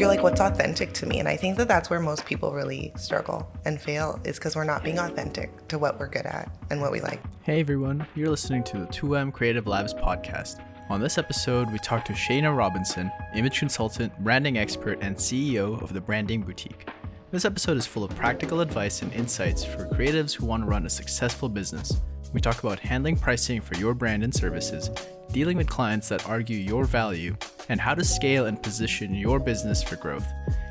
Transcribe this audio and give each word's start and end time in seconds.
you're 0.00 0.08
like, 0.08 0.22
what's 0.22 0.40
authentic 0.40 0.94
to 0.94 1.04
me? 1.04 1.18
And 1.18 1.28
I 1.28 1.36
think 1.36 1.58
that 1.58 1.68
that's 1.68 1.90
where 1.90 2.00
most 2.00 2.24
people 2.24 2.52
really 2.52 2.90
struggle 2.96 3.52
and 3.66 3.78
fail 3.78 4.18
is 4.24 4.38
because 4.38 4.56
we're 4.56 4.64
not 4.64 4.82
being 4.82 4.98
authentic 4.98 5.68
to 5.68 5.78
what 5.78 6.00
we're 6.00 6.08
good 6.08 6.24
at 6.24 6.50
and 6.70 6.80
what 6.80 6.90
we 6.90 7.02
like. 7.02 7.20
Hey 7.42 7.60
everyone, 7.60 8.06
you're 8.14 8.30
listening 8.30 8.64
to 8.64 8.78
the 8.78 8.86
2M 8.86 9.30
Creative 9.30 9.66
Labs 9.66 9.92
podcast. 9.92 10.64
On 10.88 11.02
this 11.02 11.18
episode, 11.18 11.70
we 11.70 11.78
talk 11.80 12.06
to 12.06 12.14
Shayna 12.14 12.56
Robinson, 12.56 13.12
image 13.34 13.58
consultant, 13.58 14.18
branding 14.20 14.56
expert, 14.56 14.98
and 15.02 15.14
CEO 15.14 15.80
of 15.82 15.92
the 15.92 16.00
Branding 16.00 16.40
Boutique. 16.40 16.88
This 17.30 17.44
episode 17.44 17.76
is 17.76 17.86
full 17.86 18.02
of 18.02 18.16
practical 18.16 18.62
advice 18.62 19.02
and 19.02 19.12
insights 19.12 19.62
for 19.62 19.84
creatives 19.88 20.32
who 20.32 20.46
want 20.46 20.62
to 20.62 20.66
run 20.66 20.86
a 20.86 20.90
successful 20.90 21.50
business. 21.50 22.00
We 22.32 22.40
talk 22.40 22.60
about 22.60 22.78
handling 22.78 23.16
pricing 23.16 23.60
for 23.60 23.76
your 23.76 23.92
brand 23.92 24.22
and 24.22 24.32
services, 24.32 24.90
dealing 25.32 25.56
with 25.56 25.68
clients 25.68 26.08
that 26.10 26.28
argue 26.28 26.56
your 26.56 26.84
value, 26.84 27.36
and 27.68 27.80
how 27.80 27.94
to 27.94 28.04
scale 28.04 28.46
and 28.46 28.62
position 28.62 29.14
your 29.14 29.40
business 29.40 29.82
for 29.82 29.96
growth. 29.96 30.26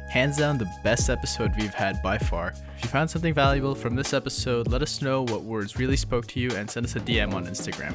Hands 0.10 0.36
down, 0.36 0.57
the 0.57 0.68
best 0.84 1.07
episode 1.07 1.52
we've 1.55 1.72
had 1.72 2.02
by 2.02 2.18
far. 2.18 2.55
If 2.77 2.84
you 2.84 2.90
found 2.90 3.12
something 3.12 3.31
valuable 3.31 3.76
from 3.76 3.95
this 3.95 4.12
episode, 4.12 4.68
let 4.68 4.82
us 4.82 5.04
know 5.04 5.22
what 5.22 5.44
words 5.44 5.77
really 5.77 5.95
spoke 5.95 6.26
to 6.30 6.40
you 6.40 6.49
and 6.55 6.68
send 6.68 6.88
us 6.88 6.95
a 6.95 6.99
DM 6.99 7.32
on 7.35 7.45
Instagram. 7.45 7.94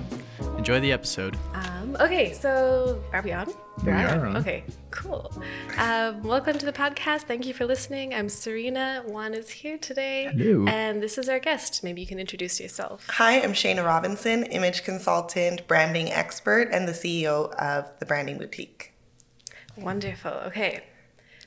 Enjoy 0.56 0.78
the 0.78 0.92
episode. 0.92 1.36
Um, 1.54 1.96
okay, 1.98 2.32
so 2.32 3.02
are 3.12 3.20
we 3.20 3.32
on? 3.32 3.52
We 3.84 3.90
are 3.90 4.26
on. 4.26 4.36
Okay, 4.36 4.62
cool. 4.92 5.32
Um, 5.76 6.22
welcome 6.22 6.56
to 6.56 6.64
the 6.64 6.72
podcast. 6.72 7.22
Thank 7.22 7.46
you 7.46 7.52
for 7.52 7.66
listening. 7.66 8.14
I'm 8.14 8.28
Serena. 8.28 9.02
Juan 9.04 9.34
is 9.34 9.50
here 9.50 9.76
today. 9.76 10.30
Hello. 10.32 10.68
And 10.68 11.02
this 11.02 11.18
is 11.18 11.28
our 11.28 11.40
guest. 11.40 11.82
Maybe 11.82 12.00
you 12.00 12.06
can 12.06 12.20
introduce 12.20 12.60
yourself. 12.60 13.08
Hi, 13.10 13.40
I'm 13.40 13.54
Shayna 13.54 13.84
Robinson, 13.84 14.44
image 14.44 14.84
consultant, 14.84 15.66
branding 15.66 16.12
expert, 16.12 16.68
and 16.70 16.86
the 16.86 16.92
CEO 16.92 17.52
of 17.56 17.98
the 17.98 18.06
Branding 18.06 18.38
Boutique. 18.38 18.92
Wonderful. 19.76 20.30
Okay. 20.30 20.84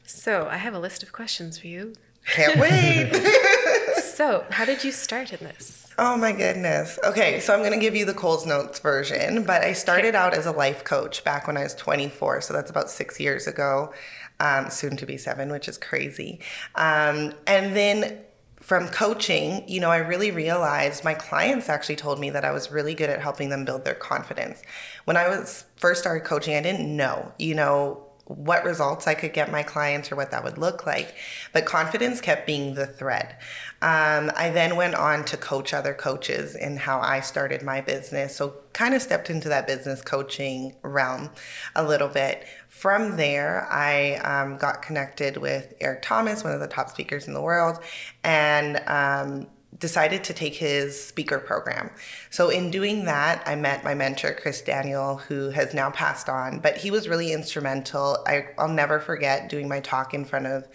So 0.07 0.47
I 0.49 0.55
have 0.57 0.73
a 0.73 0.79
list 0.79 1.03
of 1.03 1.11
questions 1.11 1.59
for 1.59 1.67
you. 1.67 1.93
Can't 2.25 2.59
wait. 2.59 3.11
So, 4.17 4.45
how 4.49 4.65
did 4.65 4.83
you 4.83 4.91
start 4.91 5.31
in 5.31 5.45
this? 5.45 5.93
oh 5.99 6.17
my 6.17 6.31
goodness. 6.31 6.97
Okay, 7.03 7.39
so 7.39 7.53
I'm 7.53 7.59
going 7.59 7.73
to 7.73 7.79
give 7.79 7.95
you 7.95 8.03
the 8.03 8.15
Coles 8.15 8.47
Notes 8.47 8.79
version, 8.79 9.43
but 9.43 9.63
I 9.63 9.73
started 9.73 10.15
out 10.15 10.33
as 10.33 10.47
a 10.47 10.51
life 10.51 10.83
coach 10.83 11.23
back 11.23 11.45
when 11.45 11.55
I 11.55 11.61
was 11.61 11.75
24, 11.75 12.41
so 12.41 12.53
that's 12.53 12.71
about 12.71 12.89
six 12.89 13.19
years 13.19 13.45
ago, 13.45 13.93
um, 14.39 14.71
soon 14.71 14.97
to 14.97 15.05
be 15.05 15.17
seven, 15.17 15.51
which 15.51 15.67
is 15.67 15.77
crazy. 15.77 16.39
Um, 16.73 17.33
and 17.45 17.75
then 17.75 18.21
from 18.59 18.87
coaching, 18.87 19.63
you 19.67 19.79
know, 19.79 19.91
I 19.91 19.97
really 19.97 20.31
realized 20.31 21.03
my 21.03 21.13
clients 21.13 21.69
actually 21.69 21.95
told 21.97 22.19
me 22.19 22.31
that 22.31 22.43
I 22.43 22.51
was 22.51 22.71
really 22.71 22.95
good 22.95 23.11
at 23.11 23.21
helping 23.21 23.49
them 23.49 23.65
build 23.65 23.85
their 23.85 23.95
confidence. 23.95 24.63
When 25.05 25.15
I 25.15 25.29
was 25.29 25.65
first 25.75 26.01
started 26.01 26.25
coaching, 26.25 26.55
I 26.55 26.61
didn't 26.61 26.95
know, 26.95 27.33
you 27.37 27.53
know, 27.53 28.06
what 28.27 28.65
results 28.65 29.07
I 29.07 29.13
could 29.13 29.33
get 29.33 29.51
my 29.51 29.63
clients 29.63 30.11
or 30.11 30.15
what 30.15 30.31
that 30.31 30.43
would 30.43 30.57
look 30.57 30.85
like. 30.85 31.15
But 31.53 31.65
confidence 31.65 32.19
kept 32.19 32.45
being 32.45 32.73
the 32.73 32.85
thread. 32.85 33.37
Um, 33.81 34.31
I 34.35 34.49
then 34.53 34.75
went 34.75 34.95
on 34.95 35.23
to 35.25 35.37
coach 35.37 35.73
other 35.73 35.93
coaches 35.93 36.55
in 36.55 36.77
how 36.77 36.99
I 36.99 37.21
started 37.21 37.61
my 37.61 37.79
business. 37.81 38.35
So, 38.35 38.55
kind 38.73 38.93
of 38.93 39.01
stepped 39.01 39.29
into 39.29 39.49
that 39.49 39.65
business 39.65 40.01
coaching 40.01 40.75
realm 40.83 41.29
a 41.75 41.83
little 41.83 42.07
bit. 42.07 42.45
From 42.67 43.17
there, 43.17 43.67
I 43.71 44.15
um, 44.17 44.57
got 44.57 44.81
connected 44.81 45.37
with 45.37 45.73
Eric 45.79 46.01
Thomas, 46.01 46.43
one 46.43 46.53
of 46.53 46.59
the 46.59 46.67
top 46.67 46.89
speakers 46.89 47.27
in 47.27 47.33
the 47.33 47.41
world, 47.41 47.79
and 48.23 48.77
um, 48.87 49.47
decided 49.77 50.23
to 50.23 50.33
take 50.33 50.55
his 50.55 51.01
speaker 51.01 51.39
program. 51.39 51.91
So 52.29 52.49
in 52.49 52.71
doing 52.71 53.05
that, 53.05 53.43
I 53.45 53.55
met 53.55 53.83
my 53.83 53.93
mentor 53.93 54.33
Chris 54.33 54.61
Daniel, 54.61 55.17
who 55.17 55.49
has 55.49 55.73
now 55.73 55.91
passed 55.91 56.29
on, 56.29 56.59
but 56.59 56.77
he 56.77 56.89
was 56.89 57.07
really 57.07 57.31
instrumental. 57.33 58.23
I, 58.25 58.47
I'll 58.57 58.69
never 58.69 58.99
forget 58.99 59.49
doing 59.49 59.67
my 59.67 59.79
talk 59.79 60.13
in 60.13 60.25
front 60.25 60.47
of 60.47 60.67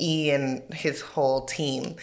E 0.00 0.30
and 0.30 0.62
his 0.72 1.00
whole 1.02 1.44
team. 1.44 1.96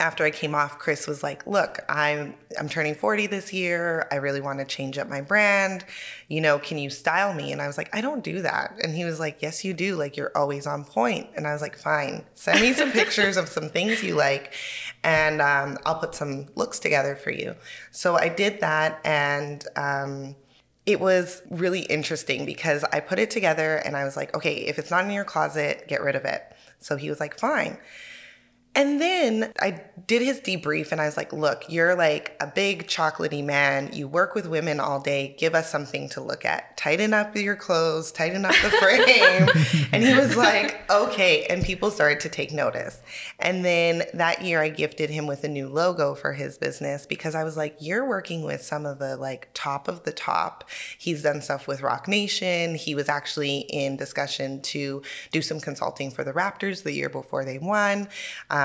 After 0.00 0.24
I 0.24 0.30
came 0.30 0.54
off, 0.54 0.78
Chris 0.78 1.06
was 1.06 1.22
like, 1.22 1.46
"Look, 1.46 1.78
I'm 1.86 2.34
I'm 2.58 2.70
turning 2.70 2.94
40 2.94 3.26
this 3.26 3.52
year. 3.52 4.08
I 4.10 4.16
really 4.16 4.40
want 4.40 4.58
to 4.58 4.64
change 4.64 4.96
up 4.96 5.10
my 5.10 5.20
brand. 5.20 5.84
You 6.26 6.40
know, 6.40 6.58
can 6.58 6.78
you 6.78 6.88
style 6.88 7.34
me?" 7.34 7.52
And 7.52 7.60
I 7.60 7.66
was 7.66 7.76
like, 7.76 7.94
"I 7.94 8.00
don't 8.00 8.24
do 8.24 8.40
that." 8.40 8.78
And 8.82 8.94
he 8.94 9.04
was 9.04 9.20
like, 9.20 9.42
"Yes, 9.42 9.62
you 9.62 9.74
do. 9.74 9.96
Like 9.96 10.16
you're 10.16 10.32
always 10.34 10.66
on 10.66 10.84
point." 10.84 11.28
And 11.36 11.46
I 11.46 11.52
was 11.52 11.60
like, 11.60 11.76
"Fine. 11.76 12.24
Send 12.32 12.62
me 12.62 12.72
some 12.72 12.92
pictures 12.92 13.36
of 13.36 13.50
some 13.50 13.68
things 13.68 14.02
you 14.02 14.14
like, 14.14 14.54
and 15.04 15.42
um, 15.42 15.76
I'll 15.84 15.98
put 15.98 16.14
some 16.14 16.46
looks 16.54 16.78
together 16.78 17.14
for 17.14 17.30
you." 17.30 17.54
So 17.90 18.16
I 18.16 18.30
did 18.30 18.60
that, 18.60 19.00
and 19.04 19.62
um, 19.76 20.34
it 20.86 20.98
was 20.98 21.42
really 21.50 21.82
interesting 21.82 22.46
because 22.46 22.84
I 22.84 23.00
put 23.00 23.18
it 23.18 23.30
together, 23.30 23.76
and 23.76 23.98
I 23.98 24.04
was 24.04 24.16
like, 24.16 24.34
"Okay, 24.34 24.54
if 24.54 24.78
it's 24.78 24.90
not 24.90 25.04
in 25.04 25.10
your 25.10 25.24
closet, 25.24 25.86
get 25.88 26.02
rid 26.02 26.16
of 26.16 26.24
it." 26.24 26.42
So 26.78 26.96
he 26.96 27.10
was 27.10 27.20
like, 27.20 27.38
"Fine." 27.38 27.76
And 28.74 29.00
then 29.00 29.52
I 29.60 29.82
did 30.06 30.22
his 30.22 30.40
debrief 30.40 30.92
and 30.92 31.00
I 31.00 31.06
was 31.06 31.16
like, 31.16 31.32
look, 31.32 31.64
you're 31.68 31.96
like 31.96 32.36
a 32.40 32.46
big 32.46 32.86
chocolatey 32.86 33.44
man. 33.44 33.90
You 33.92 34.06
work 34.06 34.34
with 34.34 34.46
women 34.46 34.78
all 34.78 35.00
day. 35.00 35.34
Give 35.38 35.56
us 35.56 35.70
something 35.70 36.08
to 36.10 36.20
look 36.20 36.44
at. 36.44 36.76
Tighten 36.76 37.12
up 37.12 37.34
your 37.36 37.56
clothes, 37.56 38.12
tighten 38.12 38.44
up 38.44 38.54
the 38.62 38.70
frame. 38.80 39.88
and 39.92 40.04
he 40.04 40.14
was 40.14 40.36
like, 40.36 40.88
okay. 40.88 41.46
And 41.46 41.64
people 41.64 41.90
started 41.90 42.20
to 42.20 42.28
take 42.28 42.52
notice. 42.52 43.02
And 43.40 43.64
then 43.64 44.04
that 44.14 44.42
year 44.42 44.62
I 44.62 44.68
gifted 44.68 45.10
him 45.10 45.26
with 45.26 45.42
a 45.42 45.48
new 45.48 45.68
logo 45.68 46.14
for 46.14 46.32
his 46.32 46.56
business 46.56 47.06
because 47.06 47.34
I 47.34 47.42
was 47.42 47.56
like, 47.56 47.76
you're 47.80 48.08
working 48.08 48.44
with 48.44 48.62
some 48.62 48.86
of 48.86 49.00
the 49.00 49.16
like 49.16 49.48
top 49.52 49.88
of 49.88 50.04
the 50.04 50.12
top. 50.12 50.68
He's 50.96 51.24
done 51.24 51.42
stuff 51.42 51.66
with 51.66 51.82
Roc 51.82 52.06
Nation. 52.06 52.76
He 52.76 52.94
was 52.94 53.08
actually 53.08 53.58
in 53.68 53.96
discussion 53.96 54.60
to 54.62 55.02
do 55.32 55.42
some 55.42 55.58
consulting 55.58 56.10
for 56.12 56.22
the 56.22 56.32
Raptors 56.32 56.84
the 56.84 56.92
year 56.92 57.08
before 57.08 57.44
they 57.44 57.58
won. 57.58 58.08
Um, 58.48 58.59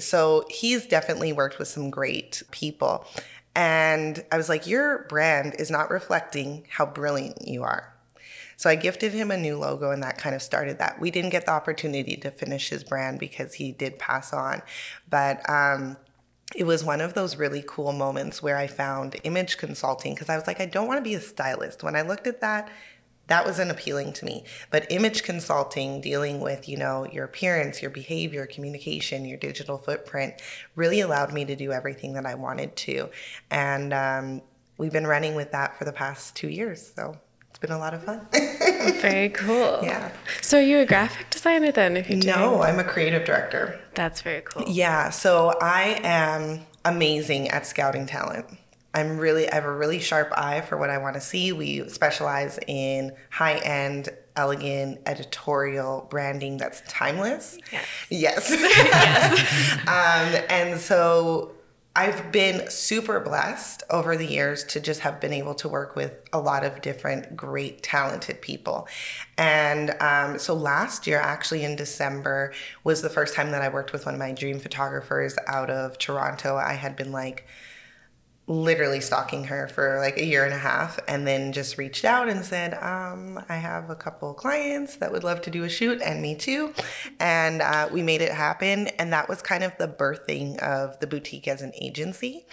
so 0.00 0.44
he's 0.48 0.86
definitely 0.86 1.32
worked 1.32 1.58
with 1.58 1.68
some 1.68 1.90
great 1.90 2.42
people. 2.50 3.06
And 3.54 4.24
I 4.30 4.36
was 4.36 4.48
like, 4.48 4.66
Your 4.66 5.06
brand 5.08 5.56
is 5.58 5.70
not 5.70 5.90
reflecting 5.90 6.66
how 6.68 6.86
brilliant 6.86 7.46
you 7.46 7.62
are. 7.62 7.92
So 8.56 8.68
I 8.68 8.74
gifted 8.74 9.12
him 9.12 9.30
a 9.30 9.38
new 9.38 9.56
logo, 9.56 9.90
and 9.90 10.02
that 10.02 10.18
kind 10.18 10.34
of 10.34 10.42
started 10.42 10.78
that. 10.78 11.00
We 11.00 11.10
didn't 11.10 11.30
get 11.30 11.46
the 11.46 11.52
opportunity 11.52 12.14
to 12.16 12.30
finish 12.30 12.68
his 12.68 12.84
brand 12.84 13.18
because 13.18 13.54
he 13.54 13.72
did 13.72 13.98
pass 13.98 14.34
on. 14.34 14.60
But 15.08 15.48
um, 15.48 15.96
it 16.54 16.64
was 16.64 16.84
one 16.84 17.00
of 17.00 17.14
those 17.14 17.36
really 17.36 17.64
cool 17.66 17.92
moments 17.92 18.42
where 18.42 18.58
I 18.58 18.66
found 18.66 19.16
image 19.24 19.56
consulting 19.56 20.14
because 20.14 20.28
I 20.28 20.36
was 20.36 20.46
like, 20.46 20.60
I 20.60 20.66
don't 20.66 20.86
want 20.86 20.98
to 20.98 21.08
be 21.08 21.14
a 21.14 21.20
stylist. 21.20 21.82
When 21.82 21.96
I 21.96 22.02
looked 22.02 22.26
at 22.26 22.42
that, 22.42 22.70
that 23.30 23.46
wasn't 23.46 23.70
appealing 23.70 24.12
to 24.14 24.24
me. 24.24 24.44
But 24.70 24.90
image 24.90 25.22
consulting, 25.22 26.00
dealing 26.00 26.40
with, 26.40 26.68
you 26.68 26.76
know, 26.76 27.06
your 27.06 27.24
appearance, 27.24 27.80
your 27.80 27.90
behavior, 27.90 28.44
communication, 28.44 29.24
your 29.24 29.38
digital 29.38 29.78
footprint, 29.78 30.34
really 30.74 31.00
allowed 31.00 31.32
me 31.32 31.44
to 31.44 31.54
do 31.54 31.70
everything 31.70 32.14
that 32.14 32.26
I 32.26 32.34
wanted 32.34 32.74
to. 32.76 33.08
And 33.50 33.94
um, 33.94 34.42
we've 34.78 34.92
been 34.92 35.06
running 35.06 35.36
with 35.36 35.52
that 35.52 35.78
for 35.78 35.84
the 35.84 35.92
past 35.92 36.34
two 36.34 36.48
years. 36.48 36.92
So 36.96 37.18
it's 37.50 37.60
been 37.60 37.70
a 37.70 37.78
lot 37.78 37.94
of 37.94 38.02
fun. 38.02 38.26
Very 39.00 39.28
cool. 39.28 39.78
Yeah. 39.82 40.10
So, 40.42 40.58
are 40.58 40.62
you 40.62 40.78
a 40.78 40.86
graphic 40.86 41.30
designer 41.30 41.70
then? 41.70 41.96
If 41.96 42.10
you 42.10 42.20
do? 42.20 42.28
no, 42.28 42.62
I'm 42.62 42.80
a 42.80 42.84
creative 42.84 43.24
director. 43.24 43.78
That's 43.94 44.22
very 44.22 44.40
cool. 44.40 44.64
Yeah, 44.66 45.10
so 45.10 45.54
I 45.60 46.00
am 46.02 46.66
amazing 46.84 47.48
at 47.48 47.66
scouting 47.66 48.06
talent. 48.06 48.46
I'm 48.94 49.18
really, 49.18 49.48
I 49.48 49.54
have 49.54 49.64
a 49.64 49.72
really 49.72 50.00
sharp 50.00 50.32
eye 50.36 50.60
for 50.62 50.76
what 50.76 50.90
I 50.90 50.98
want 50.98 51.14
to 51.14 51.20
see. 51.20 51.52
We 51.52 51.88
specialize 51.88 52.58
in 52.66 53.12
high 53.30 53.58
end, 53.58 54.08
elegant, 54.36 55.00
editorial 55.06 56.06
branding 56.10 56.56
that's 56.56 56.82
timeless. 56.88 57.58
Yes. 57.70 57.86
Yes. 58.10 58.52
um, 59.86 60.44
and 60.50 60.80
so 60.80 61.52
I've 61.94 62.30
been 62.30 62.70
super 62.70 63.18
blessed 63.18 63.82
over 63.90 64.16
the 64.16 64.24
years 64.24 64.62
to 64.64 64.80
just 64.80 65.00
have 65.00 65.20
been 65.20 65.32
able 65.32 65.54
to 65.56 65.68
work 65.68 65.96
with 65.96 66.12
a 66.32 66.40
lot 66.40 66.64
of 66.64 66.80
different 66.80 67.36
great, 67.36 67.82
talented 67.82 68.40
people. 68.40 68.86
And 69.36 69.90
um, 70.00 70.38
so 70.38 70.54
last 70.54 71.08
year, 71.08 71.18
actually 71.18 71.64
in 71.64 71.74
December, 71.74 72.52
was 72.84 73.02
the 73.02 73.10
first 73.10 73.34
time 73.34 73.50
that 73.50 73.62
I 73.62 73.68
worked 73.68 73.92
with 73.92 74.06
one 74.06 74.14
of 74.14 74.20
my 74.20 74.32
dream 74.32 74.60
photographers 74.60 75.36
out 75.48 75.68
of 75.68 75.98
Toronto. 75.98 76.56
I 76.56 76.74
had 76.74 76.94
been 76.94 77.10
like, 77.10 77.46
literally 78.50 79.00
stalking 79.00 79.44
her 79.44 79.68
for 79.68 79.98
like 80.00 80.18
a 80.18 80.24
year 80.24 80.44
and 80.44 80.52
a 80.52 80.58
half 80.58 80.98
and 81.06 81.24
then 81.24 81.52
just 81.52 81.78
reached 81.78 82.04
out 82.04 82.28
and 82.28 82.44
said 82.44 82.74
um, 82.82 83.40
i 83.48 83.54
have 83.54 83.88
a 83.88 83.94
couple 83.94 84.34
clients 84.34 84.96
that 84.96 85.12
would 85.12 85.22
love 85.22 85.40
to 85.40 85.50
do 85.52 85.62
a 85.62 85.68
shoot 85.68 86.02
and 86.02 86.20
me 86.20 86.34
too 86.34 86.74
and 87.20 87.62
uh, 87.62 87.88
we 87.92 88.02
made 88.02 88.20
it 88.20 88.32
happen 88.32 88.88
and 88.98 89.12
that 89.12 89.28
was 89.28 89.40
kind 89.40 89.62
of 89.62 89.72
the 89.78 89.86
birthing 89.86 90.58
of 90.58 90.98
the 90.98 91.06
boutique 91.06 91.46
as 91.46 91.62
an 91.62 91.70
agency 91.80 92.44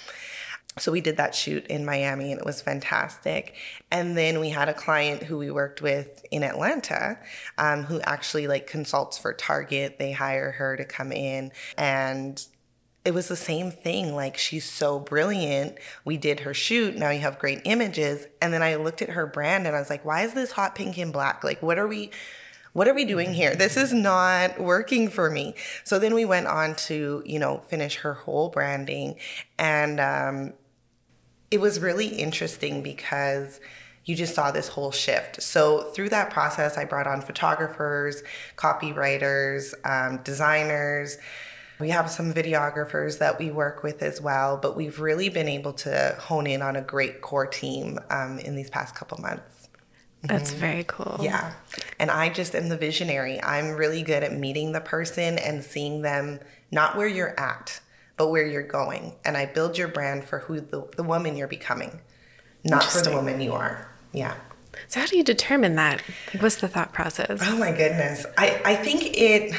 so 0.78 0.92
we 0.92 1.02
did 1.02 1.18
that 1.18 1.34
shoot 1.34 1.66
in 1.66 1.86
Miami 1.86 2.32
and 2.32 2.40
it 2.40 2.46
was 2.46 2.62
fantastic. 2.62 3.56
And 3.90 4.16
then 4.16 4.40
we 4.40 4.50
had 4.50 4.70
a 4.70 4.76
client 4.76 5.24
who 5.24 5.40
we 5.40 5.50
worked 5.50 5.82
with 5.82 6.24
in 6.30 6.44
Atlanta 6.44 7.18
um, 7.58 7.86
who 7.86 8.00
actually 8.02 8.46
like 8.46 8.68
consults 8.68 9.18
for 9.18 9.34
Target. 9.34 9.98
They 9.98 10.12
hire 10.12 10.52
her 10.52 10.78
to 10.78 10.86
come 10.86 11.12
in 11.12 11.52
and 11.80 12.46
it 13.08 13.14
was 13.14 13.30
the 13.30 13.38
same 13.38 13.72
thing. 13.72 14.14
Like, 14.14 14.38
she's 14.38 14.66
so 14.66 15.00
brilliant. 15.00 15.78
We 16.04 16.18
did 16.18 16.42
her 16.42 16.54
shoot. 16.54 16.98
Now 16.98 17.10
you 17.10 17.22
have 17.22 17.40
great 17.40 17.62
images. 17.64 18.28
And 18.42 18.52
then 18.52 18.62
I 18.62 18.76
looked 18.76 19.02
at 19.02 19.12
her 19.12 19.26
brand 19.26 19.66
and 19.66 19.74
I 19.74 19.80
was 19.80 19.90
like, 19.90 20.04
why 20.04 20.24
is 20.24 20.34
this 20.34 20.52
hot 20.52 20.76
pink 20.76 20.98
and 20.98 21.14
black? 21.14 21.42
Like, 21.42 21.64
what 21.64 21.80
are 21.80 21.88
we. 21.88 22.12
what 22.74 22.86
are 22.86 22.94
we 22.94 23.06
doing 23.06 23.34
here? 23.34 23.56
This 23.56 23.78
is 23.78 23.94
not 23.94 24.60
working 24.60 25.08
for 25.08 25.30
me. 25.30 25.56
So 25.86 26.00
then 26.00 26.14
we 26.14 26.26
went 26.26 26.48
on 26.48 26.76
to, 26.88 27.24
you 27.26 27.40
know, 27.40 27.60
finish 27.70 27.96
her 28.00 28.14
whole 28.14 28.50
branding. 28.50 29.16
And 29.58 30.02
um, 30.02 30.54
it 31.50 31.62
was 31.62 31.80
really 31.80 32.08
interesting 32.08 32.84
because 32.84 33.62
you 34.04 34.16
just 34.16 34.36
saw 34.36 34.52
this 34.52 34.68
whole 34.68 34.92
shift. 34.92 35.42
So 35.42 35.84
through 35.94 36.10
that 36.10 36.30
process, 36.30 36.78
I 36.78 36.84
brought 36.84 37.08
on 37.08 37.22
photographers, 37.22 38.22
copywriters, 38.58 39.74
um, 39.86 40.22
designers. 40.24 41.18
We 41.80 41.90
have 41.90 42.10
some 42.10 42.34
videographers 42.34 43.20
that 43.20 43.38
we 43.38 43.52
work 43.52 43.84
with 43.84 44.02
as 44.02 44.20
well, 44.20 44.58
but 44.58 44.76
we've 44.76 45.00
really 45.00 45.30
been 45.30 45.48
able 45.48 45.74
to 45.74 46.16
hone 46.20 46.48
in 46.48 46.62
on 46.62 46.76
a 46.76 46.82
great 46.82 47.22
core 47.22 47.46
team 47.46 48.00
um, 48.10 48.40
in 48.40 48.56
these 48.56 48.70
past 48.70 48.96
couple 48.96 49.20
months. 49.20 49.70
That's 50.24 50.52
mm-hmm. 50.52 50.60
very 50.60 50.84
cool. 50.84 51.20
Yeah. 51.22 51.54
And 52.00 52.10
I 52.10 52.30
just 52.30 52.56
am 52.56 52.70
the 52.70 52.78
visionary. 52.78 53.42
I'm 53.42 53.72
really 53.72 54.02
good 54.02 54.24
at 54.24 54.34
meeting 54.34 54.72
the 54.72 54.82
person 54.82 55.38
and 55.38 55.64
seeing 55.64 56.02
them 56.02 56.40
not 56.72 56.98
where 56.98 57.08
you're 57.08 57.40
at, 57.40 57.80
but 58.18 58.30
where 58.30 58.46
you're 58.46 58.64
going. 58.64 59.14
And 59.24 59.38
I 59.38 59.46
build 59.46 59.78
your 59.78 59.88
brand 59.88 60.26
for 60.26 60.40
who 60.40 60.60
the, 60.60 60.88
the 60.96 61.04
woman 61.04 61.38
you're 61.38 61.48
becoming, 61.48 62.02
not 62.64 62.84
for 62.84 63.02
the 63.02 63.12
woman 63.12 63.40
you 63.40 63.54
are. 63.54 63.90
Yeah. 64.12 64.36
So, 64.88 65.00
how 65.00 65.06
do 65.06 65.18
you 65.18 65.24
determine 65.24 65.76
that? 65.76 66.02
What's 66.40 66.58
the 66.58 66.68
thought 66.68 66.94
process? 66.94 67.40
Oh 67.44 67.58
my 67.58 67.72
goodness. 67.72 68.26
I, 68.38 68.62
I 68.64 68.76
think 68.76 69.18
it, 69.18 69.56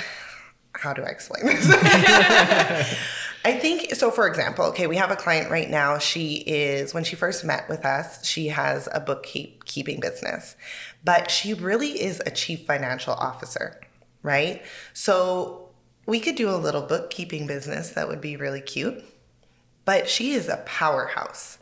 how 0.73 0.93
do 0.93 1.03
I 1.03 1.09
explain 1.09 1.47
this? 1.47 1.67
I 3.45 3.53
think 3.53 3.95
so. 3.95 4.11
For 4.11 4.27
example, 4.27 4.65
okay, 4.67 4.87
we 4.87 4.97
have 4.97 5.11
a 5.11 5.17
client 5.17 5.51
right 5.51 5.71
now. 5.71 5.99
She 5.99 6.43
is, 6.47 6.93
when 6.93 7.05
she 7.05 7.17
first 7.17 7.45
met 7.45 7.69
with 7.69 7.85
us, 7.85 8.25
she 8.25 8.49
has 8.49 8.89
a 8.93 9.01
bookkeeping 9.01 10.01
business, 10.01 10.57
but 11.05 11.31
she 11.31 11.55
really 11.55 12.03
is 12.03 12.21
a 12.27 12.31
chief 12.31 12.67
financial 12.67 13.15
officer, 13.15 13.81
right? 14.23 14.63
So 14.93 15.71
we 16.07 16.21
could 16.21 16.35
do 16.35 16.51
a 16.51 16.57
little 16.57 16.83
bookkeeping 16.83 17.47
business 17.47 17.91
that 17.91 18.09
would 18.09 18.21
be 18.21 18.37
really 18.37 18.61
cute, 18.61 19.05
but 19.85 20.09
she 20.09 20.33
is 20.33 20.49
a 20.49 20.59
powerhouse. 20.67 21.59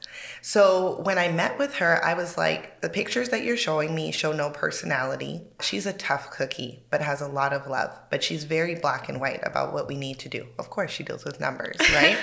So 0.47 1.01
when 1.03 1.19
I 1.19 1.27
met 1.27 1.59
with 1.59 1.75
her, 1.75 2.01
I 2.05 2.15
was 2.15 2.39
like, 2.39 2.81
the 2.81 2.89
pictures 2.89 3.31
that 3.31 3.43
you're 3.43 3.57
showing 3.57 3.97
me 3.97 4.13
show 4.13 4.31
no 4.31 4.51
personality. 4.51 5.41
She's 5.61 5.87
a 5.87 5.93
tough 5.93 6.31
cookie, 6.31 6.85
but 6.89 7.01
has 7.01 7.21
a 7.21 7.27
lot 7.27 7.53
of 7.53 7.67
love. 7.67 7.99
But 8.11 8.23
she's 8.23 8.45
very 8.45 8.77
black 8.77 9.09
and 9.09 9.21
white 9.21 9.41
about 9.43 9.73
what 9.73 9.89
we 9.89 9.97
need 9.97 10.21
to 10.21 10.29
do. 10.29 10.47
Of 10.57 10.71
course, 10.71 10.93
she 10.93 11.03
deals 11.03 11.25
with 11.25 11.41
numbers, 11.41 11.75
right? 11.93 12.17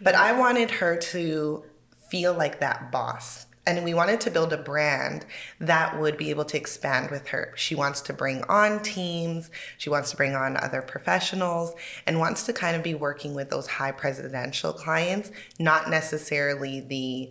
but 0.00 0.14
I 0.14 0.38
wanted 0.38 0.70
her 0.70 0.96
to 1.10 1.64
feel 2.08 2.32
like 2.32 2.60
that 2.60 2.92
boss 2.92 3.46
and 3.68 3.84
we 3.84 3.92
wanted 3.92 4.18
to 4.22 4.30
build 4.30 4.52
a 4.52 4.56
brand 4.56 5.26
that 5.60 6.00
would 6.00 6.16
be 6.16 6.30
able 6.30 6.46
to 6.46 6.56
expand 6.56 7.10
with 7.10 7.28
her. 7.28 7.52
She 7.54 7.74
wants 7.74 8.00
to 8.02 8.14
bring 8.14 8.42
on 8.44 8.80
teams, 8.80 9.50
she 9.76 9.90
wants 9.90 10.10
to 10.12 10.16
bring 10.16 10.34
on 10.34 10.56
other 10.56 10.80
professionals, 10.80 11.74
and 12.06 12.18
wants 12.18 12.44
to 12.44 12.54
kind 12.54 12.76
of 12.76 12.82
be 12.82 12.94
working 12.94 13.34
with 13.34 13.50
those 13.50 13.66
high 13.66 13.92
presidential 13.92 14.72
clients, 14.72 15.30
not 15.58 15.90
necessarily 15.90 16.80
the 16.80 17.30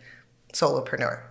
solopreneur. 0.58 1.22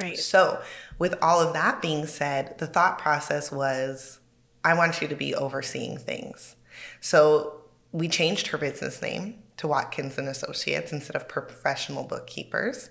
Right. 0.00 0.18
So, 0.18 0.60
with 0.98 1.14
all 1.22 1.40
of 1.40 1.54
that 1.54 1.80
being 1.80 2.06
said, 2.06 2.58
the 2.58 2.66
thought 2.66 2.98
process 2.98 3.50
was 3.50 4.20
I 4.64 4.74
want 4.74 5.00
you 5.00 5.08
to 5.08 5.16
be 5.16 5.34
overseeing 5.34 5.96
things. 5.96 6.56
So, 7.00 7.62
we 7.92 8.08
changed 8.08 8.48
her 8.48 8.58
business 8.58 9.00
name 9.00 9.38
to 9.58 9.68
Watkins 9.68 10.18
and 10.18 10.28
Associates 10.28 10.92
instead 10.92 11.16
of 11.16 11.28
professional 11.28 12.04
bookkeepers, 12.04 12.90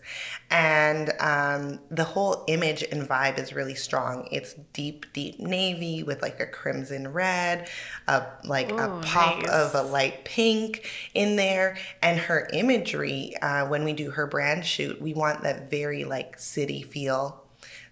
and 0.50 1.14
um, 1.20 1.80
the 1.92 2.04
whole 2.04 2.44
image 2.48 2.84
and 2.92 3.08
vibe 3.08 3.38
is 3.38 3.54
really 3.54 3.76
strong. 3.76 4.28
It's 4.32 4.56
deep, 4.74 5.06
deep 5.14 5.40
navy 5.40 6.04
with 6.04 6.22
like 6.22 6.40
a 6.40 6.48
crimson 6.48 7.14
red, 7.14 7.70
a, 8.08 8.26
like 8.44 8.72
Ooh, 8.72 8.78
a 8.78 9.02
pop 9.04 9.44
nice. 9.44 9.52
of 9.52 9.76
a 9.76 9.84
light 9.84 10.26
pink 10.26 10.90
in 11.14 11.36
there, 11.36 11.78
and 12.02 12.20
her 12.20 12.48
imagery 12.54 13.36
uh, 13.42 13.68
when 13.68 13.84
we 13.84 13.94
do 13.94 14.12
her 14.12 14.28
brand 14.28 14.66
shoot, 14.66 15.02
we 15.02 15.14
want 15.14 15.44
that 15.44 15.70
very 15.70 16.04
like 16.04 16.40
city 16.40 16.82
feel 16.82 17.46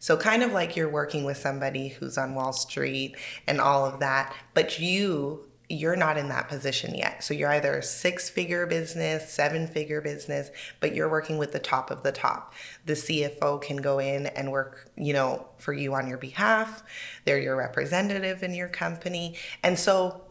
so, 0.04 0.18
kind 0.18 0.44
of 0.44 0.52
like 0.52 0.76
you're 0.76 0.90
working 0.90 1.24
with 1.24 1.38
somebody 1.38 1.88
who's 1.88 2.18
on 2.18 2.36
Wall 2.36 2.52
Street 2.52 3.16
and 3.48 3.62
all 3.62 3.86
of 3.86 4.02
that, 4.02 4.36
but 4.54 4.78
you 4.78 5.46
you're 5.70 5.96
not 5.96 6.18
in 6.18 6.30
that 6.30 6.48
position 6.48 6.94
yet. 6.94 7.24
So 7.24 7.34
you're 7.34 7.50
either 7.50 7.78
a 7.78 7.84
six 7.84 8.30
figure 8.30 8.66
business, 8.66 9.32
seven 9.32 9.68
figure 9.68 10.02
business, 10.02 10.52
but 10.80 10.94
you're 10.94 11.10
working 11.10 11.38
with 11.38 11.54
the 11.54 11.60
top 11.60 11.90
of 11.90 12.04
the 12.04 12.12
top. 12.12 12.54
The 12.86 12.94
CFO 12.94 13.62
can 13.62 13.78
go 13.78 14.00
in 14.00 14.28
and 14.28 14.52
work, 14.52 14.90
you 14.96 15.14
know, 15.14 15.48
for 15.58 15.74
you 15.74 15.94
on 15.94 16.08
your 16.08 16.18
behalf. 16.18 16.84
They're 17.26 17.40
your 17.40 17.56
representative 17.56 18.44
in 18.44 18.54
your 18.54 18.68
company. 18.68 19.38
And 19.64 19.80
so 19.80 20.22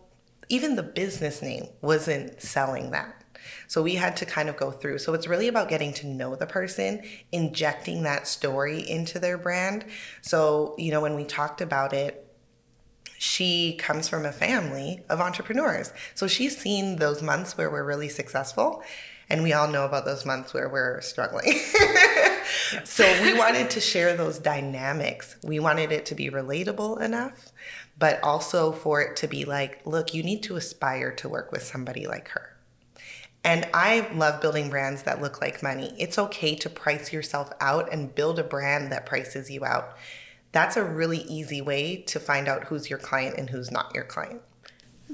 even 0.49 0.77
the 0.77 0.83
business 0.83 1.41
name 1.41 1.69
wasn't 1.81 2.43
selling 2.43 2.91
that. 2.91 3.23
So 3.67 3.83
we 3.83 3.97
had 3.97 4.17
to 4.19 4.27
kind 4.27 4.49
of 4.49 4.57
go 4.57 4.71
through. 4.71 4.99
So 4.99 5.15
it's 5.15 5.27
really 5.27 5.49
about 5.49 5.69
getting 5.69 5.93
to 5.95 6.07
know 6.07 6.37
the 6.37 6.47
person, 6.47 7.03
injecting 7.33 8.03
that 8.03 8.29
story 8.29 8.89
into 8.89 9.19
their 9.19 9.39
brand. 9.39 9.85
So, 10.21 10.75
you 10.79 10.91
know, 10.91 11.01
when 11.01 11.17
we 11.17 11.25
talked 11.25 11.61
about 11.61 11.93
it, 11.93 12.32
she 13.23 13.75
comes 13.75 14.09
from 14.09 14.27
a 14.27 14.33
family 14.33 15.01
of 15.09 15.21
entrepreneurs. 15.21 15.93
So 16.13 16.27
she's 16.27 16.57
seen 16.57 16.97
those 16.97 17.23
months 17.23 17.57
where 17.57 17.71
we're 17.71 17.85
really 17.85 18.09
successful. 18.09 18.83
And 19.31 19.45
we 19.45 19.53
all 19.53 19.69
know 19.69 19.85
about 19.85 20.05
those 20.05 20.27
months 20.27 20.53
where 20.53 20.69
we're 20.69 21.01
struggling. 21.01 21.55
So 22.85 23.05
we 23.23 23.33
wanted 23.39 23.71
to 23.71 23.81
share 23.81 24.17
those 24.17 24.39
dynamics. 24.39 25.37
We 25.43 25.59
wanted 25.61 25.93
it 25.93 26.07
to 26.07 26.15
be 26.15 26.31
relatable 26.31 27.01
enough, 27.01 27.53
but 27.99 28.23
also 28.23 28.73
for 28.73 29.01
it 29.01 29.17
to 29.17 29.29
be 29.29 29.45
like, 29.45 29.81
look, 29.87 30.15
you 30.15 30.23
need 30.23 30.43
to 30.45 30.57
aspire 30.57 31.13
to 31.13 31.29
work 31.29 31.53
with 31.53 31.63
somebody 31.63 32.07
like 32.07 32.29
her. 32.29 32.57
And 33.45 33.69
I 33.75 34.09
love 34.15 34.41
building 34.41 34.71
brands 34.71 35.03
that 35.03 35.21
look 35.21 35.41
like 35.41 35.63
money. 35.63 35.95
It's 35.99 36.19
okay 36.19 36.55
to 36.57 36.71
price 36.71 37.13
yourself 37.13 37.53
out 37.61 37.93
and 37.93 38.15
build 38.15 38.39
a 38.39 38.45
brand 38.45 38.93
that 38.93 39.07
prices 39.07 39.51
you 39.51 39.65
out 39.65 39.97
that's 40.53 40.77
a 40.77 40.85
really 40.85 41.23
easy 41.23 41.61
way 41.61 41.97
to 41.97 42.21
find 42.21 42.47
out 42.47 42.65
who's 42.65 42.89
your 42.89 42.99
client 42.99 43.37
and 43.39 43.51
who's 43.51 43.71
not 43.71 43.93
your 43.95 44.05
client. 44.05 44.43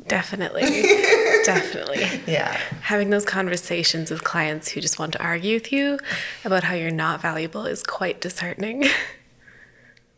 Definitely. 0.06 0.62
Definitely. 1.44 2.22
Yeah. 2.26 2.56
Having 2.82 3.10
those 3.10 3.24
conversations 3.24 4.10
with 4.10 4.22
clients 4.22 4.68
who 4.68 4.80
just 4.80 4.98
want 4.98 5.12
to 5.12 5.22
argue 5.22 5.54
with 5.54 5.72
you 5.72 5.98
about 6.44 6.64
how 6.64 6.74
you're 6.74 6.90
not 6.90 7.20
valuable 7.20 7.66
is 7.66 7.82
quite 7.82 8.20
disheartening. 8.20 8.84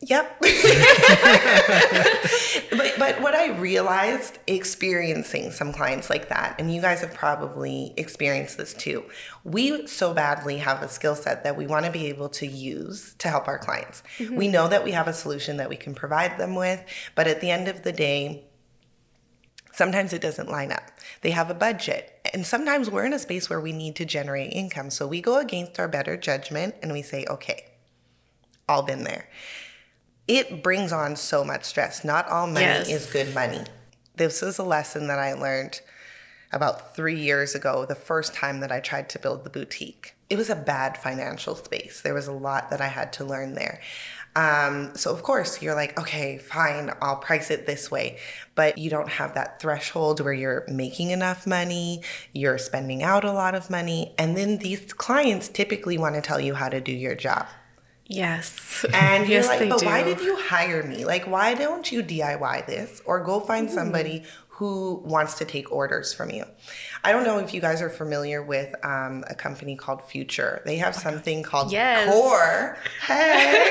Yep. 0.03 0.39
but, 2.71 2.93
but 2.97 3.21
what 3.21 3.35
I 3.35 3.55
realized 3.59 4.39
experiencing 4.47 5.51
some 5.51 5.71
clients 5.71 6.09
like 6.09 6.29
that, 6.29 6.55
and 6.57 6.73
you 6.73 6.81
guys 6.81 7.01
have 7.01 7.13
probably 7.13 7.93
experienced 7.97 8.57
this 8.57 8.73
too, 8.73 9.03
we 9.43 9.85
so 9.85 10.13
badly 10.13 10.57
have 10.57 10.81
a 10.81 10.89
skill 10.89 11.15
set 11.15 11.43
that 11.43 11.55
we 11.55 11.67
want 11.67 11.85
to 11.85 11.91
be 11.91 12.07
able 12.07 12.29
to 12.29 12.47
use 12.47 13.13
to 13.19 13.27
help 13.27 13.47
our 13.47 13.59
clients. 13.59 14.01
Mm-hmm. 14.17 14.35
We 14.35 14.47
know 14.47 14.67
that 14.67 14.83
we 14.83 14.91
have 14.91 15.07
a 15.07 15.13
solution 15.13 15.57
that 15.57 15.69
we 15.69 15.75
can 15.75 15.93
provide 15.93 16.39
them 16.39 16.55
with, 16.55 16.83
but 17.13 17.27
at 17.27 17.39
the 17.39 17.51
end 17.51 17.67
of 17.67 17.83
the 17.83 17.91
day, 17.91 18.45
sometimes 19.71 20.13
it 20.13 20.21
doesn't 20.21 20.49
line 20.49 20.71
up. 20.71 20.89
They 21.21 21.31
have 21.31 21.51
a 21.51 21.55
budget. 21.55 22.27
And 22.33 22.43
sometimes 22.45 22.89
we're 22.89 23.05
in 23.05 23.13
a 23.13 23.19
space 23.19 23.51
where 23.51 23.61
we 23.61 23.71
need 23.71 23.95
to 23.97 24.05
generate 24.05 24.51
income. 24.51 24.89
So 24.89 25.05
we 25.05 25.21
go 25.21 25.37
against 25.37 25.79
our 25.79 25.87
better 25.87 26.17
judgment 26.17 26.73
and 26.81 26.91
we 26.91 27.03
say, 27.03 27.25
okay, 27.29 27.65
all 28.67 28.81
been 28.81 29.03
there 29.03 29.27
it 30.27 30.63
brings 30.63 30.91
on 30.91 31.15
so 31.15 31.43
much 31.43 31.63
stress. 31.63 32.03
Not 32.03 32.27
all 32.27 32.47
money 32.47 32.65
yes. 32.65 32.89
is 32.89 33.05
good 33.07 33.33
money. 33.33 33.63
This 34.15 34.43
is 34.43 34.57
a 34.57 34.63
lesson 34.63 35.07
that 35.07 35.19
I 35.19 35.33
learned 35.33 35.81
about 36.53 36.95
three 36.95 37.19
years 37.19 37.55
ago, 37.55 37.85
the 37.85 37.95
first 37.95 38.33
time 38.33 38.59
that 38.59 38.71
I 38.71 38.79
tried 38.79 39.09
to 39.09 39.19
build 39.19 39.43
the 39.43 39.49
boutique. 39.49 40.15
It 40.29 40.37
was 40.37 40.49
a 40.49 40.55
bad 40.55 40.97
financial 40.97 41.55
space. 41.55 42.01
There 42.01 42.13
was 42.13 42.27
a 42.27 42.33
lot 42.33 42.69
that 42.69 42.81
I 42.81 42.87
had 42.87 43.13
to 43.13 43.25
learn 43.25 43.55
there. 43.55 43.81
Um, 44.35 44.95
so, 44.95 45.11
of 45.11 45.23
course, 45.23 45.61
you're 45.61 45.75
like, 45.75 45.99
okay, 45.99 46.37
fine, 46.37 46.91
I'll 47.01 47.17
price 47.17 47.51
it 47.51 47.65
this 47.65 47.91
way. 47.91 48.17
But 48.55 48.77
you 48.77 48.89
don't 48.89 49.09
have 49.09 49.33
that 49.33 49.61
threshold 49.61 50.21
where 50.21 50.33
you're 50.33 50.65
making 50.69 51.11
enough 51.11 51.45
money, 51.45 52.01
you're 52.33 52.57
spending 52.57 53.03
out 53.03 53.25
a 53.25 53.33
lot 53.33 53.55
of 53.55 53.69
money. 53.69 54.13
And 54.17 54.37
then 54.37 54.59
these 54.59 54.93
clients 54.93 55.49
typically 55.49 55.97
want 55.97 56.15
to 56.15 56.21
tell 56.21 56.39
you 56.39 56.53
how 56.53 56.69
to 56.69 56.79
do 56.79 56.93
your 56.93 57.15
job. 57.15 57.47
Yes. 58.11 58.85
And 58.93 59.27
you're 59.27 59.41
yes, 59.41 59.47
like, 59.47 59.69
but 59.69 59.79
do. 59.79 59.85
why 59.85 60.03
did 60.03 60.19
you 60.19 60.35
hire 60.35 60.83
me? 60.83 61.05
Like, 61.05 61.27
why 61.27 61.53
don't 61.53 61.89
you 61.91 62.03
DIY 62.03 62.65
this 62.65 63.01
or 63.05 63.21
go 63.21 63.39
find 63.39 63.69
Ooh. 63.69 63.73
somebody 63.73 64.23
who 64.49 65.01
wants 65.05 65.35
to 65.35 65.45
take 65.45 65.71
orders 65.71 66.13
from 66.13 66.29
you? 66.29 66.43
I 67.03 67.13
don't 67.13 67.23
know 67.23 67.39
if 67.39 67.53
you 67.53 67.61
guys 67.61 67.81
are 67.81 67.89
familiar 67.89 68.43
with 68.43 68.75
um, 68.85 69.23
a 69.29 69.35
company 69.35 69.75
called 69.77 70.03
Futur. 70.03 70.61
They 70.65 70.75
have 70.77 70.93
something 70.93 71.41
called 71.41 71.71
yes. 71.71 72.11
Core. 72.11 72.77
Hey. 73.07 73.65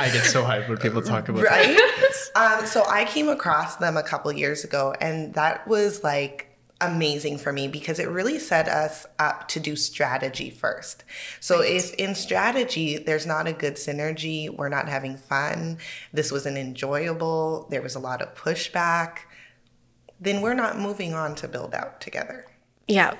I 0.00 0.10
get 0.12 0.24
so 0.24 0.42
hyped 0.42 0.68
when 0.68 0.78
people 0.78 1.02
talk 1.02 1.28
about 1.28 1.42
right? 1.44 1.66
That. 1.66 1.96
Yes. 2.00 2.30
Um, 2.34 2.66
so 2.66 2.84
I 2.88 3.04
came 3.04 3.28
across 3.28 3.76
them 3.76 3.96
a 3.96 4.02
couple 4.02 4.32
years 4.32 4.64
ago, 4.64 4.94
and 5.00 5.34
that 5.34 5.66
was 5.66 6.02
like 6.02 6.47
amazing 6.80 7.38
for 7.38 7.52
me 7.52 7.66
because 7.66 7.98
it 7.98 8.08
really 8.08 8.38
set 8.38 8.68
us 8.68 9.06
up 9.18 9.48
to 9.48 9.60
do 9.60 9.74
strategy 9.74 10.50
first. 10.50 11.04
So 11.40 11.60
right. 11.60 11.72
if 11.72 11.94
in 11.94 12.14
strategy 12.14 12.98
there's 12.98 13.26
not 13.26 13.48
a 13.48 13.52
good 13.52 13.74
synergy, 13.74 14.48
we're 14.48 14.68
not 14.68 14.88
having 14.88 15.16
fun, 15.16 15.78
this 16.12 16.30
wasn't 16.30 16.58
enjoyable, 16.58 17.66
there 17.70 17.82
was 17.82 17.94
a 17.94 18.00
lot 18.00 18.22
of 18.22 18.34
pushback, 18.34 19.20
then 20.20 20.40
we're 20.40 20.54
not 20.54 20.78
moving 20.78 21.14
on 21.14 21.34
to 21.36 21.48
build 21.48 21.74
out 21.74 22.00
together. 22.00 22.46
Yeah. 22.86 23.14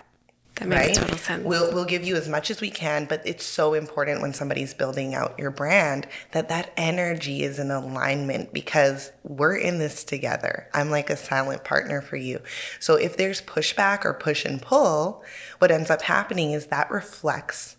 That 0.59 0.69
makes 0.69 0.87
right? 0.88 0.97
total 0.97 1.19
sense. 1.19 1.45
We'll, 1.45 1.73
we'll 1.73 1.85
give 1.85 2.05
you 2.05 2.17
as 2.17 2.29
much 2.29 2.50
as 2.50 2.61
we 2.61 2.71
can, 2.71 3.05
but 3.05 3.23
it's 3.25 3.45
so 3.45 3.75
important 3.75 4.21
when 4.23 4.35
somebody's 4.35 4.75
building 4.75 5.15
out 5.15 5.38
your 5.38 5.53
brand 5.53 6.07
that 6.33 6.49
that 6.49 6.73
energy 6.77 7.43
is 7.43 7.59
in 7.59 7.71
alignment 7.71 8.53
because 8.53 9.12
we're 9.23 9.57
in 9.57 9.79
this 9.79 10.03
together. 10.03 10.69
I'm 10.75 10.91
like 10.91 11.11
a 11.11 11.17
silent 11.17 11.62
partner 11.62 12.00
for 12.00 12.17
you. 12.17 12.41
So 12.81 12.97
if 12.97 13.17
there's 13.17 13.41
pushback 13.41 14.05
or 14.05 14.12
push 14.12 14.45
and 14.45 14.61
pull, 14.61 15.23
what 15.59 15.71
ends 15.71 15.91
up 15.91 16.03
happening 16.03 16.50
is 16.50 16.67
that 16.67 16.91
reflects 16.91 17.77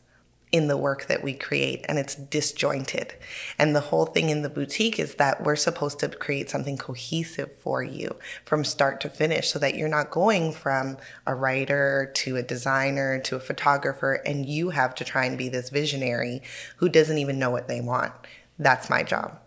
in 0.52 0.68
the 0.68 0.78
work 0.78 1.06
that 1.06 1.24
we 1.24 1.34
create 1.34 1.86
and 1.88 2.00
it's 2.00 2.16
disjointed. 2.16 3.14
And 3.60 3.76
the 3.76 3.82
whole 3.82 4.06
thing 4.06 4.30
in 4.30 4.42
the 4.42 4.50
boutique 4.50 5.00
is 5.00 5.16
that 5.16 5.44
we're 5.44 5.56
supposed 5.56 6.00
to 6.00 6.10
create 6.10 6.50
something 6.50 6.78
cohesive 6.78 7.56
for 7.58 7.84
you 7.84 8.16
from 8.46 8.64
start 8.64 9.00
to 9.02 9.10
finish 9.10 9.52
so 9.52 9.60
that 9.60 9.76
you're 9.76 9.88
not 9.88 10.10
going 10.10 10.52
from 10.52 10.98
a 11.28 11.36
writer 11.36 12.12
to 12.16 12.36
a 12.36 12.44
designer 12.44 13.20
to 13.20 13.36
a 13.36 13.40
photographer 13.40 14.14
and 14.26 14.48
you 14.48 14.72
have 14.72 14.96
to 14.96 15.04
try 15.04 15.26
and 15.26 15.38
be 15.38 15.50
this 15.50 15.70
visionary 15.70 16.42
who 16.78 16.90
doesn't 16.90 17.20
even 17.20 17.38
know 17.38 17.52
what 17.52 17.68
they 17.68 17.82
want. 17.82 18.14
That's 18.58 18.90
my 18.90 19.04
job. 19.04 19.40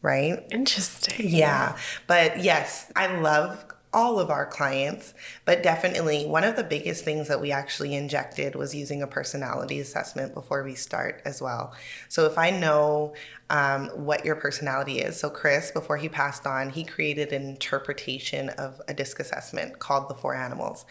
Right? 0.00 0.46
Interesting. 0.50 1.28
Yeah. 1.28 1.76
But 2.06 2.42
yes, 2.42 2.90
I 2.96 3.18
love 3.20 3.64
all 3.92 4.20
of 4.20 4.30
our 4.30 4.44
clients, 4.44 5.14
but 5.44 5.62
definitely 5.62 6.26
one 6.26 6.44
of 6.44 6.56
the 6.56 6.64
biggest 6.64 7.04
things 7.04 7.28
that 7.28 7.40
we 7.40 7.50
actually 7.50 7.94
injected 7.94 8.54
was 8.54 8.74
using 8.74 9.02
a 9.02 9.06
personality 9.06 9.80
assessment 9.80 10.34
before 10.34 10.62
we 10.62 10.74
start 10.74 11.22
as 11.24 11.40
well. 11.40 11.72
So 12.08 12.26
if 12.26 12.36
I 12.36 12.50
know 12.50 13.14
um, 13.50 13.88
what 13.88 14.26
your 14.26 14.36
personality 14.36 14.98
is, 14.98 15.18
so 15.18 15.30
Chris, 15.30 15.70
before 15.70 15.96
he 15.96 16.08
passed 16.08 16.46
on, 16.46 16.70
he 16.70 16.84
created 16.84 17.32
an 17.32 17.48
interpretation 17.48 18.50
of 18.50 18.80
a 18.88 18.92
DISC 18.92 19.20
assessment 19.20 19.78
called 19.78 20.10
the 20.10 20.14
four 20.14 20.34
animals. 20.34 20.84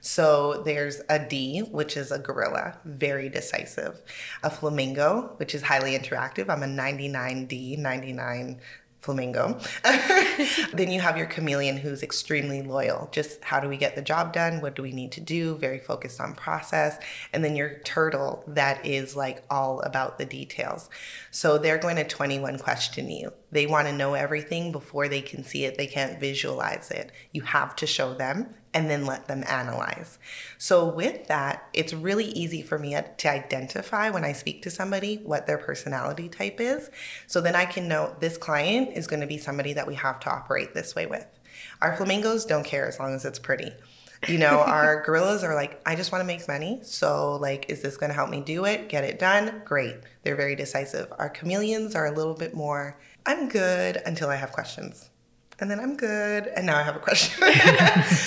So 0.00 0.62
there's 0.64 1.00
a 1.08 1.18
D, 1.18 1.60
which 1.60 1.96
is 1.96 2.10
a 2.10 2.18
gorilla, 2.18 2.78
very 2.84 3.28
decisive, 3.28 4.02
a 4.42 4.50
flamingo, 4.50 5.34
which 5.36 5.54
is 5.54 5.62
highly 5.62 5.96
interactive. 5.96 6.50
I'm 6.50 6.62
a 6.62 6.66
99D, 6.66 7.78
99 7.78 8.60
flamingo. 9.02 9.58
then 10.72 10.90
you 10.90 11.00
have 11.00 11.16
your 11.16 11.26
chameleon 11.26 11.76
who's 11.76 12.02
extremely 12.02 12.62
loyal. 12.62 13.08
Just 13.12 13.42
how 13.42 13.58
do 13.60 13.68
we 13.68 13.76
get 13.76 13.96
the 13.96 14.02
job 14.02 14.32
done? 14.32 14.60
What 14.60 14.76
do 14.76 14.82
we 14.82 14.92
need 14.92 15.12
to 15.12 15.20
do? 15.20 15.56
Very 15.56 15.80
focused 15.80 16.20
on 16.20 16.34
process. 16.34 16.98
And 17.32 17.44
then 17.44 17.56
your 17.56 17.80
turtle 17.80 18.44
that 18.46 18.86
is 18.86 19.16
like 19.16 19.44
all 19.50 19.80
about 19.80 20.18
the 20.18 20.24
details. 20.24 20.88
So 21.32 21.58
they're 21.58 21.78
going 21.78 21.96
to 21.96 22.04
21 22.04 22.58
question 22.58 23.10
you. 23.10 23.32
They 23.50 23.66
want 23.66 23.88
to 23.88 23.92
know 23.92 24.14
everything 24.14 24.70
before 24.70 25.08
they 25.08 25.20
can 25.20 25.42
see 25.42 25.64
it. 25.64 25.76
They 25.76 25.88
can't 25.88 26.20
visualize 26.20 26.90
it. 26.90 27.10
You 27.32 27.42
have 27.42 27.74
to 27.76 27.86
show 27.86 28.14
them 28.14 28.54
and 28.74 28.88
then 28.88 29.04
let 29.04 29.28
them 29.28 29.44
analyze. 29.46 30.18
So, 30.58 30.86
with 30.86 31.26
that, 31.28 31.68
it's 31.72 31.92
really 31.92 32.26
easy 32.26 32.62
for 32.62 32.78
me 32.78 32.96
to 33.18 33.30
identify 33.30 34.10
when 34.10 34.24
I 34.24 34.32
speak 34.32 34.62
to 34.62 34.70
somebody 34.70 35.16
what 35.16 35.46
their 35.46 35.58
personality 35.58 36.28
type 36.28 36.60
is. 36.60 36.90
So 37.26 37.40
then 37.40 37.54
I 37.54 37.64
can 37.64 37.88
know 37.88 38.16
this 38.20 38.38
client 38.38 38.96
is 38.96 39.06
going 39.06 39.20
to 39.20 39.26
be 39.26 39.38
somebody 39.38 39.72
that 39.74 39.86
we 39.86 39.94
have 39.96 40.20
to 40.20 40.30
operate 40.30 40.74
this 40.74 40.94
way 40.94 41.06
with. 41.06 41.26
Our 41.80 41.96
flamingos 41.96 42.44
don't 42.44 42.64
care 42.64 42.86
as 42.86 42.98
long 42.98 43.14
as 43.14 43.24
it's 43.24 43.38
pretty. 43.38 43.72
You 44.28 44.38
know, 44.38 44.60
our 44.66 45.02
gorillas 45.02 45.44
are 45.44 45.54
like, 45.54 45.80
I 45.84 45.96
just 45.96 46.12
want 46.12 46.22
to 46.22 46.26
make 46.26 46.48
money. 46.48 46.80
So, 46.82 47.36
like, 47.36 47.66
is 47.68 47.82
this 47.82 47.96
going 47.96 48.10
to 48.10 48.14
help 48.14 48.30
me 48.30 48.40
do 48.40 48.64
it? 48.64 48.88
Get 48.88 49.04
it 49.04 49.18
done? 49.18 49.62
Great. 49.64 49.96
They're 50.22 50.36
very 50.36 50.56
decisive. 50.56 51.12
Our 51.18 51.28
chameleons 51.28 51.94
are 51.94 52.06
a 52.06 52.12
little 52.12 52.34
bit 52.34 52.54
more, 52.54 52.98
I'm 53.24 53.48
good 53.48 54.02
until 54.04 54.30
I 54.30 54.36
have 54.36 54.50
questions 54.50 55.11
and 55.62 55.70
then 55.70 55.78
I'm 55.78 55.96
good. 55.96 56.48
And 56.48 56.66
now 56.66 56.76
I 56.76 56.82
have 56.82 56.96
a 56.96 56.98
question. 56.98 57.40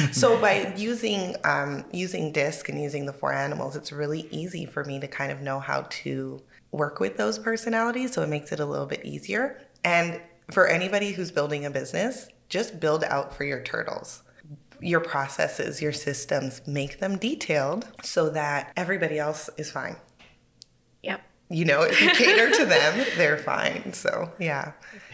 so 0.14 0.40
by 0.40 0.74
using 0.78 1.36
um, 1.44 1.84
using 1.92 2.32
DISC 2.32 2.70
and 2.70 2.82
using 2.82 3.06
the 3.06 3.14
four 3.14 3.34
animals, 3.34 3.76
it's 3.76 3.92
really 3.92 4.28
easy 4.32 4.66
for 4.66 4.86
me 4.86 5.02
to 5.02 5.08
kind 5.08 5.34
of 5.34 5.42
know 5.42 5.60
how 5.60 5.86
to 5.90 6.42
work 6.72 7.02
with 7.02 7.18
those 7.18 7.38
personalities. 7.38 8.14
So 8.14 8.22
it 8.22 8.30
makes 8.30 8.54
it 8.54 8.62
a 8.62 8.66
little 8.66 8.86
bit 8.86 9.04
easier. 9.04 9.62
And 9.84 10.22
for 10.50 10.68
anybody 10.68 11.12
who's 11.12 11.30
building 11.30 11.66
a 11.66 11.70
business, 11.70 12.30
just 12.48 12.80
build 12.80 13.04
out 13.04 13.36
for 13.36 13.44
your 13.44 13.62
turtles. 13.62 14.24
Your 14.80 15.02
processes, 15.02 15.82
your 15.82 15.94
systems, 15.94 16.62
make 16.66 17.00
them 17.00 17.18
detailed 17.18 17.88
so 18.02 18.30
that 18.30 18.72
everybody 18.78 19.20
else 19.20 19.50
is 19.58 19.72
fine. 19.72 19.98
Yep. 21.04 21.22
You 21.50 21.66
know, 21.66 21.82
if 21.82 22.02
you 22.02 22.10
cater 22.12 22.50
to 22.52 22.66
them, 22.66 23.06
they're 23.18 23.38
fine. 23.38 23.92
So, 23.92 24.32
yeah. 24.40 24.72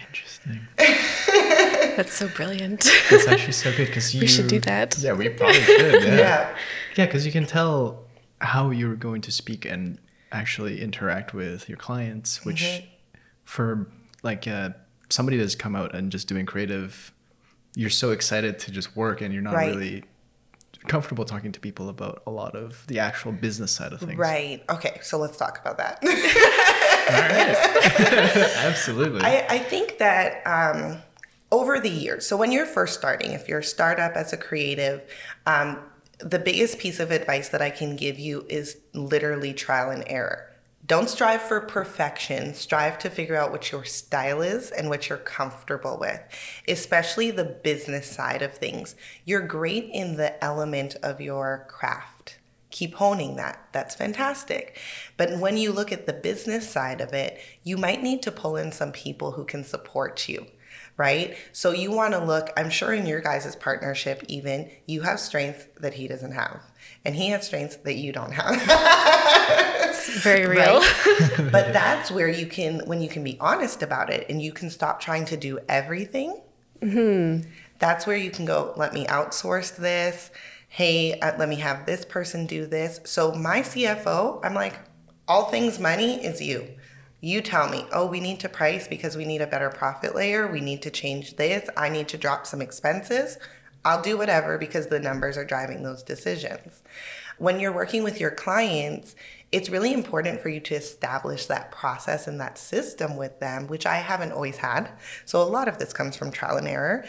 Interesting. 0.08 0.68
That's 1.96 2.14
so 2.14 2.28
brilliant. 2.30 2.88
That's 3.10 3.28
actually 3.28 3.54
so 3.54 3.72
good 3.76 3.88
because 3.88 4.14
you. 4.14 4.22
We 4.22 4.28
should 4.28 4.48
do 4.48 4.60
that. 4.62 4.98
Yeah, 5.00 5.14
we 5.14 5.30
probably 5.30 5.62
should. 5.62 6.04
Yeah. 6.04 6.16
yeah. 6.16 6.56
Yeah, 6.96 7.06
because 7.06 7.26
you 7.26 7.32
can 7.32 7.46
tell 7.46 8.06
how 8.40 8.72
you're 8.72 8.96
going 8.96 9.22
to 9.22 9.32
speak 9.32 9.66
and 9.66 10.00
actually 10.32 10.82
interact 10.82 11.34
with 11.34 11.70
your 11.70 11.78
clients, 11.78 12.46
which 12.46 12.64
mm-hmm. 12.64 12.86
for 13.44 13.88
like 14.24 14.48
uh, 14.48 14.70
somebody 15.10 15.38
that's 15.38 15.56
come 15.56 15.76
out 15.76 15.96
and 15.96 16.12
just 16.12 16.28
doing 16.28 16.46
creative, 16.46 17.14
you're 17.76 17.90
so 17.90 18.12
excited 18.12 18.60
to 18.60 18.72
just 18.72 18.96
work 18.96 19.22
and 19.22 19.34
you're 19.34 19.44
not 19.44 19.54
right. 19.54 19.76
really 19.76 20.04
comfortable 20.88 21.26
talking 21.26 21.52
to 21.52 21.60
people 21.60 21.90
about 21.90 22.24
a 22.26 22.32
lot 22.32 22.56
of 22.56 22.86
the 22.88 23.00
actual 23.00 23.32
business 23.32 23.72
side 23.72 23.94
of 23.94 24.00
things. 24.00 24.18
Right. 24.18 24.64
Okay. 24.70 25.00
So 25.02 25.18
let's 25.18 25.38
talk 25.38 25.60
about 25.60 25.78
that. 25.78 26.00
Absolutely. 28.66 29.22
I, 29.22 29.46
I, 29.50 29.60
think 29.60 29.98
that 30.00 30.42
um, 30.46 31.02
over 31.52 31.80
the 31.80 31.90
years, 31.90 32.26
so 32.26 32.38
when 32.38 32.52
you're 32.52 32.66
first 32.66 32.98
starting, 32.98 33.32
if 33.32 33.48
you're 33.48 33.60
a 33.60 33.64
startup 33.64 34.14
as 34.14 34.32
a 34.32 34.38
creative, 34.38 35.02
um, 35.46 35.80
the 36.20 36.40
biggest 36.40 36.80
piece 36.80 37.00
of 37.00 37.12
advice 37.12 37.50
that 37.50 37.62
I 37.62 37.70
can 37.70 37.96
give 37.96 38.20
you 38.20 38.46
is 38.48 38.78
literally 38.94 39.54
trial 39.54 39.90
and 39.90 40.04
error. 40.08 40.48
Don't 40.86 41.10
strive 41.10 41.42
for 41.42 41.62
perfection. 41.62 42.54
Strive 42.54 42.98
to 43.00 43.10
figure 43.10 43.36
out 43.36 43.52
what 43.52 43.72
your 43.72 43.86
style 43.86 44.42
is 44.42 44.72
and 44.72 44.90
what 44.90 45.10
you're 45.10 45.18
comfortable 45.18 45.98
with, 46.00 46.20
especially 46.68 47.32
the 47.32 47.44
business 47.44 48.10
side 48.10 48.42
of 48.42 48.54
things. 48.54 48.96
You're 49.26 49.42
great 49.42 49.90
in 49.92 50.18
the 50.18 50.44
element 50.44 50.96
of 51.04 51.22
your 51.22 51.66
craft. 51.70 52.40
Keep 52.72 52.96
honing 52.96 53.36
that. 53.36 53.68
That's 53.74 53.96
fantastic. 53.96 54.80
But 55.18 55.40
when 55.40 55.58
you 55.58 55.72
look 55.72 55.92
at 55.92 56.08
the 56.08 56.14
business 56.14 56.70
side 56.70 57.02
of 57.02 57.14
it, 57.14 57.40
you 57.64 57.78
might 57.78 58.02
need 58.02 58.22
to 58.24 58.32
pull 58.32 58.56
in 58.56 58.72
some 58.72 58.92
people 58.92 59.34
who 59.34 59.44
can 59.44 59.64
support 59.64 60.28
you 60.28 60.48
right? 60.98 61.36
So 61.52 61.72
you 61.72 61.92
want 61.92 62.14
to 62.14 62.24
look, 62.24 62.50
I'm 62.56 62.70
sure 62.70 62.94
in 62.94 63.06
your 63.06 63.22
guys' 63.22 63.56
partnership, 63.56 64.24
even, 64.28 64.70
you 64.86 65.02
have 65.02 65.20
strengths 65.20 65.68
that 65.80 65.96
he 65.96 66.08
doesn't 66.08 66.34
have, 66.34 66.72
and 67.04 67.16
he 67.16 67.30
has 67.30 67.46
strengths 67.46 67.78
that 67.78 67.96
you 67.96 68.12
don't 68.12 68.32
have. 68.32 68.62
it's 69.90 70.10
very 70.24 70.46
real. 70.48 70.80
Right? 70.80 71.32
but 71.52 71.74
that's 71.74 72.12
where 72.12 72.30
you 72.30 72.46
can, 72.46 72.82
when 72.86 73.02
you 73.02 73.10
can 73.10 73.24
be 73.24 73.38
honest 73.40 73.82
about 73.82 74.10
it 74.10 74.28
and 74.30 74.42
you 74.42 74.52
can 74.52 74.70
stop 74.70 75.00
trying 75.00 75.26
to 75.26 75.38
do 75.38 75.60
everything, 75.68 76.40
mm-hmm. 76.82 77.50
that's 77.80 78.06
where 78.06 78.18
you 78.18 78.32
can 78.32 78.46
go, 78.46 78.74
let 78.78 78.94
me 78.94 79.06
outsource 79.08 79.76
this. 79.76 80.30
Hey, 80.68 81.20
uh, 81.20 81.38
let 81.38 81.50
me 81.50 81.58
have 81.58 81.86
this 81.86 82.06
person 82.06 82.46
do 82.46 82.66
this. 82.66 83.02
So 83.04 83.34
my 83.34 83.62
CFO, 83.62 84.40
I'm 84.44 84.54
like, 84.54 84.80
all 85.28 85.46
things 85.46 85.80
money 85.80 86.24
is 86.24 86.42
you. 86.42 86.68
You 87.22 87.42
tell 87.42 87.70
me, 87.70 87.86
oh, 87.94 88.08
we 88.08 88.20
need 88.20 88.40
to 88.40 88.50
price 88.50 88.88
because 88.88 89.16
we 89.16 89.26
need 89.26 89.42
a 89.42 89.48
better 89.48 89.70
profit 89.70 90.16
layer. 90.16 90.52
We 90.52 90.60
need 90.60 90.82
to 90.82 90.90
change 90.90 91.36
this. 91.36 91.70
I 91.78 91.88
need 91.88 92.08
to 92.10 92.18
drop 92.18 92.48
some 92.48 92.62
expenses. 92.62 93.38
I'll 93.86 94.02
do 94.02 94.18
whatever 94.18 94.58
because 94.58 94.88
the 94.88 95.00
numbers 95.00 95.38
are 95.38 95.46
driving 95.46 95.84
those 95.84 96.04
decisions. 96.04 96.82
When 97.38 97.60
you're 97.60 97.72
working 97.72 98.04
with 98.04 98.20
your 98.20 98.32
clients, 98.32 99.16
it's 99.52 99.70
really 99.70 99.94
important 99.94 100.40
for 100.40 100.50
you 100.50 100.60
to 100.62 100.76
establish 100.76 101.46
that 101.48 101.72
process 101.72 102.28
and 102.28 102.40
that 102.40 102.58
system 102.58 103.18
with 103.18 103.40
them, 103.40 103.68
which 103.68 103.86
I 103.86 103.98
haven't 103.98 104.32
always 104.32 104.58
had. 104.58 104.92
So 105.26 105.42
a 105.42 105.46
lot 105.46 105.68
of 105.68 105.78
this 105.78 105.94
comes 105.94 106.16
from 106.16 106.32
trial 106.32 106.58
and 106.58 106.68
error. 106.68 107.06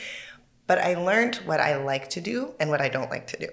But 0.67 0.79
I 0.79 0.95
learned 0.95 1.37
what 1.37 1.61
I 1.61 1.77
like 1.77 2.09
to 2.11 2.21
do 2.21 2.55
and 2.59 2.71
what 2.71 2.81
I 2.81 2.89
don't 2.89 3.11
like 3.11 3.27
to 3.29 3.39
do. 3.39 3.49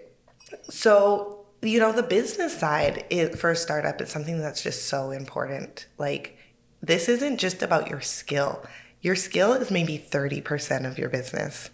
So, 0.70 1.46
you 1.62 1.80
know, 1.80 1.92
the 1.92 2.04
business 2.04 2.58
side 2.58 3.06
is, 3.10 3.40
for 3.40 3.52
a 3.52 3.56
startup 3.56 4.00
is 4.02 4.10
something 4.10 4.40
that's 4.40 4.64
just 4.64 4.88
so 4.88 5.12
important. 5.12 5.88
Like, 5.98 6.38
this 6.82 7.10
isn't 7.10 7.38
just 7.38 7.62
about 7.62 7.90
your 7.90 8.02
skill. 8.02 8.64
Your 9.02 9.16
skill 9.16 9.54
is 9.54 9.72
maybe 9.72 9.98
30% 9.98 10.86
of 10.86 10.98
your 10.98 11.10
business. 11.10 11.70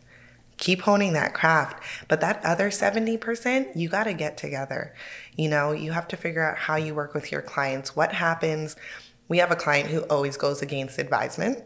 Keep 0.57 0.81
honing 0.81 1.13
that 1.13 1.33
craft, 1.33 1.83
but 2.07 2.21
that 2.21 2.43
other 2.45 2.69
70%, 2.69 3.75
you 3.75 3.89
got 3.89 4.05
to 4.05 4.13
get 4.13 4.38
together. 4.38 4.93
You 5.35 5.50
know, 5.50 5.71
you 5.74 5.91
have 5.91 6.07
to 6.09 6.17
figure 6.17 6.43
out 6.43 6.57
how 6.57 6.75
you 6.75 6.95
work 6.95 7.13
with 7.13 7.31
your 7.31 7.41
clients. 7.41 7.95
What 7.95 8.13
happens? 8.13 8.75
We 9.27 9.39
have 9.39 9.51
a 9.51 9.55
client 9.55 9.89
who 9.89 10.01
always 10.03 10.38
goes 10.38 10.62
against 10.62 10.97
advisement. 10.97 11.62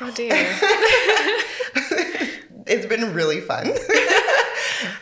Oh 0.00 0.10
dear. 0.12 0.34
it's 2.66 2.86
been 2.86 3.12
really 3.12 3.40
fun. 3.40 3.72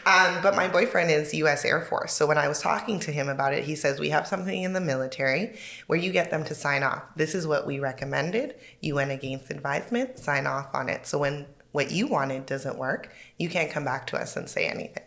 Um, 0.06 0.42
but 0.42 0.54
my 0.54 0.68
boyfriend 0.68 1.10
is 1.10 1.32
U.S. 1.34 1.64
Air 1.64 1.80
Force, 1.80 2.12
so 2.12 2.26
when 2.26 2.36
I 2.36 2.46
was 2.48 2.60
talking 2.60 3.00
to 3.00 3.10
him 3.10 3.28
about 3.28 3.54
it, 3.54 3.64
he 3.64 3.74
says 3.74 3.98
we 3.98 4.10
have 4.10 4.26
something 4.26 4.62
in 4.62 4.74
the 4.74 4.80
military 4.80 5.56
where 5.86 5.98
you 5.98 6.12
get 6.12 6.30
them 6.30 6.44
to 6.44 6.54
sign 6.54 6.82
off. 6.82 7.02
This 7.16 7.34
is 7.34 7.46
what 7.46 7.66
we 7.66 7.78
recommended. 7.78 8.54
You 8.80 8.96
went 8.96 9.10
against 9.12 9.50
advisement, 9.50 10.18
sign 10.18 10.46
off 10.46 10.74
on 10.74 10.88
it. 10.88 11.06
So 11.06 11.18
when 11.18 11.46
what 11.72 11.90
you 11.90 12.06
wanted 12.06 12.46
doesn't 12.46 12.78
work, 12.78 13.12
you 13.38 13.48
can't 13.48 13.70
come 13.70 13.84
back 13.84 14.06
to 14.08 14.16
us 14.16 14.36
and 14.36 14.48
say 14.48 14.66
anything. 14.66 15.02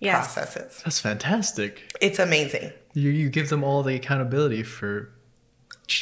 Yes. 0.00 0.34
Processes. 0.34 0.80
That's 0.84 1.00
fantastic. 1.00 1.92
It's 2.00 2.18
amazing. 2.18 2.72
You 2.94 3.10
you 3.10 3.28
give 3.28 3.48
them 3.48 3.64
all 3.64 3.82
the 3.82 3.94
accountability 3.94 4.62
for 4.62 5.04
ch- 5.04 5.08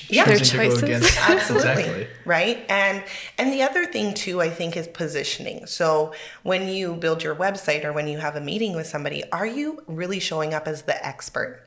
Yeah. 0.09 0.25
Their 0.25 0.39
choosing 0.39 0.59
to 0.61 0.65
go 0.65 0.71
choices. 0.71 0.83
against 0.83 1.19
Absolutely. 1.29 1.71
exactly. 1.71 2.07
Right? 2.25 2.67
And 2.69 3.05
and 3.39 3.53
the 3.53 3.63
other 3.63 3.87
thing 3.87 4.15
too 4.15 4.41
I 4.41 4.51
think 4.51 4.77
is 4.77 4.89
positioning. 4.89 5.67
So 5.67 6.13
when 6.43 6.69
you 6.69 6.95
build 6.95 7.23
your 7.23 7.35
website 7.35 7.85
or 7.85 7.93
when 7.93 8.09
you 8.09 8.19
have 8.19 8.37
a 8.37 8.41
meeting 8.41 8.75
with 8.75 8.87
somebody, 8.87 9.23
are 9.31 9.47
you 9.47 9.83
really 9.87 10.21
showing 10.21 10.55
up 10.55 10.67
as 10.67 10.83
the 10.83 11.07
expert? 11.07 11.63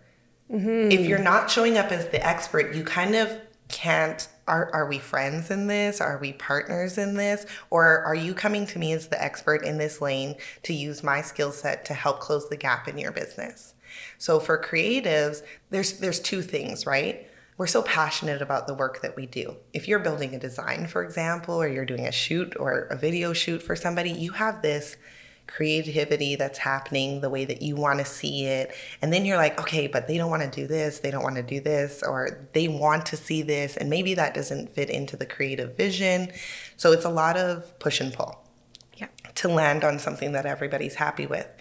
Mm-hmm. 0.51 0.91
If 0.91 1.05
you're 1.05 1.19
not 1.19 1.49
showing 1.49 1.77
up 1.77 1.91
as 1.91 2.07
the 2.07 2.25
expert, 2.25 2.75
you 2.75 2.83
kind 2.83 3.15
of 3.15 3.39
can't 3.67 4.27
are, 4.49 4.71
are 4.73 4.87
we 4.87 4.97
friends 4.97 5.51
in 5.51 5.67
this? 5.67 6.01
Are 6.01 6.17
we 6.17 6.33
partners 6.33 6.97
in 6.97 7.13
this? 7.13 7.45
Or 7.69 7.99
are 8.03 8.15
you 8.15 8.33
coming 8.33 8.65
to 8.67 8.79
me 8.79 8.93
as 8.93 9.07
the 9.07 9.23
expert 9.23 9.63
in 9.63 9.77
this 9.77 10.01
lane 10.01 10.35
to 10.63 10.73
use 10.73 11.03
my 11.03 11.21
skill 11.21 11.51
set 11.51 11.85
to 11.85 11.93
help 11.93 12.19
close 12.19 12.49
the 12.49 12.57
gap 12.57 12.87
in 12.87 12.97
your 12.97 13.11
business? 13.11 13.75
So 14.17 14.39
for 14.39 14.61
creatives, 14.61 15.43
there's 15.69 15.99
there's 15.99 16.19
two 16.19 16.41
things, 16.41 16.85
right? 16.85 17.28
We're 17.59 17.67
so 17.67 17.81
passionate 17.81 18.41
about 18.41 18.67
the 18.67 18.73
work 18.73 19.01
that 19.01 19.17
we 19.17 19.25
do. 19.25 19.57
If 19.73 19.85
you're 19.85 19.99
building 19.99 20.33
a 20.33 20.39
design, 20.39 20.87
for 20.87 21.03
example, 21.03 21.55
or 21.55 21.67
you're 21.67 21.83
doing 21.83 22.07
a 22.07 22.11
shoot 22.11 22.55
or 22.57 22.83
a 22.83 22.95
video 22.95 23.33
shoot 23.33 23.61
for 23.61 23.75
somebody, 23.75 24.11
you 24.11 24.31
have 24.31 24.61
this 24.61 24.95
creativity 25.45 26.37
that's 26.37 26.59
happening 26.59 27.19
the 27.19 27.29
way 27.29 27.43
that 27.43 27.61
you 27.61 27.75
want 27.75 27.99
to 27.99 28.05
see 28.05 28.45
it. 28.45 28.73
And 29.01 29.11
then 29.11 29.25
you're 29.25 29.35
like, 29.35 29.59
okay, 29.59 29.87
but 29.87 30.07
they 30.07 30.15
don't 30.15 30.29
want 30.29 30.43
to 30.43 30.49
do 30.49 30.67
this, 30.67 30.99
they 30.99 31.11
don't 31.11 31.21
want 31.21 31.35
to 31.35 31.43
do 31.43 31.59
this, 31.59 32.01
or 32.01 32.47
they 32.53 32.69
want 32.69 33.05
to 33.07 33.17
see 33.17 33.41
this, 33.41 33.75
and 33.75 33.89
maybe 33.89 34.13
that 34.13 34.33
doesn't 34.33 34.71
fit 34.71 34.89
into 34.89 35.17
the 35.17 35.25
creative 35.25 35.75
vision. 35.75 36.31
So 36.77 36.93
it's 36.93 37.03
a 37.03 37.09
lot 37.09 37.35
of 37.35 37.77
push 37.77 37.99
and 37.99 38.13
pull 38.13 38.41
Yeah. 38.95 39.07
to 39.35 39.49
land 39.49 39.83
on 39.83 39.99
something 39.99 40.31
that 40.31 40.45
everybody's 40.45 40.95
happy 40.95 41.25
with. 41.25 41.51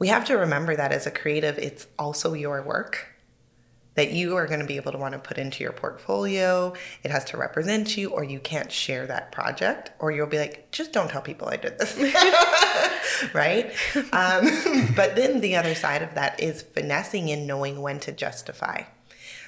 We 0.00 0.08
have 0.08 0.24
to 0.24 0.36
remember 0.36 0.74
that 0.74 0.90
as 0.90 1.06
a 1.06 1.12
creative, 1.12 1.58
it's 1.58 1.86
also 1.96 2.32
your 2.32 2.60
work 2.60 3.11
that 3.94 4.12
you 4.12 4.36
are 4.36 4.46
going 4.46 4.60
to 4.60 4.66
be 4.66 4.76
able 4.76 4.92
to 4.92 4.98
want 4.98 5.12
to 5.12 5.18
put 5.18 5.38
into 5.38 5.62
your 5.62 5.72
portfolio. 5.72 6.72
It 7.02 7.10
has 7.10 7.24
to 7.26 7.36
represent 7.36 7.96
you, 7.96 8.10
or 8.10 8.24
you 8.24 8.40
can't 8.40 8.72
share 8.72 9.06
that 9.06 9.32
project, 9.32 9.90
or 9.98 10.10
you'll 10.10 10.26
be 10.26 10.38
like, 10.38 10.70
just 10.70 10.92
don't 10.92 11.10
tell 11.10 11.22
people 11.22 11.48
I 11.48 11.56
did 11.56 11.78
this. 11.78 11.96
right? 13.34 13.72
Um, 14.12 14.92
but 14.96 15.16
then 15.16 15.40
the 15.40 15.56
other 15.56 15.74
side 15.74 16.02
of 16.02 16.14
that 16.14 16.40
is 16.40 16.62
finessing 16.62 17.30
and 17.30 17.46
knowing 17.46 17.82
when 17.82 18.00
to 18.00 18.12
justify. 18.12 18.84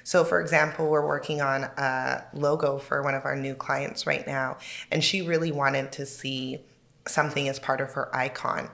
So, 0.02 0.22
for 0.22 0.40
example, 0.40 0.90
we're 0.90 1.06
working 1.06 1.40
on 1.40 1.64
a 1.64 2.24
logo 2.34 2.78
for 2.78 3.02
one 3.02 3.14
of 3.14 3.24
our 3.24 3.36
new 3.36 3.54
clients 3.54 4.06
right 4.06 4.26
now, 4.26 4.58
and 4.90 5.02
she 5.02 5.22
really 5.22 5.50
wanted 5.50 5.92
to 5.92 6.04
see 6.04 6.60
something 7.06 7.48
as 7.48 7.58
part 7.58 7.80
of 7.80 7.92
her 7.92 8.14
icon. 8.14 8.68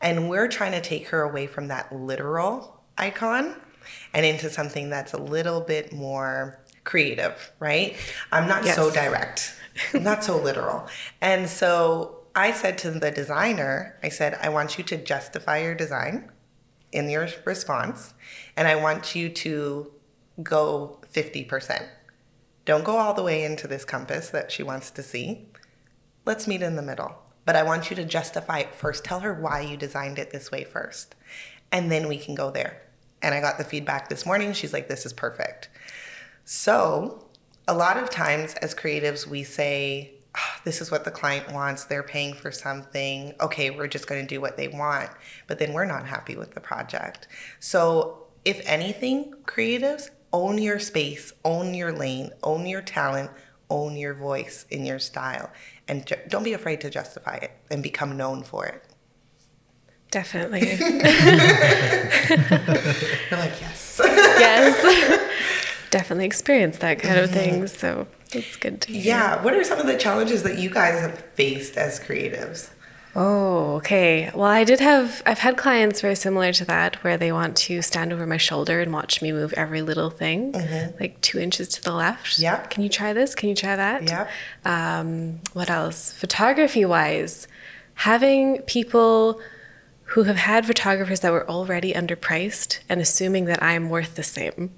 And 0.00 0.28
we're 0.28 0.48
trying 0.48 0.72
to 0.72 0.80
take 0.80 1.08
her 1.08 1.22
away 1.22 1.46
from 1.46 1.68
that 1.68 1.94
literal 1.94 2.82
icon 2.98 3.54
and 4.12 4.24
into 4.26 4.50
something 4.50 4.90
that's 4.90 5.12
a 5.12 5.18
little 5.18 5.60
bit 5.60 5.92
more 5.92 6.60
creative, 6.84 7.52
right? 7.58 7.96
I'm 8.30 8.48
not 8.48 8.64
so 8.64 8.90
direct, 8.90 9.54
I'm 9.94 10.02
not 10.02 10.24
so 10.24 10.36
literal. 10.36 10.86
And 11.20 11.48
so 11.48 12.24
I 12.34 12.52
said 12.52 12.78
to 12.78 12.90
the 12.90 13.10
designer, 13.10 13.98
I 14.02 14.08
said, 14.08 14.38
I 14.42 14.48
want 14.48 14.78
you 14.78 14.84
to 14.84 14.96
justify 14.96 15.58
your 15.62 15.74
design 15.74 16.30
in 16.90 17.08
your 17.08 17.28
response, 17.44 18.14
and 18.56 18.68
I 18.68 18.76
want 18.76 19.14
you 19.14 19.28
to 19.28 19.92
go 20.42 20.98
50%. 21.12 21.86
Don't 22.64 22.84
go 22.84 22.96
all 22.96 23.14
the 23.14 23.22
way 23.22 23.44
into 23.44 23.66
this 23.66 23.84
compass 23.84 24.30
that 24.30 24.52
she 24.52 24.62
wants 24.62 24.90
to 24.92 25.02
see. 25.02 25.48
Let's 26.24 26.46
meet 26.46 26.62
in 26.62 26.76
the 26.76 26.82
middle. 26.82 27.16
But 27.44 27.56
I 27.56 27.64
want 27.64 27.90
you 27.90 27.96
to 27.96 28.04
justify 28.04 28.60
it 28.60 28.74
first. 28.74 29.04
Tell 29.04 29.20
her 29.20 29.34
why 29.34 29.62
you 29.62 29.76
designed 29.76 30.18
it 30.18 30.30
this 30.30 30.50
way 30.50 30.64
first. 30.64 31.14
And 31.72 31.90
then 31.90 32.06
we 32.06 32.18
can 32.18 32.34
go 32.34 32.50
there. 32.50 32.82
And 33.22 33.34
I 33.34 33.40
got 33.40 33.58
the 33.58 33.64
feedback 33.64 34.08
this 34.08 34.26
morning. 34.26 34.52
She's 34.52 34.72
like, 34.72 34.88
this 34.88 35.06
is 35.06 35.12
perfect. 35.12 35.68
So, 36.44 37.28
a 37.68 37.74
lot 37.74 37.96
of 37.96 38.10
times 38.10 38.54
as 38.54 38.74
creatives, 38.74 39.26
we 39.26 39.44
say, 39.44 40.14
"Ah, 40.36 40.60
this 40.64 40.80
is 40.80 40.90
what 40.90 41.04
the 41.04 41.10
client 41.10 41.52
wants. 41.52 41.84
They're 41.84 42.02
paying 42.02 42.34
for 42.34 42.50
something. 42.50 43.34
Okay, 43.40 43.70
we're 43.70 43.86
just 43.86 44.08
going 44.08 44.20
to 44.20 44.26
do 44.26 44.40
what 44.40 44.56
they 44.56 44.66
want. 44.68 45.10
But 45.46 45.58
then 45.60 45.72
we're 45.72 45.84
not 45.84 46.06
happy 46.06 46.36
with 46.36 46.54
the 46.54 46.60
project. 46.60 47.28
So, 47.60 48.26
if 48.44 48.60
anything, 48.68 49.34
creatives, 49.44 50.10
own 50.32 50.58
your 50.58 50.80
space, 50.80 51.32
own 51.44 51.74
your 51.74 51.92
lane, 51.92 52.30
own 52.42 52.66
your 52.66 52.82
talent, 52.82 53.30
own 53.70 53.96
your 53.96 54.14
voice 54.14 54.66
in 54.70 54.84
your 54.84 54.98
style. 54.98 55.50
And 55.86 56.06
ju- 56.06 56.16
don't 56.28 56.42
be 56.42 56.52
afraid 56.52 56.80
to 56.80 56.90
justify 56.90 57.36
it 57.36 57.52
and 57.70 57.82
become 57.82 58.16
known 58.16 58.42
for 58.42 58.66
it. 58.66 58.82
Definitely. 60.12 60.60
You're 60.78 60.88
like, 63.40 63.60
yes. 63.60 64.00
yes. 64.04 65.30
Definitely 65.90 66.26
experienced 66.26 66.80
that 66.80 66.98
kind 67.00 67.18
of 67.18 67.30
thing. 67.30 67.66
So 67.66 68.06
it's 68.32 68.56
good 68.56 68.82
to 68.82 68.92
hear. 68.92 69.02
yeah. 69.02 69.42
What 69.42 69.54
are 69.54 69.64
some 69.64 69.78
of 69.80 69.86
the 69.86 69.96
challenges 69.96 70.42
that 70.44 70.58
you 70.58 70.68
guys 70.70 71.00
have 71.00 71.18
faced 71.34 71.76
as 71.78 71.98
creatives? 71.98 72.70
Oh, 73.14 73.76
okay. 73.76 74.30
Well, 74.34 74.44
I 74.46 74.64
did 74.64 74.80
have, 74.80 75.22
I've 75.26 75.38
had 75.38 75.56
clients 75.56 76.00
very 76.02 76.14
similar 76.14 76.52
to 76.52 76.64
that 76.66 77.02
where 77.04 77.16
they 77.16 77.30
want 77.32 77.56
to 77.58 77.80
stand 77.82 78.12
over 78.12 78.26
my 78.26 78.38
shoulder 78.38 78.80
and 78.80 78.92
watch 78.92 79.20
me 79.20 79.32
move 79.32 79.52
every 79.54 79.82
little 79.82 80.08
thing, 80.10 80.52
like 81.00 81.20
two 81.20 81.38
inches 81.38 81.68
to 81.70 81.82
the 81.82 81.92
left. 81.92 82.38
Yeah. 82.38 82.58
Can 82.66 82.82
you 82.82 82.88
try 82.88 83.12
this? 83.12 83.34
Can 83.34 83.48
you 83.50 83.54
try 83.54 83.76
that? 83.76 84.02
Yeah. 84.04 84.28
Um, 84.64 85.40
what 85.52 85.68
else? 85.68 86.12
Photography 86.12 86.84
wise, 86.86 87.48
having 87.94 88.58
people 88.62 89.40
who 90.12 90.24
have 90.24 90.36
had 90.36 90.66
photographers 90.66 91.20
that 91.20 91.32
were 91.32 91.48
already 91.48 91.92
underpriced 91.92 92.80
and 92.88 93.00
assuming 93.00 93.46
that 93.46 93.62
I'm 93.62 93.88
worth 93.88 94.14
the 94.14 94.22
same 94.22 94.70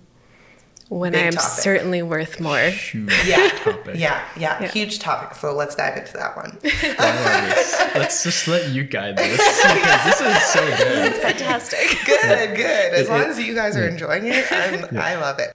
when 0.90 1.12
Big 1.12 1.22
I 1.22 1.26
am 1.28 1.32
topic. 1.32 1.48
certainly 1.62 2.02
worth 2.02 2.38
more. 2.40 2.58
Huge 2.68 3.12
Yeah. 3.26 3.48
topic. 3.64 3.96
Yeah, 3.96 4.20
yeah, 4.36 4.60
Yeah. 4.62 4.68
huge 4.68 4.98
topic. 4.98 5.34
So 5.36 5.52
let's 5.54 5.74
dive 5.74 5.96
into 5.96 6.12
that 6.12 6.36
one. 6.36 6.58
I 6.64 7.40
love 7.48 7.56
this. 7.56 7.80
Let's 7.94 8.22
just 8.22 8.46
let 8.46 8.68
you 8.68 8.84
guide 8.84 9.16
this 9.16 9.38
because 9.38 10.04
this 10.04 10.20
is 10.20 10.42
so 10.52 10.60
good. 10.76 11.12
Fantastic. 11.14 11.98
good, 12.06 12.54
good. 12.56 12.92
As 12.94 13.06
It- 13.06 13.10
long 13.10 13.22
it- 13.22 13.28
as 13.28 13.38
you 13.40 13.54
guys 13.54 13.76
are 13.76 13.88
enjoying 13.88 14.26
it, 14.26 14.44
I'm, 14.52 14.96
I 14.98 15.16
love 15.16 15.38
it. 15.40 15.54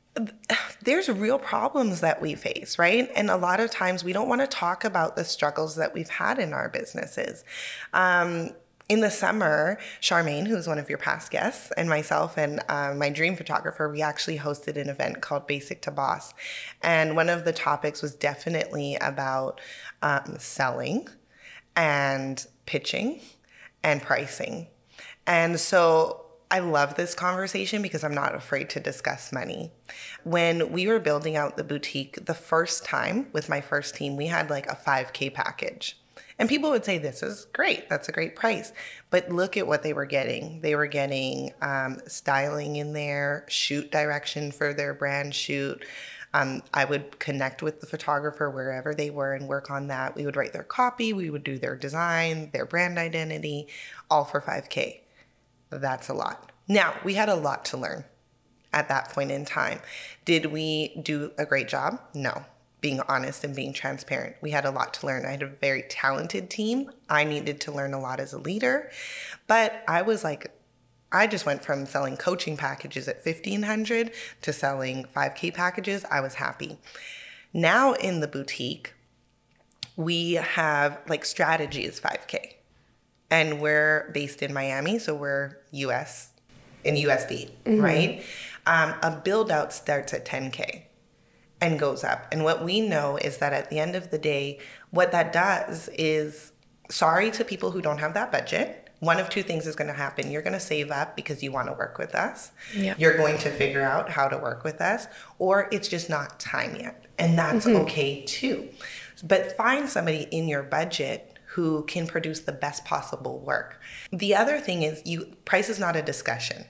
There's 0.83 1.07
real 1.09 1.37
problems 1.39 2.01
that 2.01 2.21
we 2.21 2.33
face, 2.35 2.77
right? 2.79 3.09
And 3.15 3.29
a 3.29 3.37
lot 3.37 3.59
of 3.59 3.69
times 3.71 4.03
we 4.03 4.11
don't 4.11 4.27
want 4.27 4.41
to 4.41 4.47
talk 4.47 4.83
about 4.83 5.15
the 5.15 5.23
struggles 5.23 5.75
that 5.75 5.93
we've 5.93 6.09
had 6.09 6.39
in 6.39 6.51
our 6.53 6.67
businesses. 6.69 7.43
Um, 7.93 8.49
in 8.89 9.01
the 9.01 9.11
summer, 9.11 9.77
Charmaine, 10.01 10.47
who's 10.47 10.67
one 10.67 10.79
of 10.79 10.89
your 10.89 10.97
past 10.97 11.31
guests, 11.31 11.71
and 11.77 11.87
myself 11.87 12.37
and 12.37 12.59
uh, 12.67 12.93
my 12.95 13.09
dream 13.09 13.35
photographer, 13.35 13.87
we 13.87 14.01
actually 14.01 14.39
hosted 14.39 14.75
an 14.75 14.89
event 14.89 15.21
called 15.21 15.45
Basic 15.45 15.81
to 15.83 15.91
Boss. 15.91 16.33
And 16.81 17.15
one 17.15 17.29
of 17.29 17.45
the 17.45 17.53
topics 17.53 18.01
was 18.01 18.15
definitely 18.15 18.95
about 18.95 19.61
um, 20.01 20.37
selling 20.39 21.07
and 21.75 22.45
pitching 22.65 23.21
and 23.83 24.01
pricing. 24.01 24.67
And 25.27 25.59
so 25.59 26.25
I 26.49 26.59
love 26.59 26.95
this 26.95 27.13
conversation 27.13 27.83
because 27.83 28.03
I'm 28.03 28.15
not 28.15 28.33
afraid 28.33 28.71
to 28.71 28.79
discuss 28.79 29.31
money. 29.31 29.71
When 30.23 30.71
we 30.71 30.87
were 30.87 30.99
building 30.99 31.35
out 31.35 31.57
the 31.57 31.63
boutique 31.63 32.25
the 32.25 32.33
first 32.33 32.83
time 32.85 33.27
with 33.33 33.49
my 33.49 33.61
first 33.61 33.95
team, 33.95 34.17
we 34.17 34.27
had 34.27 34.49
like 34.49 34.65
a 34.65 34.75
5K 34.75 35.31
package. 35.31 35.95
And 36.39 36.47
people 36.47 36.71
would 36.71 36.85
say, 36.85 36.97
This 36.97 37.21
is 37.21 37.45
great. 37.53 37.89
That's 37.89 38.09
a 38.09 38.13
great 38.13 38.35
price. 38.35 38.71
But 39.09 39.29
look 39.29 39.57
at 39.57 39.67
what 39.67 39.83
they 39.83 39.93
were 39.93 40.05
getting. 40.05 40.61
They 40.61 40.73
were 40.73 40.87
getting 40.87 41.53
um, 41.61 41.99
styling 42.07 42.77
in 42.77 42.93
there, 42.93 43.45
shoot 43.49 43.91
direction 43.91 44.51
for 44.51 44.73
their 44.73 44.93
brand 44.93 45.35
shoot. 45.35 45.85
Um, 46.33 46.61
I 46.73 46.85
would 46.85 47.19
connect 47.19 47.61
with 47.61 47.81
the 47.81 47.87
photographer 47.87 48.49
wherever 48.49 48.93
they 48.93 49.09
were 49.09 49.33
and 49.33 49.47
work 49.47 49.69
on 49.69 49.87
that. 49.87 50.15
We 50.15 50.25
would 50.25 50.35
write 50.35 50.53
their 50.53 50.63
copy, 50.63 51.11
we 51.11 51.29
would 51.29 51.43
do 51.43 51.57
their 51.57 51.75
design, 51.75 52.51
their 52.53 52.65
brand 52.65 52.99
identity, 52.99 53.67
all 54.09 54.25
for 54.25 54.39
5K. 54.39 55.01
That's 55.71 56.07
a 56.07 56.13
lot. 56.13 56.51
Now, 56.67 56.95
we 57.03 57.15
had 57.15 57.29
a 57.29 57.35
lot 57.35 57.65
to 57.65 57.77
learn 57.77 58.05
at 58.71 58.89
that 58.89 59.09
point 59.09 59.31
in 59.31 59.43
time. 59.43 59.79
Did 60.23 60.47
we 60.47 60.95
do 61.01 61.31
a 61.37 61.45
great 61.45 61.67
job? 61.67 61.99
No. 62.13 62.45
Being 62.81 63.01
honest 63.07 63.43
and 63.43 63.55
being 63.55 63.73
transparent. 63.73 64.35
We 64.41 64.51
had 64.51 64.65
a 64.65 64.71
lot 64.71 64.93
to 64.95 65.05
learn. 65.05 65.25
I 65.25 65.31
had 65.31 65.43
a 65.43 65.47
very 65.47 65.83
talented 65.89 66.49
team. 66.49 66.91
I 67.09 67.23
needed 67.23 67.59
to 67.61 67.71
learn 67.71 67.93
a 67.93 67.99
lot 67.99 68.19
as 68.19 68.31
a 68.31 68.37
leader. 68.37 68.89
But 69.47 69.83
I 69.87 70.01
was 70.01 70.23
like, 70.23 70.51
I 71.11 71.27
just 71.27 71.45
went 71.45 71.63
from 71.63 71.85
selling 71.85 72.17
coaching 72.17 72.55
packages 72.55 73.07
at 73.07 73.25
1500 73.25 74.11
to 74.41 74.53
selling 74.53 75.05
5K 75.15 75.53
packages. 75.53 76.05
I 76.09 76.21
was 76.21 76.35
happy. 76.35 76.77
Now 77.51 77.93
in 77.93 78.19
the 78.19 78.27
boutique, 78.27 78.93
we 79.95 80.33
have 80.33 80.99
like 81.07 81.25
strategy 81.25 81.83
is 81.83 81.99
5K 81.99 82.53
and 83.29 83.59
we're 83.59 84.09
based 84.13 84.41
in 84.41 84.53
Miami, 84.53 84.99
so 84.99 85.13
we're 85.15 85.57
US 85.71 86.29
in 86.83 86.95
USD, 86.95 87.49
right? 87.65 88.23
Um, 88.65 88.93
a 89.01 89.11
build 89.23 89.51
out 89.51 89.73
starts 89.73 90.13
at 90.13 90.25
10K 90.25 90.83
and 91.61 91.79
goes 91.79 92.03
up. 92.03 92.27
And 92.31 92.43
what 92.43 92.63
we 92.63 92.81
know 92.81 93.17
is 93.17 93.37
that 93.37 93.53
at 93.53 93.69
the 93.69 93.79
end 93.79 93.95
of 93.95 94.11
the 94.11 94.17
day, 94.17 94.59
what 94.91 95.11
that 95.11 95.33
does 95.33 95.89
is 95.93 96.51
sorry 96.89 97.31
to 97.31 97.43
people 97.43 97.71
who 97.71 97.81
don't 97.81 97.99
have 97.99 98.13
that 98.13 98.31
budget. 98.31 98.89
One 98.99 99.17
of 99.19 99.29
two 99.29 99.43
things 99.43 99.65
is 99.65 99.75
going 99.75 99.87
to 99.87 99.93
happen. 99.93 100.29
You're 100.29 100.41
going 100.41 100.53
to 100.53 100.59
save 100.59 100.91
up 100.91 101.15
because 101.15 101.41
you 101.41 101.51
want 101.51 101.67
to 101.67 101.73
work 101.73 101.97
with 101.97 102.15
us. 102.15 102.51
Yep. 102.75 102.99
You're 102.99 103.15
going 103.15 103.37
to 103.39 103.49
figure 103.49 103.81
out 103.81 104.09
how 104.09 104.27
to 104.27 104.37
work 104.37 104.63
with 104.65 104.81
us, 104.81 105.07
or 105.37 105.69
it's 105.71 105.87
just 105.87 106.09
not 106.09 106.39
time 106.39 106.75
yet. 106.75 107.05
And 107.17 107.37
that's 107.37 107.65
mm-hmm. 107.65 107.83
okay 107.83 108.23
too. 108.25 108.69
But 109.23 109.55
find 109.55 109.87
somebody 109.89 110.27
in 110.31 110.49
your 110.49 110.63
budget 110.63 111.39
who 111.45 111.83
can 111.85 112.07
produce 112.07 112.41
the 112.41 112.51
best 112.51 112.85
possible 112.85 113.39
work. 113.39 113.79
The 114.11 114.35
other 114.35 114.59
thing 114.59 114.83
is 114.83 115.01
you 115.05 115.33
price 115.45 115.69
is 115.69 115.79
not 115.79 115.95
a 115.95 116.01
discussion. 116.01 116.65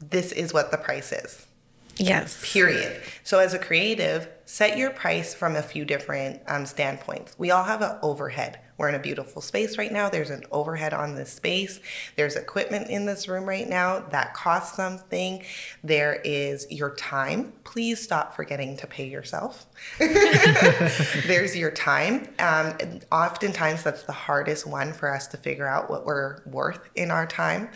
This 0.00 0.32
is 0.32 0.52
what 0.52 0.72
the 0.72 0.76
price 0.76 1.12
is 1.12 1.46
Yes. 1.96 2.40
period. 2.52 3.00
So 3.22 3.38
as 3.38 3.54
a 3.54 3.58
creative, 3.58 4.28
set 4.44 4.76
your 4.76 4.90
price 4.90 5.34
from 5.34 5.56
a 5.56 5.62
few 5.62 5.84
different 5.84 6.40
um, 6.46 6.66
standpoints. 6.66 7.34
We 7.38 7.50
all 7.50 7.64
have 7.64 7.82
an 7.82 7.98
overhead. 8.02 8.58
We're 8.78 8.88
in 8.88 8.94
a 8.94 8.98
beautiful 8.98 9.40
space 9.40 9.78
right 9.78 9.92
now. 9.92 10.08
There's 10.08 10.30
an 10.30 10.42
overhead 10.50 10.92
on 10.92 11.14
this 11.14 11.30
space. 11.30 11.78
There's 12.16 12.34
equipment 12.34 12.90
in 12.90 13.06
this 13.06 13.28
room 13.28 13.44
right 13.44 13.68
now 13.68 14.00
that 14.10 14.34
costs 14.34 14.76
something. 14.76 15.44
There 15.84 16.20
is 16.24 16.66
your 16.70 16.94
time. 16.96 17.52
Please 17.64 18.02
stop 18.02 18.34
forgetting 18.34 18.76
to 18.78 18.86
pay 18.86 19.06
yourself. 19.06 19.66
There's 19.98 21.56
your 21.56 21.70
time. 21.70 22.28
Um, 22.40 22.74
oftentimes, 23.12 23.84
that's 23.84 24.02
the 24.02 24.12
hardest 24.12 24.66
one 24.66 24.92
for 24.92 25.14
us 25.14 25.28
to 25.28 25.36
figure 25.36 25.68
out 25.68 25.88
what 25.88 26.04
we're 26.04 26.42
worth 26.46 26.80
in 26.96 27.10
our 27.10 27.26
time. 27.26 27.68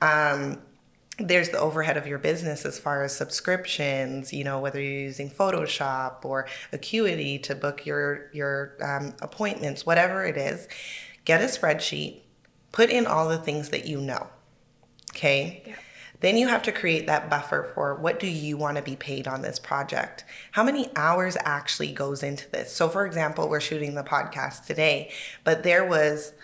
Um, 0.00 0.62
there's 1.18 1.48
the 1.48 1.58
overhead 1.58 1.96
of 1.96 2.06
your 2.06 2.18
business 2.18 2.66
as 2.66 2.78
far 2.78 3.02
as 3.02 3.16
subscriptions 3.16 4.32
you 4.32 4.44
know 4.44 4.60
whether 4.60 4.80
you're 4.80 5.00
using 5.00 5.30
photoshop 5.30 6.24
or 6.24 6.46
acuity 6.72 7.38
to 7.38 7.54
book 7.54 7.86
your 7.86 8.30
your 8.32 8.76
um, 8.82 9.14
appointments 9.22 9.86
whatever 9.86 10.24
it 10.24 10.36
is 10.36 10.68
get 11.24 11.40
a 11.40 11.46
spreadsheet 11.46 12.20
put 12.72 12.90
in 12.90 13.06
all 13.06 13.28
the 13.28 13.38
things 13.38 13.70
that 13.70 13.86
you 13.86 14.00
know 14.00 14.26
okay? 15.10 15.62
Yeah. 15.66 15.74
then 16.20 16.36
you 16.36 16.48
have 16.48 16.62
to 16.62 16.72
create 16.72 17.06
that 17.06 17.30
buffer 17.30 17.70
for 17.74 17.94
what 17.94 18.20
do 18.20 18.26
you 18.26 18.58
want 18.58 18.76
to 18.76 18.82
be 18.82 18.96
paid 18.96 19.26
on 19.26 19.42
this 19.42 19.58
project? 19.58 20.24
How 20.52 20.62
many 20.62 20.90
hours 20.96 21.36
actually 21.44 21.92
goes 21.92 22.22
into 22.22 22.50
this? 22.50 22.72
So 22.72 22.88
for 22.88 23.06
example 23.06 23.48
we're 23.48 23.60
shooting 23.60 23.94
the 23.94 24.02
podcast 24.02 24.66
today 24.66 25.10
but 25.44 25.62
there 25.62 25.84
was 25.84 26.34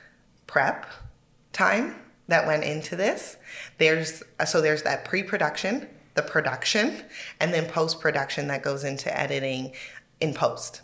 prep 0.46 0.86
time 1.52 2.01
that 2.28 2.46
went 2.46 2.64
into 2.64 2.96
this. 2.96 3.36
There's 3.78 4.22
uh, 4.38 4.44
so 4.44 4.60
there's 4.60 4.82
that 4.82 5.04
pre-production, 5.04 5.88
the 6.14 6.22
production, 6.22 7.02
and 7.40 7.52
then 7.52 7.66
post-production 7.66 8.48
that 8.48 8.62
goes 8.62 8.84
into 8.84 9.16
editing 9.18 9.72
in 10.20 10.34
post. 10.34 10.82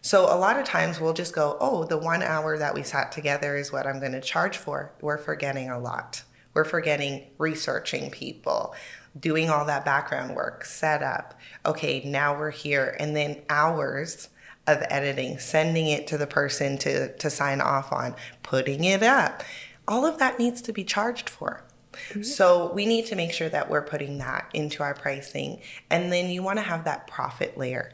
So 0.00 0.24
a 0.24 0.36
lot 0.36 0.58
of 0.58 0.64
times 0.64 1.00
we'll 1.00 1.12
just 1.12 1.34
go, 1.34 1.56
"Oh, 1.60 1.84
the 1.84 1.98
1 1.98 2.22
hour 2.22 2.58
that 2.58 2.74
we 2.74 2.82
sat 2.82 3.12
together 3.12 3.56
is 3.56 3.72
what 3.72 3.86
I'm 3.86 4.00
going 4.00 4.12
to 4.12 4.20
charge 4.20 4.56
for." 4.56 4.92
We're 5.00 5.18
forgetting 5.18 5.70
a 5.70 5.78
lot. 5.78 6.24
We're 6.54 6.64
forgetting 6.64 7.30
researching 7.38 8.10
people, 8.10 8.74
doing 9.18 9.48
all 9.48 9.64
that 9.66 9.84
background 9.84 10.34
work, 10.34 10.64
setup. 10.64 11.38
Okay, 11.64 12.02
now 12.04 12.36
we're 12.36 12.50
here 12.50 12.96
and 12.98 13.16
then 13.16 13.42
hours 13.48 14.28
of 14.66 14.82
editing, 14.90 15.38
sending 15.38 15.86
it 15.86 16.06
to 16.08 16.18
the 16.18 16.26
person 16.26 16.76
to 16.78 17.16
to 17.16 17.30
sign 17.30 17.60
off 17.60 17.92
on, 17.92 18.16
putting 18.42 18.84
it 18.84 19.02
up 19.02 19.42
all 19.86 20.06
of 20.06 20.18
that 20.18 20.38
needs 20.38 20.62
to 20.62 20.72
be 20.72 20.84
charged 20.84 21.28
for. 21.28 21.64
Mm-hmm. 21.92 22.22
So 22.22 22.72
we 22.72 22.86
need 22.86 23.06
to 23.06 23.16
make 23.16 23.32
sure 23.32 23.48
that 23.48 23.68
we're 23.68 23.82
putting 23.82 24.18
that 24.18 24.48
into 24.54 24.82
our 24.82 24.94
pricing. 24.94 25.60
And 25.90 26.12
then 26.12 26.30
you 26.30 26.42
want 26.42 26.58
to 26.58 26.64
have 26.64 26.84
that 26.84 27.06
profit 27.06 27.56
layer. 27.58 27.92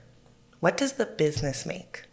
What 0.60 0.76
does 0.76 0.94
the 0.94 1.06
business 1.06 1.66
make? 1.66 2.04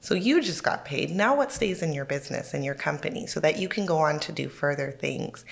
So 0.00 0.14
you 0.14 0.40
just 0.40 0.64
got 0.64 0.84
paid. 0.84 1.10
Now 1.10 1.36
what 1.36 1.52
stays 1.52 1.80
in 1.80 1.92
your 1.92 2.04
business 2.04 2.54
and 2.54 2.64
your 2.64 2.74
company 2.74 3.24
so 3.26 3.38
that 3.38 3.58
you 3.58 3.68
can 3.68 3.86
go 3.86 3.98
on 3.98 4.18
to 4.20 4.32
do 4.32 4.48
further 4.48 4.90
things. 4.90 5.44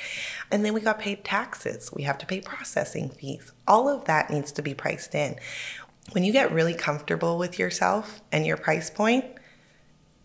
And 0.51 0.65
then 0.65 0.75
we 0.75 0.81
got 0.81 0.99
paid 0.99 1.23
taxes. 1.23 1.91
We 1.95 2.03
have 2.03 2.19
to 2.19 2.27
pay 2.27 2.41
processing 2.41 3.11
fees. 3.11 3.53
All 3.69 3.89
of 3.89 4.07
that 4.07 4.29
needs 4.29 4.51
to 4.53 4.63
be 4.63 4.75
priced 4.75 5.15
in. 5.15 5.37
When 6.13 6.25
you 6.25 6.33
get 6.33 6.51
really 6.51 6.75
comfortable 6.75 7.39
with 7.39 7.61
yourself 7.61 8.23
and 8.33 8.45
your 8.45 8.57
price 8.57 8.91
point, 8.91 9.25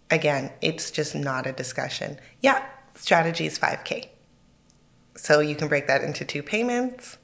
again, 0.10 0.52
it's 0.60 0.90
just 0.90 1.14
not 1.14 1.46
a 1.46 1.52
discussion. 1.52 2.20
Yeah, 2.42 2.66
strategy 2.96 3.46
is 3.46 3.60
5K. 3.60 4.08
So 5.16 5.40
you 5.40 5.56
can 5.56 5.68
break 5.68 5.88
that 5.88 6.04
into 6.04 6.26
two 6.26 6.44
payments. 6.44 7.18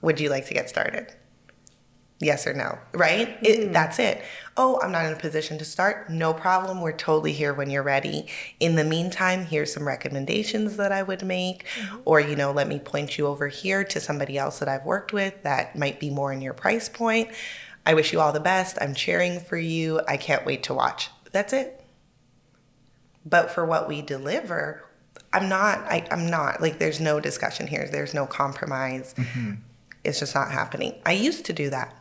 Would 0.00 0.20
you 0.20 0.28
like 0.28 0.46
to 0.46 0.54
get 0.54 0.68
started? 0.68 1.14
Yes 2.22 2.46
or 2.46 2.54
no, 2.54 2.78
right? 2.92 3.36
It, 3.42 3.58
mm-hmm. 3.58 3.72
that's 3.72 3.98
it. 3.98 4.22
Oh, 4.56 4.78
I'm 4.80 4.92
not 4.92 5.06
in 5.06 5.12
a 5.12 5.16
position 5.16 5.58
to 5.58 5.64
start. 5.64 6.08
No 6.08 6.32
problem. 6.32 6.80
We're 6.80 6.92
totally 6.92 7.32
here 7.32 7.52
when 7.52 7.68
you're 7.68 7.82
ready. 7.82 8.28
In 8.60 8.76
the 8.76 8.84
meantime, 8.84 9.44
here's 9.44 9.72
some 9.72 9.88
recommendations 9.88 10.76
that 10.76 10.92
I 10.92 11.02
would 11.02 11.24
make. 11.24 11.66
Mm-hmm. 11.80 11.96
Or, 12.04 12.20
you 12.20 12.36
know, 12.36 12.52
let 12.52 12.68
me 12.68 12.78
point 12.78 13.18
you 13.18 13.26
over 13.26 13.48
here 13.48 13.82
to 13.82 13.98
somebody 13.98 14.38
else 14.38 14.60
that 14.60 14.68
I've 14.68 14.84
worked 14.84 15.12
with 15.12 15.42
that 15.42 15.76
might 15.76 15.98
be 15.98 16.10
more 16.10 16.32
in 16.32 16.40
your 16.40 16.54
price 16.54 16.88
point. 16.88 17.28
I 17.84 17.94
wish 17.94 18.12
you 18.12 18.20
all 18.20 18.32
the 18.32 18.38
best. 18.38 18.78
I'm 18.80 18.94
cheering 18.94 19.40
for 19.40 19.56
you. 19.56 20.00
I 20.06 20.16
can't 20.16 20.46
wait 20.46 20.62
to 20.64 20.74
watch. 20.74 21.10
That's 21.32 21.52
it. 21.52 21.84
But 23.26 23.50
for 23.50 23.64
what 23.64 23.88
we 23.88 24.00
deliver, 24.00 24.84
I'm 25.32 25.48
not, 25.48 25.78
I, 25.80 26.06
I'm 26.10 26.28
not, 26.28 26.60
like, 26.60 26.78
there's 26.78 27.00
no 27.00 27.20
discussion 27.20 27.66
here. 27.66 27.88
There's 27.90 28.14
no 28.14 28.26
compromise. 28.26 29.14
Mm-hmm. 29.14 29.54
It's 30.04 30.18
just 30.18 30.34
not 30.34 30.50
happening. 30.50 30.94
I 31.06 31.12
used 31.12 31.44
to 31.46 31.52
do 31.52 31.70
that, 31.70 31.96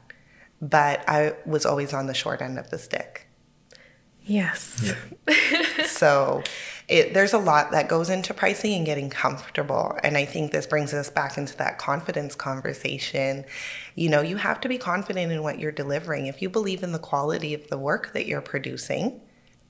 but 0.62 1.08
I 1.08 1.34
was 1.46 1.66
always 1.66 1.94
on 1.94 2.08
the 2.08 2.14
short 2.14 2.42
end 2.42 2.60
of 2.60 2.70
the 2.70 2.78
stick. 2.78 3.28
Yes. 4.24 4.94
So 6.02 6.42
it, 6.88 7.14
there's 7.14 7.34
a 7.34 7.38
lot 7.38 7.72
that 7.72 7.88
goes 7.88 8.10
into 8.10 8.34
pricing 8.34 8.74
and 8.74 8.86
getting 8.88 9.12
comfortable. 9.12 10.00
And 10.04 10.18
I 10.18 10.26
think 10.26 10.52
this 10.52 10.66
brings 10.66 10.96
us 10.96 11.12
back 11.12 11.38
into 11.38 11.56
that 11.58 11.78
confidence 11.78 12.34
conversation. 12.34 13.46
You 13.94 14.10
know, 14.10 14.22
you 14.22 14.38
have 14.38 14.60
to 14.62 14.68
be 14.68 14.80
confident 14.80 15.32
in 15.32 15.44
what 15.44 15.60
you're 15.60 15.72
delivering. 15.72 16.26
If 16.26 16.42
you 16.42 16.50
believe 16.50 16.82
in 16.82 16.92
the 16.92 16.98
quality 16.98 17.54
of 17.54 17.68
the 17.68 17.78
work 17.78 18.14
that 18.14 18.26
you're 18.26 18.42
producing, 18.42 19.22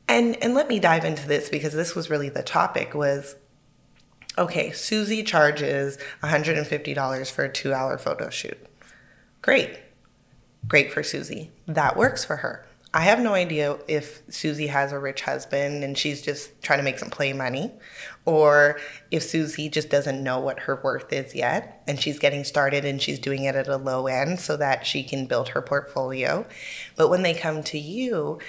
and 0.07 0.41
and 0.41 0.53
let 0.53 0.69
me 0.69 0.79
dive 0.79 1.03
into 1.03 1.27
this 1.27 1.49
because 1.49 1.73
this 1.73 1.95
was 1.95 2.09
really 2.09 2.29
the 2.29 2.43
topic 2.43 2.95
was 2.95 3.35
okay, 4.37 4.71
Susie 4.71 5.23
charges 5.23 5.97
$150 6.23 7.31
for 7.31 7.45
a 7.45 7.49
2-hour 7.49 7.97
photo 7.97 8.29
shoot. 8.29 8.57
Great. 9.41 9.79
Great 10.67 10.91
for 10.91 11.03
Susie. 11.03 11.51
That 11.65 11.97
works 11.97 12.23
for 12.23 12.37
her. 12.37 12.65
I 12.93 13.01
have 13.01 13.21
no 13.21 13.33
idea 13.33 13.77
if 13.87 14.21
Susie 14.29 14.67
has 14.67 14.91
a 14.91 14.99
rich 14.99 15.21
husband 15.21 15.83
and 15.83 15.97
she's 15.97 16.21
just 16.21 16.61
trying 16.61 16.79
to 16.79 16.83
make 16.83 16.99
some 16.99 17.09
play 17.09 17.31
money, 17.31 17.71
or 18.25 18.81
if 19.11 19.23
Susie 19.23 19.69
just 19.69 19.89
doesn't 19.89 20.21
know 20.21 20.41
what 20.41 20.59
her 20.61 20.79
worth 20.83 21.13
is 21.13 21.33
yet 21.33 21.83
and 21.87 22.01
she's 22.01 22.19
getting 22.19 22.43
started 22.43 22.83
and 22.83 23.01
she's 23.01 23.17
doing 23.17 23.45
it 23.45 23.55
at 23.55 23.69
a 23.69 23.77
low 23.77 24.07
end 24.07 24.41
so 24.41 24.57
that 24.57 24.85
she 24.85 25.03
can 25.03 25.25
build 25.25 25.49
her 25.49 25.61
portfolio. 25.61 26.45
But 26.97 27.07
when 27.07 27.21
they 27.21 27.33
come 27.33 27.63
to 27.63 27.79
you, 27.79 28.39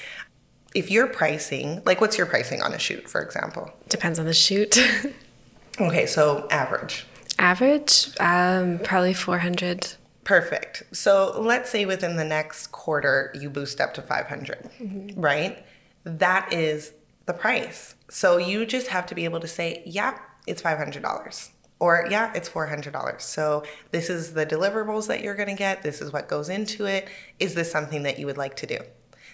if 0.74 0.90
you're 0.90 1.06
pricing, 1.06 1.80
like 1.86 2.00
what's 2.00 2.18
your 2.18 2.26
pricing 2.26 2.62
on 2.62 2.72
a 2.72 2.80
shoot, 2.80 3.08
for 3.08 3.20
example? 3.20 3.70
Depends 3.88 4.18
on 4.18 4.26
the 4.26 4.34
shoot. 4.34 4.76
Okay, 5.80 6.06
so 6.06 6.46
average. 6.50 7.06
Average, 7.38 8.10
um, 8.20 8.78
probably 8.80 9.14
400. 9.14 9.94
Perfect. 10.24 10.84
So 10.92 11.40
let's 11.40 11.70
say 11.70 11.84
within 11.86 12.16
the 12.16 12.24
next 12.24 12.68
quarter 12.68 13.32
you 13.34 13.50
boost 13.50 13.80
up 13.80 13.94
to 13.94 14.02
500, 14.02 14.70
right? 15.16 15.64
That 16.04 16.52
is 16.52 16.92
the 17.26 17.32
price. 17.32 17.94
So 18.08 18.36
you 18.36 18.66
just 18.66 18.88
have 18.88 19.06
to 19.06 19.14
be 19.14 19.24
able 19.24 19.40
to 19.40 19.48
say, 19.48 19.82
yeah, 19.84 20.18
it's 20.46 20.62
$500. 20.62 21.50
Or, 21.80 22.06
yeah, 22.08 22.30
it's 22.32 22.48
$400. 22.48 23.20
So, 23.20 23.64
this 23.90 24.08
is 24.08 24.34
the 24.34 24.46
deliverables 24.46 25.08
that 25.08 25.20
you're 25.20 25.34
gonna 25.34 25.56
get. 25.56 25.82
This 25.82 26.00
is 26.00 26.12
what 26.12 26.28
goes 26.28 26.48
into 26.48 26.84
it. 26.86 27.08
Is 27.40 27.54
this 27.56 27.72
something 27.72 28.04
that 28.04 28.20
you 28.20 28.26
would 28.26 28.38
like 28.38 28.54
to 28.58 28.66
do? 28.66 28.78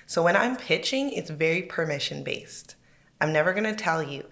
So, 0.07 0.23
when 0.23 0.35
I'm 0.35 0.57
pitching, 0.57 1.13
it's 1.13 1.29
very 1.29 1.61
permission 1.61 2.25
based. 2.25 2.75
I'm 3.21 3.35
never 3.35 3.53
gonna 3.53 3.77
tell 3.77 4.03
you, 4.03 4.25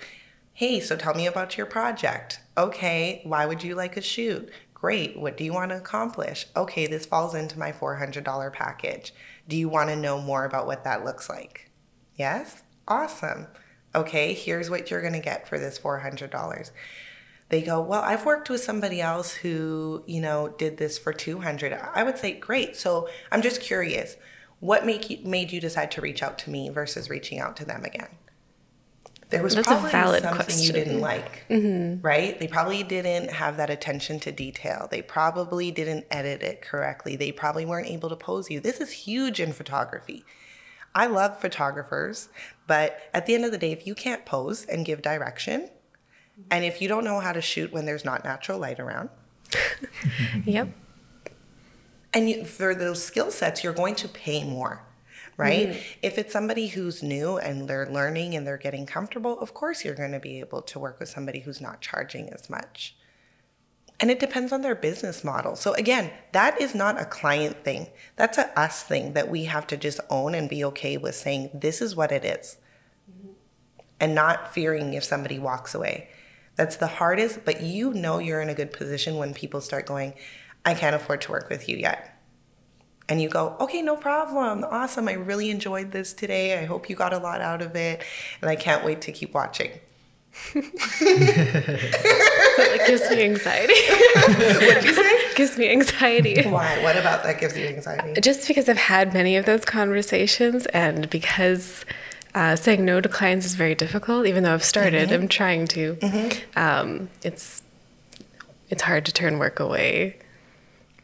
hey, 0.57 0.81
so 0.81 0.97
tell 0.97 1.13
me 1.13 1.27
about 1.27 1.59
your 1.59 1.67
project. 1.67 2.41
Okay, 2.57 3.21
why 3.25 3.45
would 3.45 3.63
you 3.63 3.75
like 3.75 3.99
a 3.99 4.01
shoot? 4.01 4.51
Great, 4.73 5.19
what 5.19 5.37
do 5.37 5.45
you 5.45 5.53
want 5.53 5.71
to 5.71 5.77
accomplish? 5.77 6.47
Okay, 6.57 6.87
this 6.87 7.05
falls 7.05 7.35
into 7.35 7.59
my 7.59 7.73
$400 7.73 8.55
package. 8.55 9.13
Do 9.47 9.55
you 9.55 9.69
want 9.69 9.91
to 9.91 9.97
know 9.97 10.19
more 10.19 10.47
about 10.47 10.67
what 10.67 10.83
that 10.85 11.05
looks 11.05 11.29
like? 11.29 11.71
Yes? 12.15 12.63
Awesome. 12.89 13.49
Okay, 13.95 14.33
here's 14.33 14.71
what 14.71 14.91
you're 14.91 15.03
going 15.03 15.13
to 15.13 15.19
get 15.19 15.47
for 15.47 15.59
this 15.59 15.79
$400. 15.79 16.71
They 17.51 17.61
go, 17.61 17.79
"Well, 17.83 18.01
I've 18.01 18.25
worked 18.25 18.49
with 18.49 18.65
somebody 18.65 19.03
else 19.03 19.35
who, 19.35 20.05
you 20.07 20.23
know, 20.23 20.55
did 20.57 20.79
this 20.79 20.97
for 20.97 21.13
200." 21.13 21.75
I 21.75 22.03
would 22.03 22.17
say, 22.17 22.33
"Great." 22.33 22.77
So, 22.77 23.11
I'm 23.31 23.43
just 23.43 23.61
curious, 23.61 24.17
what 24.61 24.87
make 24.87 25.11
you, 25.11 25.19
made 25.23 25.53
you 25.53 25.61
decide 25.61 25.91
to 25.93 26.01
reach 26.01 26.23
out 26.23 26.39
to 26.41 26.51
me 26.51 26.71
versus 26.71 27.11
reaching 27.11 27.39
out 27.39 27.57
to 27.59 27.67
them 27.67 27.85
again? 27.85 28.09
There 29.29 29.43
was 29.43 29.55
That's 29.57 29.67
a 29.67 29.71
probably 29.73 29.91
valid 29.91 30.23
something 30.23 30.41
you 30.41 30.45
question. 30.45 30.75
didn't 30.75 31.01
like, 31.01 31.47
mm-hmm. 31.51 32.01
right? 32.01 32.39
They 32.39 32.47
probably 32.47 32.85
didn't 32.85 33.33
have 33.33 33.57
that 33.57 33.71
attention 33.71 34.21
to 34.21 34.31
detail. 34.33 34.87
They 34.91 35.03
probably 35.03 35.73
didn't 35.73 36.07
edit 36.13 36.43
it 36.43 36.63
correctly. 36.63 37.17
They 37.17 37.33
probably 37.33 37.67
weren't 37.67 37.89
able 37.89 38.09
to 38.09 38.17
pose 38.17 38.51
you. 38.51 38.61
This 38.61 38.81
is 38.81 38.93
huge 38.93 39.41
in 39.41 39.53
photography. 39.53 40.25
I 40.95 41.07
love 41.07 41.41
photographers, 41.41 42.29
but 42.67 42.99
at 43.13 43.27
the 43.27 43.35
end 43.35 43.45
of 43.45 43.51
the 43.51 43.59
day, 43.59 43.73
if 43.73 43.87
you 43.87 43.95
can't 43.95 44.25
pose 44.25 44.65
and 44.65 44.87
give 44.87 45.03
direction, 45.03 45.71
and 46.51 46.65
if 46.65 46.81
you 46.81 46.89
don't 46.89 47.05
know 47.05 47.21
how 47.21 47.33
to 47.33 47.41
shoot 47.43 47.73
when 47.73 47.85
there's 47.85 48.05
not 48.05 48.25
natural 48.25 48.59
light 48.59 48.79
around, 48.79 49.11
Yep. 50.45 50.69
and 52.15 52.31
you, 52.31 52.45
for 52.45 52.75
those 52.75 53.05
skill 53.05 53.31
sets, 53.31 53.63
you're 53.65 53.73
going 53.73 53.95
to 53.97 54.09
pay 54.09 54.45
more, 54.45 54.86
right? 55.37 55.71
Mm-hmm. 55.71 55.99
If 56.03 56.19
it's 56.19 56.33
somebody 56.33 56.69
who's 56.69 57.03
new 57.03 57.39
and 57.39 57.69
they're 57.69 57.91
learning 57.91 58.35
and 58.35 58.47
they're 58.47 58.57
getting 58.57 58.87
comfortable, 58.87 59.39
of 59.41 59.55
course 59.55 59.85
you're 59.85 59.95
going 59.95 60.13
to 60.13 60.21
be 60.21 60.41
able 60.41 60.63
to 60.63 60.79
work 60.79 60.99
with 60.99 61.09
somebody 61.09 61.41
who's 61.41 61.61
not 61.61 61.81
charging 61.81 62.31
as 62.31 62.49
much. 62.49 62.97
And 63.99 64.11
it 64.11 64.21
depends 64.21 64.53
on 64.53 64.61
their 64.61 64.75
business 64.75 65.25
model. 65.25 65.57
So 65.57 65.73
again, 65.75 66.11
that 66.33 66.61
is 66.61 66.75
not 66.75 67.01
a 67.01 67.07
client 67.07 67.65
thing. 67.65 67.89
That's 68.17 68.37
a 68.37 68.59
us 68.59 68.83
thing 68.83 69.15
that 69.15 69.31
we 69.31 69.45
have 69.45 69.67
to 69.69 69.77
just 69.77 70.01
own 70.11 70.35
and 70.35 70.49
be 70.49 70.65
okay 70.65 70.97
with 70.99 71.15
saying 71.15 71.51
this 71.55 71.81
is 71.81 71.97
what 71.97 72.13
it 72.13 72.25
is. 72.25 72.59
Mm-hmm. 73.11 73.31
And 74.01 74.15
not 74.15 74.53
fearing 74.53 74.93
if 74.93 75.05
somebody 75.05 75.39
walks 75.39 75.75
away. 75.75 76.11
That's 76.57 76.77
the 76.77 76.87
hardest, 76.87 77.45
but 77.45 77.63
you 77.63 77.93
know 77.93 78.19
you're 78.19 78.41
in 78.41 78.49
a 78.49 78.55
good 78.55 78.73
position 78.73 79.17
when 79.17 79.35
people 79.35 79.61
start 79.61 79.87
going, 79.87 80.15
I 80.65 80.75
can't 80.75 80.97
afford 80.97 81.21
to 81.23 81.31
work 81.31 81.49
with 81.49 81.69
you 81.69 81.77
yet. 81.77 82.16
And 83.09 83.23
you 83.23 83.29
go, 83.29 83.57
okay, 83.61 83.83
no 83.83 83.97
problem. 83.97 84.65
Awesome. 84.65 85.07
I 85.09 85.13
really 85.13 85.51
enjoyed 85.51 85.93
this 85.93 86.13
today. 86.13 86.59
I 86.59 86.65
hope 86.65 86.91
you 86.91 86.97
got 86.97 87.13
a 87.13 87.19
lot 87.19 87.41
out 87.41 87.63
of 87.63 87.77
it. 87.77 88.03
And 88.43 88.51
I 88.51 88.57
can't 88.57 88.85
wait 88.85 89.01
to 89.03 89.13
keep 89.13 89.33
watching. 89.33 89.71
It 92.59 92.87
gives 92.87 93.09
me 93.11 93.23
anxiety. 93.23 93.75
What'd 94.67 94.85
you 94.85 94.95
say? 94.95 95.21
gives 95.37 95.57
me 95.59 95.71
anxiety. 95.71 96.43
Why? 96.49 96.83
What 96.83 96.97
about 96.97 97.23
that 97.25 97.39
gives 97.41 97.57
you 97.57 97.67
anxiety? 97.67 98.21
Just 98.21 98.49
because 98.49 98.69
I've 98.69 98.77
had 98.77 99.13
many 99.15 99.37
of 99.37 99.47
those 99.47 99.65
conversations 99.65 100.67
and 100.67 101.09
because 101.11 101.85
uh, 102.35 102.57
saying 102.57 102.85
no 102.85 103.01
to 103.01 103.09
clients 103.09 103.47
is 103.47 103.55
very 103.55 103.75
difficult, 103.75 104.27
even 104.27 104.43
though 104.43 104.53
I've 104.55 104.65
started, 104.65 105.13
I'm 105.13 105.29
trying 105.29 105.67
to. 105.69 105.97
Um, 106.57 107.09
it's 107.23 107.63
it's 108.69 108.83
hard 108.83 109.07
to 109.07 109.13
turn 109.13 109.39
work 109.39 109.61
away. 109.61 110.19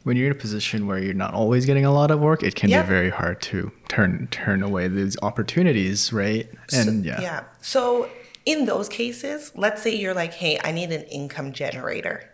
When 0.04 0.16
you're 0.16 0.26
in 0.26 0.32
a 0.32 0.38
position 0.38 0.86
where 0.86 0.98
you're 0.98 1.14
not 1.14 1.32
always 1.34 1.64
getting 1.66 1.84
a 1.84 1.92
lot 1.92 2.10
of 2.10 2.20
work, 2.20 2.42
it 2.42 2.54
can 2.54 2.70
Yeah. 2.70 2.82
be 2.82 2.88
very 2.88 3.10
hard 3.10 3.40
to 3.42 3.70
turn 3.88 4.26
turn 4.30 4.62
away 4.62 4.88
these 4.88 5.16
opportunities, 5.22 6.12
right? 6.12 6.48
And 6.72 7.04
yeah. 7.04 7.20
Yeah. 7.20 7.44
So 7.60 8.08
in 8.44 8.64
those 8.66 8.88
cases, 8.88 9.52
let's 9.54 9.82
say 9.82 9.94
you're 9.94 10.14
like, 10.14 10.34
hey, 10.34 10.58
I 10.64 10.72
need 10.72 10.90
an 10.90 11.02
income 11.04 11.52
generator. 11.52 12.24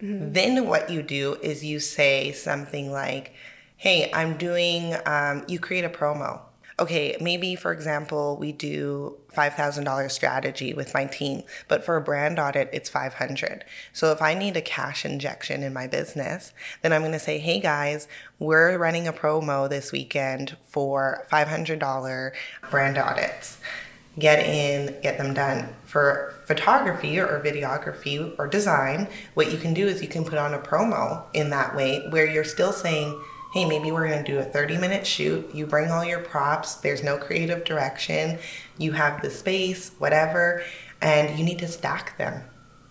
Then 0.00 0.66
what 0.66 0.90
you 0.90 1.02
do 1.02 1.36
is 1.42 1.64
you 1.64 1.80
say 1.80 2.30
something 2.32 2.92
like, 2.92 3.32
hey, 3.76 4.10
I'm 4.12 4.36
doing, 4.36 4.94
um, 5.06 5.44
you 5.48 5.58
create 5.58 5.84
a 5.84 5.88
promo. 5.88 6.40
Okay, 6.80 7.16
maybe 7.20 7.56
for 7.56 7.72
example, 7.72 8.36
we 8.36 8.52
do 8.52 9.16
$5,000 9.34 10.10
strategy 10.12 10.72
with 10.72 10.94
my 10.94 11.06
team, 11.06 11.42
but 11.66 11.84
for 11.84 11.96
a 11.96 12.00
brand 12.00 12.38
audit, 12.38 12.70
it's 12.72 12.88
500. 12.88 13.64
So 13.92 14.12
if 14.12 14.22
I 14.22 14.34
need 14.34 14.56
a 14.56 14.62
cash 14.62 15.04
injection 15.04 15.64
in 15.64 15.72
my 15.72 15.88
business, 15.88 16.52
then 16.82 16.92
I'm 16.92 17.00
going 17.00 17.12
to 17.12 17.18
say, 17.18 17.38
hey 17.38 17.58
guys, 17.58 18.06
we're 18.38 18.78
running 18.78 19.08
a 19.08 19.12
promo 19.12 19.68
this 19.68 19.90
weekend 19.90 20.56
for 20.62 21.26
$500 21.32 22.32
brand 22.70 22.96
audits 22.96 23.58
get 24.18 24.44
in, 24.46 25.00
get 25.00 25.18
them 25.18 25.34
done. 25.34 25.68
For 25.84 26.34
photography 26.46 27.18
or 27.18 27.40
videography 27.44 28.34
or 28.38 28.46
design, 28.46 29.08
what 29.34 29.52
you 29.52 29.58
can 29.58 29.74
do 29.74 29.86
is 29.86 30.02
you 30.02 30.08
can 30.08 30.24
put 30.24 30.38
on 30.38 30.54
a 30.54 30.58
promo 30.58 31.24
in 31.34 31.50
that 31.50 31.76
way 31.76 32.06
where 32.10 32.26
you're 32.26 32.44
still 32.44 32.72
saying, 32.72 33.20
hey, 33.52 33.64
maybe 33.66 33.90
we're 33.90 34.08
going 34.08 34.24
to 34.24 34.32
do 34.32 34.38
a 34.38 34.44
30 34.44 34.78
minute 34.78 35.06
shoot. 35.06 35.54
You 35.54 35.66
bring 35.66 35.90
all 35.90 36.04
your 36.04 36.20
props, 36.20 36.74
there's 36.76 37.02
no 37.02 37.16
creative 37.16 37.64
direction, 37.64 38.38
you 38.76 38.92
have 38.92 39.22
the 39.22 39.30
space, 39.30 39.90
whatever, 39.98 40.62
and 41.00 41.38
you 41.38 41.44
need 41.44 41.58
to 41.60 41.68
stack 41.68 42.18
them. 42.18 42.42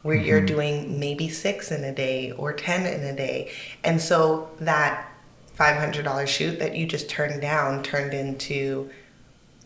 Where 0.03 0.15
you're 0.15 0.37
mm-hmm. 0.37 0.45
doing 0.45 0.99
maybe 0.99 1.27
six 1.27 1.69
in 1.71 1.83
a 1.83 1.93
day 1.93 2.31
or 2.31 2.53
10 2.53 2.85
in 2.85 3.03
a 3.03 3.15
day. 3.15 3.51
And 3.83 3.99
so 3.99 4.49
that 4.59 5.11
$500 5.57 6.27
shoot 6.27 6.59
that 6.59 6.77
you 6.77 6.85
just 6.85 7.09
turned 7.09 7.41
down 7.41 7.83
turned 7.83 8.13
into 8.13 8.89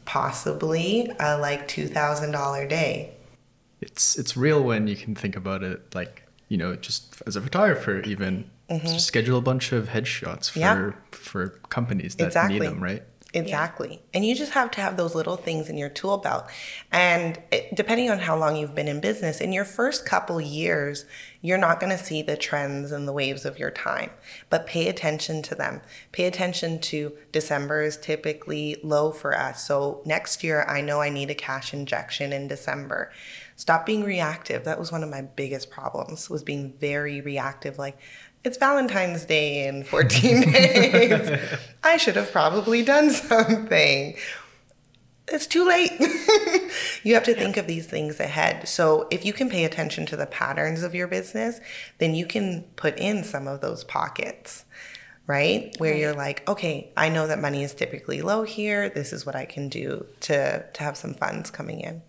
possibly 0.05 1.11
a 1.19 1.37
like 1.37 1.67
$2,000 1.67 2.69
day. 2.69 3.13
it's 3.81 4.17
it's 4.17 4.37
real 4.37 4.63
when 4.63 4.87
you 4.87 4.95
can 4.95 5.15
think 5.15 5.35
about 5.35 5.63
it 5.63 5.93
like 5.93 6.23
you 6.47 6.57
know 6.57 6.75
just 6.75 7.21
as 7.25 7.35
a 7.35 7.41
photographer 7.41 8.01
even 8.01 8.49
just 8.79 9.07
schedule 9.07 9.37
a 9.37 9.41
bunch 9.41 9.71
of 9.71 9.89
headshots 9.89 10.49
for 10.51 10.59
Mm-hmm. 10.59 10.89
Yeah. 10.89 10.91
for 11.11 11.49
companies 11.69 12.15
that 12.15 12.27
Exactly. 12.27 12.59
need 12.59 12.67
them 12.67 12.81
right 12.81 13.03
Exactly. 13.33 14.01
And 14.13 14.25
you 14.25 14.35
just 14.35 14.51
have 14.51 14.71
to 14.71 14.81
have 14.81 14.97
those 14.97 15.15
little 15.15 15.37
things 15.37 15.69
in 15.69 15.77
your 15.77 15.87
tool 15.87 16.17
belt. 16.17 16.47
And 16.91 17.39
it, 17.49 17.73
depending 17.73 18.09
on 18.11 18.19
how 18.19 18.35
long 18.37 18.57
you've 18.57 18.75
been 18.75 18.89
in 18.89 18.99
business, 18.99 19.39
in 19.39 19.53
your 19.53 19.63
first 19.63 20.05
couple 20.05 20.41
years, 20.41 21.05
you're 21.39 21.57
not 21.57 21.79
going 21.79 21.97
to 21.97 22.03
see 22.03 22.21
the 22.21 22.35
trends 22.35 22.91
and 22.91 23.07
the 23.07 23.13
waves 23.13 23.45
of 23.45 23.57
your 23.57 23.71
time, 23.71 24.09
but 24.49 24.67
pay 24.67 24.89
attention 24.89 25.41
to 25.43 25.55
them. 25.55 25.79
Pay 26.11 26.25
attention 26.25 26.79
to 26.79 27.13
December 27.31 27.81
is 27.83 27.95
typically 27.95 28.75
low 28.83 29.11
for 29.11 29.33
us. 29.37 29.65
So 29.65 30.01
next 30.05 30.43
year, 30.43 30.63
I 30.67 30.81
know 30.81 30.99
I 30.99 31.07
need 31.07 31.29
a 31.29 31.35
cash 31.35 31.73
injection 31.73 32.33
in 32.33 32.49
December. 32.49 33.13
Stop 33.55 33.85
being 33.85 34.03
reactive. 34.03 34.65
That 34.65 34.77
was 34.79 34.91
one 34.91 35.03
of 35.03 35.09
my 35.09 35.21
biggest 35.21 35.69
problems 35.71 36.29
was 36.29 36.43
being 36.43 36.73
very 36.73 37.21
reactive 37.21 37.77
like 37.77 37.97
it's 38.43 38.57
Valentine's 38.57 39.25
Day 39.25 39.67
in 39.67 39.83
14 39.83 40.41
days. 40.51 41.39
I 41.83 41.97
should 41.97 42.15
have 42.15 42.31
probably 42.31 42.83
done 42.83 43.09
something. 43.11 44.15
It's 45.27 45.47
too 45.47 45.65
late. 45.65 45.91
you 47.03 47.13
have 47.13 47.23
to 47.23 47.33
think 47.33 47.55
of 47.55 47.65
these 47.67 47.87
things 47.87 48.19
ahead. 48.19 48.67
So, 48.67 49.07
if 49.11 49.23
you 49.25 49.31
can 49.31 49.49
pay 49.49 49.63
attention 49.63 50.05
to 50.07 50.17
the 50.17 50.25
patterns 50.25 50.83
of 50.83 50.93
your 50.93 51.07
business, 51.07 51.61
then 51.99 52.15
you 52.15 52.25
can 52.25 52.63
put 52.75 52.97
in 52.97 53.23
some 53.23 53.47
of 53.47 53.61
those 53.61 53.85
pockets, 53.85 54.65
right? 55.27 55.73
Where 55.77 55.95
you're 55.95 56.13
like, 56.15 56.45
okay, 56.49 56.91
I 56.97 57.07
know 57.07 57.27
that 57.27 57.39
money 57.39 57.63
is 57.63 57.73
typically 57.73 58.21
low 58.21 58.43
here. 58.43 58.89
This 58.89 59.13
is 59.13 59.25
what 59.25 59.35
I 59.35 59.45
can 59.45 59.69
do 59.69 60.05
to 60.21 60.65
to 60.73 60.83
have 60.83 60.97
some 60.97 61.13
funds 61.13 61.49
coming 61.49 61.79
in. 61.79 62.01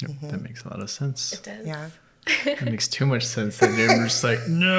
Yep, 0.00 0.10
Mm-hmm. 0.10 0.28
that 0.30 0.40
makes 0.42 0.64
a 0.64 0.68
lot 0.68 0.80
of 0.80 0.90
sense 0.90 1.32
It 1.34 1.42
does. 1.42 1.66
Yeah. 1.66 1.90
It 2.26 2.62
makes 2.70 2.88
too 2.88 3.04
much 3.06 3.24
sense 3.24 3.58
that 3.58 3.74
they're 3.76 4.02
just 4.04 4.24
like 4.24 4.38
no 4.48 4.78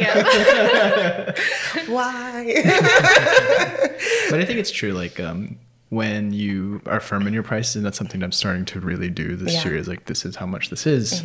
Yeah. 0.00 1.34
Why? 1.88 2.52
but 4.30 4.40
i 4.40 4.44
think 4.44 4.58
it's 4.58 4.70
true 4.70 4.92
like 4.92 5.18
um 5.20 5.56
when 5.90 6.32
you 6.32 6.80
are 6.86 7.00
firm 7.00 7.26
in 7.26 7.34
your 7.34 7.42
prices 7.42 7.76
and 7.76 7.84
that's 7.84 7.98
something 7.98 8.22
i'm 8.22 8.32
starting 8.32 8.64
to 8.64 8.80
really 8.80 9.10
do 9.10 9.36
this 9.36 9.52
Yeah. 9.54 9.60
Mm-hmm. 9.60 9.68
year 9.70 9.78
is 9.78 9.88
like 9.88 10.04
this 10.06 10.24
is 10.24 10.36
how 10.36 10.46
much 10.46 10.70
this 10.70 10.86
is 10.86 11.22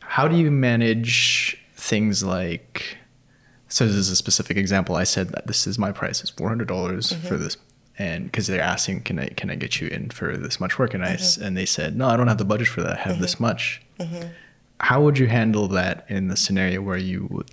how 0.00 0.26
do 0.28 0.36
you 0.36 0.50
manage 0.50 1.58
things 1.74 2.22
like 2.24 2.98
so 3.68 3.86
this 3.86 3.94
is 3.96 4.10
a 4.10 4.16
specific 4.16 4.56
example 4.56 4.96
i 4.96 5.04
said 5.04 5.28
that 5.30 5.46
this 5.46 5.66
is 5.66 5.78
my 5.78 5.92
price 5.92 6.20
it's 6.22 6.30
$400 6.32 6.66
Mm-hmm. 6.66 7.26
for 7.28 7.36
this 7.36 7.56
and 7.98 8.24
because 8.24 8.46
they're 8.48 8.60
asking 8.60 9.02
can 9.02 9.18
i 9.20 9.28
can 9.28 9.50
i 9.50 9.54
get 9.54 9.80
you 9.80 9.88
in 9.88 10.10
for 10.10 10.36
this 10.36 10.58
much 10.58 10.78
work 10.78 10.94
and 10.94 11.04
i 11.04 11.10
Mm-hmm. 11.14 11.44
and 11.44 11.56
they 11.56 11.66
said 11.66 11.96
no 11.96 12.08
i 12.08 12.16
don't 12.16 12.26
have 12.28 12.38
the 12.38 12.44
budget 12.44 12.66
for 12.68 12.82
that 12.82 12.92
i 12.98 13.00
have 13.02 13.20
this 13.20 13.38
much 13.38 13.80
how 14.80 15.02
would 15.02 15.18
you 15.18 15.26
handle 15.26 15.68
that 15.68 16.04
in 16.08 16.28
the 16.28 16.36
scenario 16.36 16.80
where 16.82 16.96
you 16.96 17.26
would 17.30 17.50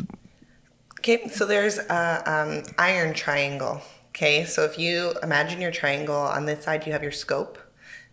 Okay, 1.01 1.29
so 1.29 1.47
there's 1.47 1.79
a 1.79 2.23
um, 2.31 2.63
iron 2.77 3.15
triangle. 3.15 3.81
Okay, 4.09 4.45
so 4.45 4.65
if 4.65 4.77
you 4.77 5.13
imagine 5.23 5.59
your 5.59 5.71
triangle, 5.71 6.15
on 6.15 6.45
this 6.45 6.63
side 6.63 6.85
you 6.85 6.91
have 6.91 7.01
your 7.01 7.11
scope, 7.11 7.57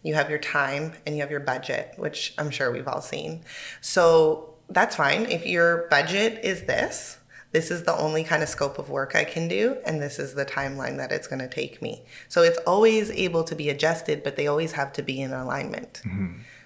you 0.02 0.14
have 0.14 0.30
your 0.30 0.38
time, 0.38 0.94
and 1.04 1.14
you 1.14 1.20
have 1.20 1.30
your 1.30 1.40
budget, 1.40 1.92
which 1.98 2.32
I'm 2.38 2.50
sure 2.50 2.72
we've 2.72 2.88
all 2.88 3.02
seen. 3.02 3.44
So 3.82 4.54
that's 4.70 4.96
fine. 4.96 5.26
If 5.26 5.44
your 5.44 5.86
budget 5.90 6.40
is 6.42 6.62
this, 6.62 7.18
this 7.52 7.70
is 7.70 7.82
the 7.82 7.94
only 7.94 8.24
kind 8.24 8.42
of 8.42 8.48
scope 8.48 8.78
of 8.78 8.88
work 8.88 9.14
I 9.14 9.24
can 9.24 9.48
do, 9.48 9.76
and 9.84 10.00
this 10.00 10.18
is 10.18 10.32
the 10.32 10.46
timeline 10.46 10.96
that 10.96 11.12
it's 11.12 11.26
going 11.26 11.40
to 11.40 11.48
take 11.48 11.82
me. 11.82 12.06
So 12.28 12.42
it's 12.42 12.58
always 12.66 13.10
able 13.10 13.44
to 13.44 13.54
be 13.54 13.68
adjusted, 13.68 14.22
but 14.22 14.36
they 14.36 14.46
always 14.46 14.72
have 14.72 14.94
to 14.94 15.02
be 15.02 15.20
in 15.20 15.34
alignment. 15.34 16.00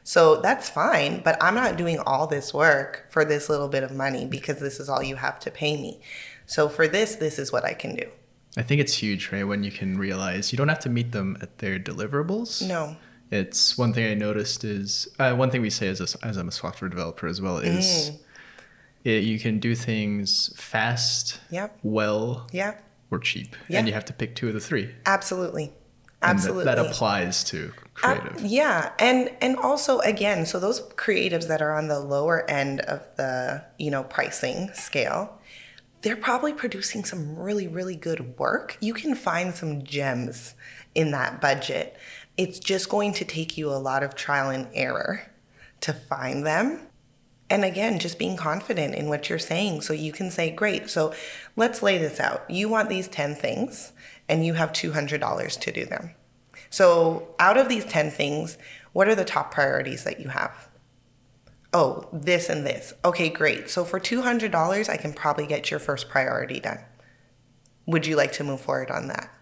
So 0.05 0.41
that's 0.41 0.69
fine, 0.69 1.21
but 1.23 1.41
I'm 1.43 1.55
not 1.55 1.77
doing 1.77 1.99
all 2.01 2.27
this 2.27 2.53
work 2.53 3.07
for 3.11 3.25
this 3.25 3.49
little 3.49 3.69
bit 3.69 3.83
of 3.85 3.93
money 3.93 4.25
because 4.27 4.59
this 4.59 4.81
is 4.81 4.89
all 4.89 5.03
you 5.03 5.17
have 5.17 5.39
to 5.41 5.51
pay 5.51 5.77
me. 5.77 6.01
So 6.47 6.69
for 6.69 6.89
this, 6.89 7.15
this 7.17 7.39
is 7.39 7.53
what 7.53 7.65
I 7.65 7.73
can 7.75 7.95
do. 7.95 8.11
I 8.57 8.63
think 8.63 8.81
it's 8.81 8.95
huge, 8.95 9.31
right? 9.33 9.45
When 9.45 9.63
you 9.63 9.71
can 9.71 9.97
realize 9.97 10.53
you 10.53 10.57
don't 10.59 10.69
have 10.69 10.81
to 10.81 10.91
meet 10.91 11.13
them 11.13 11.39
at 11.41 11.59
their 11.59 11.79
deliverables. 11.79 12.67
No. 12.67 12.97
It's 13.31 13.79
one 13.79 13.95
thing 13.95 14.11
I 14.11 14.15
noticed 14.15 14.63
is 14.65 15.09
uh, 15.19 15.35
one 15.35 15.51
thing 15.51 15.63
we 15.63 15.71
say 15.71 15.89
as 15.89 16.01
a, 16.01 16.27
as 16.27 16.37
I'm 16.37 16.49
a 16.49 16.53
software 16.53 16.91
developer 16.91 17.27
as 17.27 17.41
well 17.41 17.59
is 17.59 18.11
it, 19.05 19.23
you 19.25 19.39
can 19.39 19.59
do 19.59 19.75
things 19.75 20.53
fast, 20.57 21.41
Yep. 21.51 21.79
well, 21.83 22.47
Yeah, 22.53 22.75
or 23.11 23.19
cheap, 23.19 23.57
Yeah. 23.69 23.79
and 23.79 23.89
you 23.89 23.95
have 23.95 24.05
to 24.07 24.13
pick 24.13 24.35
two 24.35 24.49
of 24.49 24.55
the 24.55 24.61
three. 24.61 24.95
absolutely. 25.07 25.73
Absolutely. 26.23 26.65
that 26.65 26.79
applies 26.79 27.45
to 27.45 27.73
Uh, 28.03 28.15
creative. 28.15 28.41
yeah, 28.43 28.93
and 28.99 29.31
and 29.41 29.57
also 29.57 29.99
again, 30.01 30.47
so 30.47 30.59
those 30.59 30.81
creatives 30.95 31.49
that 31.49 31.61
are 31.61 31.73
on 31.73 31.89
the 31.89 31.99
lower 32.01 32.49
end 32.51 32.81
of 32.81 33.01
the 33.17 33.63
you 33.79 33.91
know 33.91 34.03
pricing 34.05 34.71
scale, 34.75 35.39
they're 36.03 36.17
probably 36.17 36.53
producing 36.53 37.05
some 37.05 37.37
really 37.37 37.69
really 37.69 37.97
good 37.97 38.39
work. 38.39 38.77
You 38.81 38.95
can 38.95 39.15
find 39.15 39.55
some 39.55 39.83
gems 39.85 40.55
in 40.95 41.11
that 41.13 41.41
budget. 41.41 41.97
It's 42.37 42.59
just 42.59 42.89
going 42.89 43.13
to 43.15 43.25
take 43.25 43.59
you 43.59 43.69
a 43.71 43.77
lot 43.77 44.03
of 44.03 44.15
trial 44.15 44.49
and 44.51 44.67
error 44.73 45.31
to 45.83 45.93
find 45.93 46.47
them. 46.47 46.81
And 47.51 47.65
again, 47.65 47.99
just 47.99 48.19
being 48.19 48.39
confident 48.39 48.95
in 48.95 49.09
what 49.11 49.29
you're 49.29 49.39
saying. 49.39 49.83
So 49.83 49.93
you 49.93 50.11
can 50.13 50.31
say, 50.31 50.51
great, 50.51 50.89
so 50.89 51.13
let's 51.57 51.83
lay 51.83 51.99
this 51.99 52.19
out. 52.19 52.51
You 52.51 52.71
want 52.71 52.89
these 52.89 53.09
10 53.09 53.35
things, 53.35 53.92
and 54.29 54.45
you 54.45 54.55
have 54.55 54.73
$200 54.73 55.61
to 55.61 55.73
do 55.73 55.85
them. 55.85 56.11
So 56.71 57.35
out 57.39 57.57
of 57.57 57.69
these 57.69 57.85
10 57.85 58.11
things, 58.11 58.59
what 58.93 59.09
are 59.09 59.15
the 59.15 59.25
top 59.25 59.53
priorities 59.53 60.05
that 60.05 60.21
you 60.21 60.29
have? 60.29 60.69
Oh, 61.73 62.09
this 62.13 62.49
and 62.49 62.67
this. 62.67 62.93
Okay, 63.05 63.29
great. 63.29 63.71
So 63.71 63.85
for 63.85 63.99
$200, 63.99 64.89
I 64.89 64.97
can 64.97 65.13
probably 65.13 65.47
get 65.47 65.71
your 65.71 65.81
first 65.81 66.09
priority 66.09 66.61
done. 66.61 66.81
Would 67.87 68.07
you 68.07 68.17
like 68.17 68.33
to 68.33 68.45
move 68.45 68.61
forward 68.61 68.91
on 68.91 69.09
that? 69.09 69.33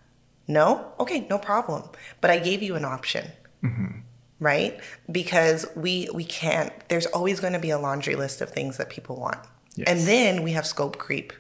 No? 0.46 0.92
Okay, 0.98 1.26
no 1.28 1.38
problem. 1.38 1.88
But 2.20 2.30
I 2.30 2.38
gave 2.38 2.62
you 2.62 2.74
an 2.74 2.84
option 2.84 3.30
mm-hmm. 3.62 4.00
right 4.38 4.80
because 5.10 5.66
we 5.76 6.08
we 6.14 6.24
can't 6.24 6.72
there's 6.88 7.06
always 7.06 7.40
going 7.40 7.52
to 7.52 7.58
be 7.58 7.70
a 7.70 7.78
laundry 7.78 8.16
list 8.16 8.40
of 8.40 8.50
things 8.50 8.76
that 8.76 8.90
people 8.90 9.16
want 9.16 9.38
Yes. 9.76 9.86
and 9.88 10.00
then 10.00 10.42
we 10.42 10.52
have 10.52 10.66
scope 10.66 10.98
creep 10.98 11.32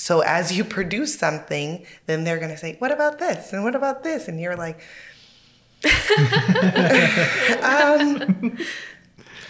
so 0.00 0.20
as 0.20 0.56
you 0.56 0.64
produce 0.78 1.18
something 1.18 1.84
then 2.06 2.24
they're 2.24 2.38
going 2.38 2.50
to 2.50 2.56
say 2.56 2.76
what 2.78 2.90
about 2.90 3.18
this 3.18 3.52
and 3.52 3.62
what 3.62 3.74
about 3.74 4.02
this 4.02 4.28
and 4.28 4.40
you're 4.40 4.56
like 4.56 4.80
um, 7.62 8.58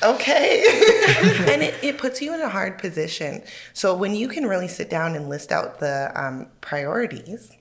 okay 0.02 0.62
and 1.52 1.62
it, 1.62 1.74
it 1.82 1.98
puts 1.98 2.22
you 2.22 2.32
in 2.32 2.40
a 2.40 2.48
hard 2.48 2.78
position 2.78 3.42
so 3.72 3.94
when 3.94 4.14
you 4.14 4.28
can 4.28 4.46
really 4.46 4.68
sit 4.68 4.88
down 4.88 5.16
and 5.16 5.28
list 5.28 5.50
out 5.50 5.80
the 5.80 6.12
um, 6.14 6.46
priorities 6.60 7.56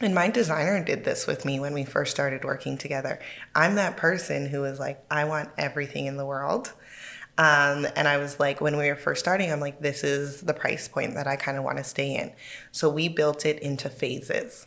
and 0.00 0.14
my 0.14 0.28
designer 0.28 0.82
did 0.82 1.04
this 1.04 1.26
with 1.26 1.44
me 1.44 1.58
when 1.58 1.74
we 1.74 1.84
first 1.84 2.12
started 2.12 2.44
working 2.44 2.78
together. 2.78 3.18
I'm 3.54 3.74
that 3.74 3.96
person 3.96 4.46
who 4.46 4.64
is 4.64 4.78
like, 4.78 5.04
I 5.10 5.24
want 5.24 5.50
everything 5.58 6.06
in 6.06 6.16
the 6.16 6.24
world. 6.24 6.72
Um, 7.38 7.86
and 7.94 8.08
I 8.08 8.16
was 8.16 8.40
like, 8.40 8.60
when 8.60 8.76
we 8.76 8.88
were 8.88 8.96
first 8.96 9.20
starting, 9.20 9.52
I'm 9.52 9.60
like, 9.60 9.80
this 9.80 10.02
is 10.02 10.40
the 10.40 10.52
price 10.52 10.88
point 10.88 11.14
that 11.14 11.28
I 11.28 11.36
kind 11.36 11.56
of 11.56 11.62
want 11.62 11.78
to 11.78 11.84
stay 11.84 12.16
in. 12.16 12.32
So 12.72 12.90
we 12.90 13.08
built 13.08 13.46
it 13.46 13.60
into 13.60 13.88
phases. 13.88 14.66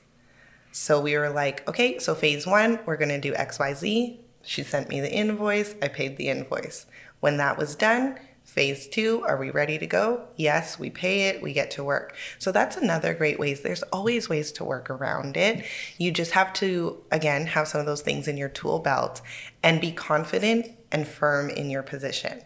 So 0.71 1.01
we 1.01 1.17
were 1.17 1.29
like, 1.29 1.67
okay, 1.67 1.99
so 1.99 2.15
phase 2.15 2.47
one, 2.47 2.79
we're 2.85 2.95
going 2.95 3.09
to 3.09 3.19
do 3.19 3.33
XYZ. 3.33 4.17
She 4.43 4.63
sent 4.63 4.87
me 4.87 5.01
the 5.01 5.11
invoice. 5.11 5.75
I 5.81 5.89
paid 5.89 6.15
the 6.15 6.29
invoice. 6.29 6.85
When 7.19 7.35
that 7.37 7.57
was 7.57 7.75
done, 7.75 8.17
phase 8.45 8.87
two, 8.87 9.21
are 9.27 9.35
we 9.35 9.51
ready 9.51 9.77
to 9.77 9.85
go? 9.85 10.27
Yes, 10.37 10.79
we 10.79 10.89
pay 10.89 11.27
it, 11.27 11.41
we 11.41 11.51
get 11.51 11.71
to 11.71 11.83
work. 11.83 12.15
So 12.39 12.53
that's 12.53 12.77
another 12.77 13.13
great 13.13 13.37
ways. 13.37 13.61
There's 13.61 13.83
always 13.83 14.29
ways 14.29 14.51
to 14.53 14.63
work 14.63 14.89
around 14.89 15.35
it. 15.35 15.65
You 15.97 16.11
just 16.11 16.31
have 16.31 16.53
to, 16.53 17.03
again, 17.11 17.47
have 17.47 17.67
some 17.67 17.81
of 17.81 17.85
those 17.85 18.01
things 18.01 18.29
in 18.29 18.37
your 18.37 18.49
tool 18.49 18.79
belt 18.79 19.21
and 19.61 19.81
be 19.81 19.91
confident 19.91 20.67
and 20.89 21.05
firm 21.05 21.49
in 21.49 21.69
your 21.69 21.83
position. 21.83 22.41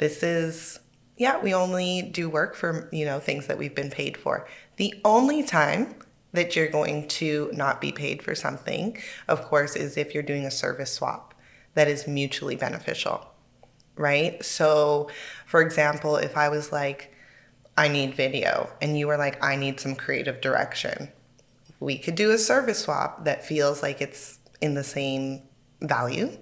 This 0.00 0.22
is, 0.22 0.80
yeah, 1.18 1.38
we 1.38 1.52
only 1.52 2.00
do 2.00 2.30
work 2.30 2.54
for, 2.54 2.88
you 2.90 3.04
know, 3.04 3.20
things 3.20 3.46
that 3.48 3.58
we've 3.58 3.74
been 3.74 3.90
paid 3.90 4.16
for. 4.16 4.48
The 4.76 4.94
only 5.04 5.42
time 5.42 5.94
that 6.32 6.56
you're 6.56 6.68
going 6.68 7.06
to 7.08 7.50
not 7.52 7.82
be 7.82 7.92
paid 7.92 8.22
for 8.22 8.34
something, 8.34 8.96
of 9.28 9.42
course, 9.42 9.76
is 9.76 9.98
if 9.98 10.14
you're 10.14 10.22
doing 10.22 10.46
a 10.46 10.50
service 10.50 10.90
swap 10.90 11.34
that 11.74 11.86
is 11.86 12.08
mutually 12.08 12.56
beneficial, 12.56 13.26
right? 13.94 14.42
So, 14.42 15.10
for 15.44 15.60
example, 15.60 16.16
if 16.16 16.34
I 16.34 16.48
was 16.48 16.72
like, 16.72 17.14
I 17.76 17.88
need 17.88 18.14
video, 18.14 18.70
and 18.80 18.98
you 18.98 19.06
were 19.06 19.18
like, 19.18 19.44
I 19.44 19.54
need 19.54 19.80
some 19.80 19.94
creative 19.94 20.40
direction, 20.40 21.10
we 21.78 21.98
could 21.98 22.14
do 22.14 22.30
a 22.30 22.38
service 22.38 22.78
swap 22.78 23.26
that 23.26 23.44
feels 23.44 23.82
like 23.82 24.00
it's 24.00 24.38
in 24.62 24.72
the 24.72 24.84
same 24.84 25.42
value, 25.82 26.38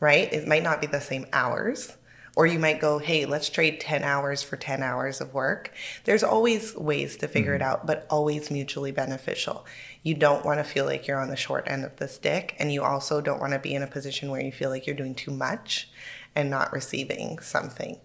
right? 0.00 0.30
It 0.30 0.46
might 0.46 0.62
not 0.62 0.82
be 0.82 0.86
the 0.86 1.00
same 1.00 1.24
hours. 1.32 1.96
Or 2.36 2.46
you 2.46 2.58
might 2.58 2.80
go, 2.80 2.98
hey, 2.98 3.26
let's 3.26 3.48
trade 3.48 3.80
10 3.80 4.02
hours 4.02 4.42
for 4.42 4.56
10 4.56 4.82
hours 4.82 5.20
of 5.20 5.34
work. 5.34 5.72
There's 6.02 6.24
always 6.24 6.74
ways 6.74 7.16
to 7.18 7.28
figure 7.28 7.54
it 7.54 7.62
out, 7.62 7.86
but 7.86 8.06
always 8.10 8.50
mutually 8.50 8.90
beneficial. 8.90 9.64
You 10.02 10.14
don't 10.14 10.44
want 10.44 10.58
to 10.58 10.64
feel 10.64 10.84
like 10.84 11.06
you're 11.06 11.20
on 11.20 11.30
the 11.30 11.36
short 11.36 11.64
end 11.68 11.84
of 11.84 11.96
the 11.96 12.08
stick, 12.08 12.56
and 12.58 12.72
you 12.72 12.82
also 12.82 13.20
don't 13.20 13.40
want 13.40 13.52
to 13.52 13.60
be 13.60 13.74
in 13.74 13.82
a 13.82 13.86
position 13.86 14.30
where 14.30 14.42
you 14.42 14.50
feel 14.50 14.70
like 14.70 14.86
you're 14.86 14.96
doing 14.96 15.14
too 15.14 15.30
much 15.30 15.88
and 16.34 16.50
not 16.50 16.72
receiving 16.72 17.38
something. 17.38 18.00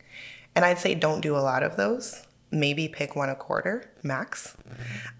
And 0.55 0.63
I'd 0.63 0.79
say 0.79 0.93
don't 0.93 1.21
do 1.21 1.35
a 1.35 1.39
lot 1.39 1.63
of 1.63 1.75
those. 1.75 2.25
Maybe 2.51 2.87
pick 2.87 3.15
one 3.15 3.29
a 3.29 3.35
quarter 3.35 3.91
max 4.01 4.57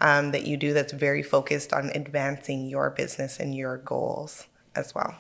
um, 0.02 0.32
that 0.32 0.48
you 0.48 0.58
do 0.58 0.74
that's 0.74 0.94
very 0.94 1.22
focused 1.22 1.74
on 1.74 1.92
advancing 1.94 2.68
your 2.68 2.90
business 2.90 3.40
and 3.40 3.56
your 3.56 3.78
goals 3.78 4.48
as 4.76 4.96
well. 4.96 5.16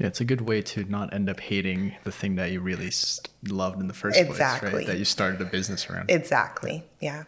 Yeah, 0.00 0.06
it's 0.06 0.20
a 0.20 0.24
good 0.24 0.40
way 0.40 0.62
to 0.62 0.84
not 0.84 1.12
end 1.12 1.28
up 1.28 1.40
hating 1.40 1.94
the 2.04 2.10
thing 2.10 2.36
that 2.36 2.50
you 2.50 2.60
really 2.62 2.90
st- 2.90 3.28
loved 3.46 3.78
in 3.80 3.86
the 3.86 3.92
first 3.92 4.16
place, 4.16 4.30
Exactly. 4.30 4.72
right? 4.72 4.86
That 4.86 4.98
you 4.98 5.04
started 5.04 5.42
a 5.42 5.44
business 5.44 5.90
around. 5.90 6.10
Exactly. 6.10 6.84
Yeah. 7.00 7.24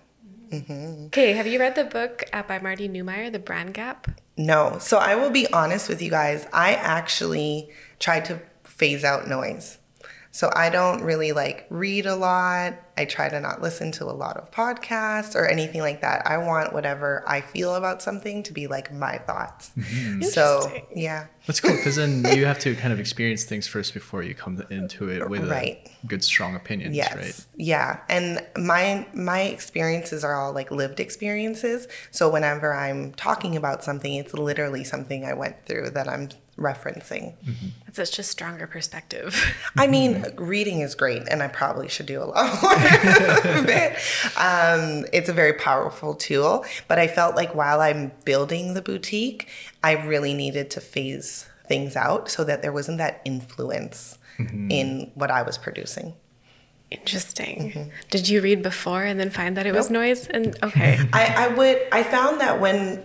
Okay, 0.53 1.33
have 1.35 1.47
you 1.47 1.59
read 1.59 1.75
the 1.75 1.85
book 1.85 2.25
uh, 2.33 2.43
by 2.43 2.59
Marty 2.59 2.89
Neumeier, 2.89 3.31
The 3.31 3.39
Brand 3.39 3.75
Gap? 3.75 4.11
No. 4.39 4.79
So 4.81 4.97
I 4.97 5.17
will 5.17 5.31
be 5.31 5.51
honest 5.53 5.89
with 5.91 6.01
you 6.01 6.09
guys. 6.11 6.47
I 6.53 6.73
actually 6.75 7.69
tried 7.99 8.25
to 8.27 8.41
phase 8.65 9.05
out 9.05 9.29
noise. 9.29 9.77
So 10.35 10.51
I 10.57 10.71
don't 10.71 11.03
really 11.03 11.33
like 11.33 11.67
read 11.69 12.07
a 12.07 12.17
lot. 12.17 12.73
I 12.97 13.05
try 13.05 13.29
to 13.29 13.39
not 13.39 13.61
listen 13.61 13.93
to 13.93 14.05
a 14.05 14.13
lot 14.13 14.39
of 14.39 14.51
podcasts 14.51 15.35
or 15.35 15.47
anything 15.47 15.83
like 15.83 16.01
that. 16.01 16.27
I 16.27 16.39
want 16.39 16.73
whatever 16.73 17.23
I 17.27 17.43
feel 17.43 17.75
about 17.75 18.01
something 18.01 18.43
to 18.45 18.53
be 18.55 18.67
like 18.67 18.91
my 18.93 19.19
thoughts. 19.19 19.73
Mm-hmm. 19.79 20.23
So, 20.23 20.73
yeah. 20.95 21.27
That's 21.47 21.61
cool 21.61 21.77
because 21.77 21.97
then 21.97 22.25
you 22.37 22.47
have 22.47 22.59
to 22.61 22.75
kind 22.75 22.93
of 22.95 23.01
experience 23.01 23.45
things 23.45 23.67
first 23.67 23.93
before 23.93 24.23
you 24.23 24.35
come 24.35 24.63
into 24.71 25.11
it 25.11 25.29
with 25.29 25.51
Right. 25.51 25.91
a 26.03 26.07
good, 26.07 26.25
strong 26.25 26.55
opinions, 26.57 26.97
Yes. 26.97 27.15
right? 27.15 27.47
Yeah. 27.57 28.01
And 28.09 28.43
my 28.57 29.07
my 29.13 29.43
experiences 29.43 30.25
are 30.25 30.35
all 30.35 30.53
like 30.55 30.71
lived 30.71 30.99
experiences. 30.99 31.89
So 32.11 32.31
whenever 32.31 32.73
I'm 32.73 33.13
talking 33.13 33.55
about 33.57 33.85
something, 33.85 34.15
it's 34.15 34.33
literally 34.33 34.85
something 34.85 35.25
I 35.27 35.35
went 35.35 35.67
through 35.67 35.91
that 35.91 36.09
I'm 36.09 36.31
referencing. 36.59 37.35
Mm-hmm. 37.45 37.69
That's 37.87 37.97
such 37.97 38.19
a 38.19 38.23
stronger 38.23 38.67
perspective. 38.67 39.37
I 39.77 39.87
mean, 39.87 40.25
reading 40.37 40.81
is 40.81 40.95
great, 40.95 41.23
and 41.29 41.43
I 41.43 41.49
probably 41.49 41.89
should 41.89 42.07
do 42.07 42.23
a 42.23 42.25
lot 42.25 42.63
more 42.63 43.59
of 43.59 43.69
it. 43.69 43.93
Um, 44.37 45.07
it's 45.13 45.29
a 45.29 45.33
very 45.33 45.55
powerful 45.55 46.15
tool, 46.15 46.65
but 46.89 46.99
I 46.99 47.09
felt 47.09 47.37
like 47.37 47.55
while 47.55 47.81
I'm 47.81 48.13
building 48.25 48.75
the 48.75 48.83
boutique, 48.83 49.49
I 49.83 49.93
really 49.93 50.35
needed 50.35 50.71
to 50.73 50.81
phase 50.81 51.49
things 51.67 51.97
out 51.97 52.31
so 52.31 52.45
that 52.45 52.63
there 52.63 52.73
wasn't 52.73 52.99
that 52.99 53.23
influence 53.25 54.19
mm-hmm. 54.39 54.71
in 54.71 55.11
what 55.15 55.31
I 55.31 55.43
was 55.43 55.57
producing. 55.59 56.15
Interesting. 56.91 57.73
Mm-hmm. 57.73 57.91
Did 58.11 58.29
you 58.29 58.43
read 58.43 58.63
before 58.63 59.03
and 59.03 59.19
then 59.19 59.31
find 59.31 59.57
that 59.57 59.65
it 59.65 59.75
was 59.75 59.91
noise? 59.91 60.27
And 60.27 60.59
okay. 60.63 60.99
I, 61.13 61.47
I 61.47 61.49
would 61.49 61.81
I 61.91 62.03
found 62.03 62.41
that 62.43 62.61
when 62.61 63.03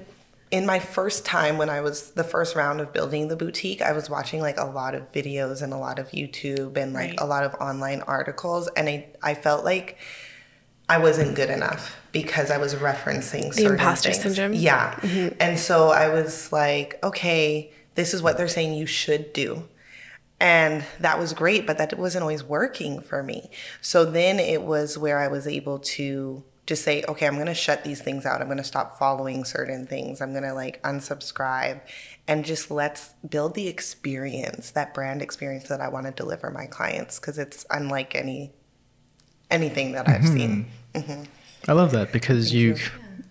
in 0.50 0.66
my 0.66 0.80
first 0.80 1.26
time 1.26 1.58
when 1.58 1.70
I 1.70 1.82
was 1.82 2.12
the 2.12 2.24
first 2.24 2.56
round 2.56 2.80
of 2.80 2.94
building 2.94 3.28
the 3.28 3.36
boutique, 3.36 3.82
I 3.82 3.92
was 3.92 4.10
watching 4.10 4.40
like 4.42 4.58
a 4.58 4.66
lot 4.66 4.96
of 4.96 5.12
videos 5.12 5.62
and 5.62 5.74
a 5.74 5.78
lot 5.78 6.00
of 6.00 6.12
YouTube 6.12 6.78
and 6.78 6.94
like 6.94 7.10
Right. 7.12 7.20
a 7.20 7.26
lot 7.26 7.44
of 7.44 7.54
online 7.56 8.02
articles 8.04 8.68
and 8.70 8.88
I 8.88 9.08
I 9.22 9.34
felt 9.34 9.66
like 9.66 9.98
I 10.90 11.00
wasn't 11.00 11.36
good 11.36 11.50
enough 11.50 11.98
because 12.14 12.50
I 12.50 12.58
was 12.60 12.76
referencing 12.76 13.54
certain 13.54 13.74
imposter 13.74 14.12
things. 14.12 14.24
syndrome? 14.24 14.54
Yeah. 14.54 14.94
Mm-hmm. 15.02 15.36
And 15.42 15.60
so 15.60 15.90
I 15.90 16.08
was 16.08 16.54
like, 16.54 16.98
okay, 17.04 17.74
this 17.96 18.14
is 18.14 18.22
what 18.22 18.38
they're 18.38 18.48
saying 18.48 18.74
you 18.74 18.86
should 18.86 19.34
do. 19.34 19.68
And 20.40 20.86
that 21.02 21.20
was 21.20 21.34
great, 21.34 21.68
but 21.68 21.78
that 21.80 21.98
wasn't 21.98 22.22
always 22.22 22.44
working 22.44 23.02
for 23.02 23.22
me. 23.22 23.50
So 23.82 24.06
then 24.06 24.40
it 24.40 24.62
was 24.64 24.98
where 24.98 25.18
I 25.18 25.28
was 25.28 25.46
able 25.46 25.80
to 25.80 26.44
just 26.67 26.84
say, 26.84 27.03
okay, 27.08 27.25
I'm 27.25 27.36
going 27.36 27.47
to 27.47 27.53
shut 27.56 27.84
these 27.84 28.01
things 28.01 28.25
out. 28.25 28.41
I'm 28.41 28.47
going 28.47 28.58
to 28.58 28.63
stop 28.63 28.99
following 28.99 29.43
certain 29.45 29.88
things. 29.88 30.21
I'm 30.21 30.32
going 30.34 30.43
to 30.43 30.53
like 30.53 30.82
unsubscribe 30.84 31.80
and 32.28 32.43
just 32.45 32.70
let's 32.70 33.13
build 33.28 33.55
the 33.55 33.68
experience, 33.70 34.70
that 34.72 34.93
brand 34.93 35.22
experience 35.22 35.70
that 35.70 35.80
I 35.82 35.88
want 35.88 36.05
to 36.07 36.11
deliver 36.11 36.51
my 36.51 36.65
clients 36.65 37.20
because 37.20 37.39
it's 37.39 37.65
unlike 37.72 38.13
any 38.15 38.51
anything 39.49 39.93
that 39.93 40.07
I've 40.09 40.28
seen. 40.28 40.68
Hmm. 40.93 40.99
Mm-hmm. 40.99 41.24
I 41.70 41.74
love 41.74 41.91
that 41.91 42.11
because 42.11 42.53
you 42.53 42.76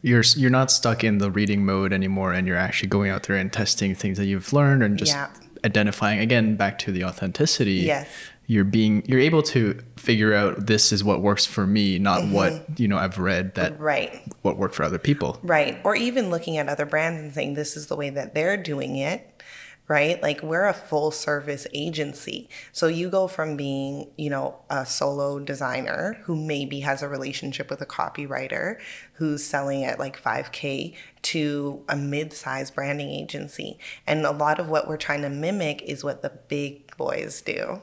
you're 0.03 0.23
you're 0.35 0.51
not 0.51 0.71
stuck 0.71 1.05
in 1.05 1.19
the 1.19 1.31
reading 1.31 1.65
mode 1.65 1.93
anymore, 1.93 2.33
and 2.33 2.47
you're 2.47 2.57
actually 2.57 2.89
going 2.89 3.11
out 3.11 3.25
there 3.25 3.37
and 3.37 3.53
testing 3.53 3.95
things 3.95 4.17
that 4.19 4.27
you've 4.27 4.53
learned 4.53 4.83
and 4.83 4.99
just 4.99 5.13
Yeah. 5.13 5.29
identifying 5.65 6.21
again 6.21 6.57
back 6.57 6.79
to 6.81 6.93
the 6.93 7.05
authenticity. 7.05 7.75
Yes. 7.75 8.09
you're 8.47 8.65
being 8.65 9.03
you're 9.07 9.21
able 9.21 9.43
to 9.43 9.79
figure 10.07 10.33
out 10.33 10.67
this 10.67 10.93
is 10.93 11.03
what 11.03 11.21
works 11.21 11.45
for 11.45 11.67
me 11.67 11.99
not 11.99 12.23
mm-hmm. 12.23 12.33
what 12.33 12.79
you 12.79 12.87
know 12.87 12.97
i've 12.97 13.19
read 13.19 13.53
that 13.57 13.79
right 13.81 14.23
what 14.43 14.57
worked 14.57 14.77
for 14.77 14.85
other 14.85 15.01
people 15.01 15.37
right 15.43 15.81
or 15.83 15.97
even 15.97 16.31
looking 16.31 16.57
at 16.57 16.69
other 16.69 16.87
brands 16.87 17.21
and 17.21 17.35
saying 17.35 17.55
this 17.55 17.77
is 17.77 17.89
the 17.89 17.97
way 17.97 18.09
that 18.09 18.33
they're 18.33 18.57
doing 18.57 18.95
it 18.95 19.43
right? 19.89 20.21
Like 20.21 20.43
we're 20.43 20.67
a 20.67 20.75
full 20.75 21.11
service 21.11 21.67
agency. 21.73 22.49
So 22.73 22.89
you 22.89 23.09
go 23.09 23.29
from 23.29 23.57
being, 23.57 24.11
you 24.17 24.31
know, 24.31 24.57
a 24.69 24.85
solo 24.85 25.39
designer 25.39 26.19
who 26.25 26.35
maybe 26.35 26.81
has 26.81 27.03
a 27.03 27.09
relationship 27.09 27.71
with 27.71 27.81
a 27.81 27.87
copywriter 27.87 28.81
who's 29.15 29.45
selling 29.45 29.85
at 29.85 29.99
like 29.99 30.21
5K 30.21 30.95
to 31.23 31.85
a 31.89 31.97
mid 31.97 32.33
sized 32.33 32.75
branding 32.75 33.11
agency. 33.11 33.79
And 34.07 34.27
a 34.27 34.33
lot 34.33 34.59
of 34.59 34.69
what 34.69 34.89
we're 34.89 34.97
trying 34.97 35.23
to 35.23 35.31
mimic 35.31 35.83
is 35.83 36.03
what 36.03 36.23
the 36.23 36.31
big 36.49 36.97
boys 36.97 37.41
do 37.41 37.83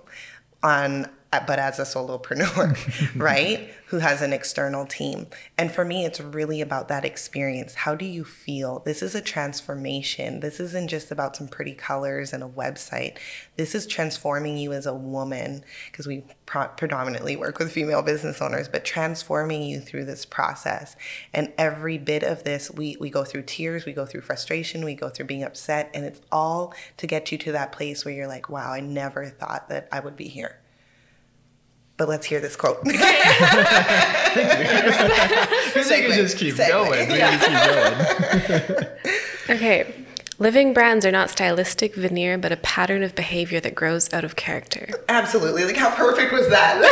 on 0.61 1.09
Uh, 1.33 1.43
but 1.47 1.57
as 1.57 1.79
a 1.79 1.81
solopreneur, 1.81 3.15
right? 3.15 3.67
Who 3.87 3.97
has 3.97 4.21
an 4.21 4.33
external 4.33 4.85
team. 4.85 5.25
And 5.57 5.71
for 5.71 5.83
me, 5.83 6.05
it's 6.05 6.19
really 6.19 6.61
about 6.61 6.89
that 6.89 7.03
experience. 7.03 7.73
How 7.73 7.95
do 7.95 8.05
you 8.05 8.23
feel? 8.23 8.83
This 8.85 9.01
is 9.01 9.15
a 9.15 9.21
transformation. 9.21 10.41
This 10.41 10.59
isn't 10.59 10.89
just 10.89 11.09
about 11.09 11.35
some 11.35 11.47
pretty 11.47 11.73
colors 11.73 12.33
and 12.33 12.43
a 12.43 12.47
website. 12.47 13.17
This 13.55 13.73
is 13.73 13.87
transforming 13.87 14.57
you 14.57 14.73
as 14.73 14.85
a 14.85 14.93
woman, 14.93 15.63
because 15.91 16.05
we 16.05 16.23
pro- 16.45 16.67
predominantly 16.67 17.35
work 17.35 17.57
with 17.57 17.71
female 17.71 18.03
business 18.03 18.39
owners, 18.39 18.67
but 18.67 18.85
transforming 18.85 19.63
you 19.63 19.79
through 19.79 20.05
this 20.05 20.25
process. 20.25 20.95
And 21.33 21.51
every 21.57 21.97
bit 21.97 22.21
of 22.21 22.43
this, 22.43 22.69
we, 22.69 22.95
we 22.99 23.09
go 23.09 23.23
through 23.23 23.43
tears, 23.43 23.85
we 23.85 23.93
go 23.93 24.05
through 24.05 24.21
frustration, 24.21 24.85
we 24.85 24.93
go 24.93 25.09
through 25.09 25.25
being 25.25 25.43
upset, 25.43 25.89
and 25.95 26.05
it's 26.05 26.21
all 26.31 26.75
to 26.97 27.07
get 27.07 27.31
you 27.31 27.39
to 27.39 27.51
that 27.53 27.71
place 27.71 28.05
where 28.05 28.13
you're 28.13 28.27
like, 28.27 28.49
wow, 28.49 28.71
I 28.71 28.81
never 28.81 29.25
thought 29.25 29.69
that 29.69 29.87
I 29.91 29.99
would 29.99 30.15
be 30.15 30.27
here 30.27 30.59
but 31.97 32.09
let's 32.09 32.25
hear 32.25 32.39
this 32.39 32.55
quote. 32.55 32.79
Thank 32.83 32.95
you. 32.95 33.01
we 35.75 35.83
can 35.83 36.11
just 36.11 36.37
keep 36.37 36.57
going. 36.57 37.09
We 37.09 37.17
yeah. 37.17 37.37
keep 38.49 38.49
going. 38.49 38.87
okay. 39.57 39.93
Living 40.39 40.73
brands 40.73 41.05
are 41.05 41.11
not 41.11 41.29
stylistic 41.29 41.93
veneer, 41.95 42.37
but 42.39 42.51
a 42.51 42.57
pattern 42.57 43.03
of 43.03 43.13
behavior 43.13 43.59
that 43.59 43.75
grows 43.75 44.11
out 44.11 44.23
of 44.23 44.35
character. 44.35 44.89
Absolutely. 45.07 45.63
Like, 45.63 45.77
how 45.77 45.95
perfect 45.95 46.33
was 46.33 46.49
that 46.49 46.83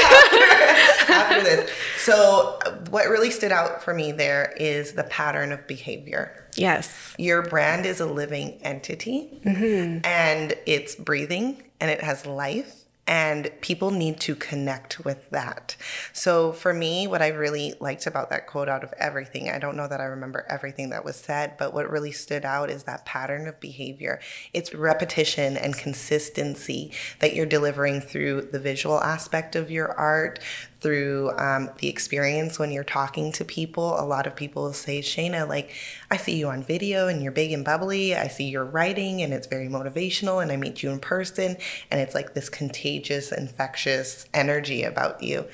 after, 1.08 1.12
after 1.14 1.44
this? 1.44 1.72
So, 1.98 2.60
what 2.92 3.10
really 3.10 3.32
stood 3.32 3.52
out 3.52 3.84
for 3.84 3.94
me 3.94 4.12
there 4.12 4.54
is 4.58 4.94
the 4.94 5.04
pattern 5.04 5.52
of 5.52 5.66
behavior. 5.68 6.48
Yes. 6.56 7.16
Your 7.18 7.42
brand 7.42 7.86
is 7.86 8.00
a 8.00 8.06
living 8.06 8.60
entity 8.62 9.42
mm-hmm. 9.44 10.06
and 10.06 10.54
it's 10.66 10.96
breathing 10.96 11.64
and 11.80 11.90
it 11.90 12.04
has 12.04 12.26
life 12.26 12.81
and 13.12 13.52
people 13.60 13.92
need 13.92 14.22
to 14.22 14.34
connect 14.34 15.04
with 15.04 15.30
that. 15.32 15.76
So 16.14 16.54
for 16.54 16.74
me, 16.74 17.08
what 17.08 17.22
I 17.22 17.28
really 17.28 17.74
liked 17.82 18.08
about 18.08 18.30
that 18.30 18.48
quote 18.48 18.70
out 18.70 18.86
of 18.86 18.94
everything, 18.98 19.50
I 19.50 19.60
don't 19.60 19.76
know 19.76 19.90
that 19.90 20.00
I 20.00 20.06
remember 20.06 20.46
everything 20.48 20.92
that 20.92 21.04
was 21.04 21.18
said, 21.18 21.58
but 21.60 21.74
what 21.74 21.92
really 21.92 22.14
stood 22.14 22.46
out 22.46 22.70
is 22.70 22.84
that 22.84 23.06
pattern 23.06 23.50
of 23.50 23.60
behavior. 23.60 24.22
It's 24.54 24.74
repetition 24.74 25.58
and 25.58 25.78
consistency 25.78 26.94
that 27.20 27.36
you're 27.36 27.46
delivering 27.46 28.00
through 28.00 28.44
the 28.44 28.60
visual 28.60 29.02
aspect 29.02 29.58
of 29.58 29.70
your 29.70 29.92
art, 29.92 30.40
through 30.82 31.32
um, 31.38 31.70
the 31.78 31.88
experience 31.88 32.58
when 32.58 32.72
you're 32.72 32.84
talking 32.84 33.32
to 33.34 33.46
people. 33.46 34.00
A 34.00 34.02
lot 34.02 34.26
of 34.26 34.36
people 34.36 34.74
say, 34.74 35.00
Shayna, 35.00 35.48
like, 35.48 35.72
I 36.10 36.18
see 36.18 36.38
you 36.38 36.48
on 36.48 36.64
video 36.64 37.08
and 37.08 37.22
you're 37.22 37.32
big 37.32 37.52
and 37.52 37.64
bubbly. 37.64 38.16
I 38.16 38.28
see 38.28 38.50
your 38.50 38.66
writing 38.66 39.22
and 39.22 39.32
it's 39.32 39.46
very 39.46 39.68
motivational. 39.68 40.42
And 40.42 40.52
I 40.52 40.58
meet 40.58 40.82
you 40.82 40.90
in 40.90 41.00
person 41.00 41.58
and 41.92 42.02
it's 42.02 42.16
like 42.16 42.34
this 42.34 42.50
contagious, 42.50 43.32
infectious 43.32 44.26
energy 44.34 44.84
about 44.84 45.22
you. 45.22 45.46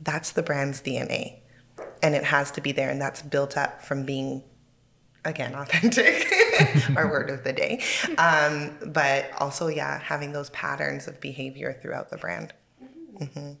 That's 0.00 0.30
the 0.30 0.44
brand's 0.44 0.80
DNA. 0.80 1.40
And 2.00 2.14
it 2.14 2.24
has 2.24 2.52
to 2.52 2.60
be 2.60 2.70
there. 2.70 2.88
And 2.88 3.00
that's 3.00 3.22
built 3.22 3.56
up 3.56 3.82
from 3.82 4.04
being 4.04 4.44
again 5.24 5.54
authentic 5.56 6.24
our 6.96 7.10
word 7.10 7.30
of 7.30 7.42
the 7.42 7.52
day 7.52 7.82
um, 8.16 8.78
but 8.92 9.28
also 9.40 9.66
yeah 9.66 9.98
having 9.98 10.30
those 10.30 10.50
patterns 10.50 11.08
of 11.08 11.20
behavior 11.20 11.76
throughout 11.82 12.10
the 12.10 12.16
brand 12.16 12.52
mm-hmm. 13.18 13.54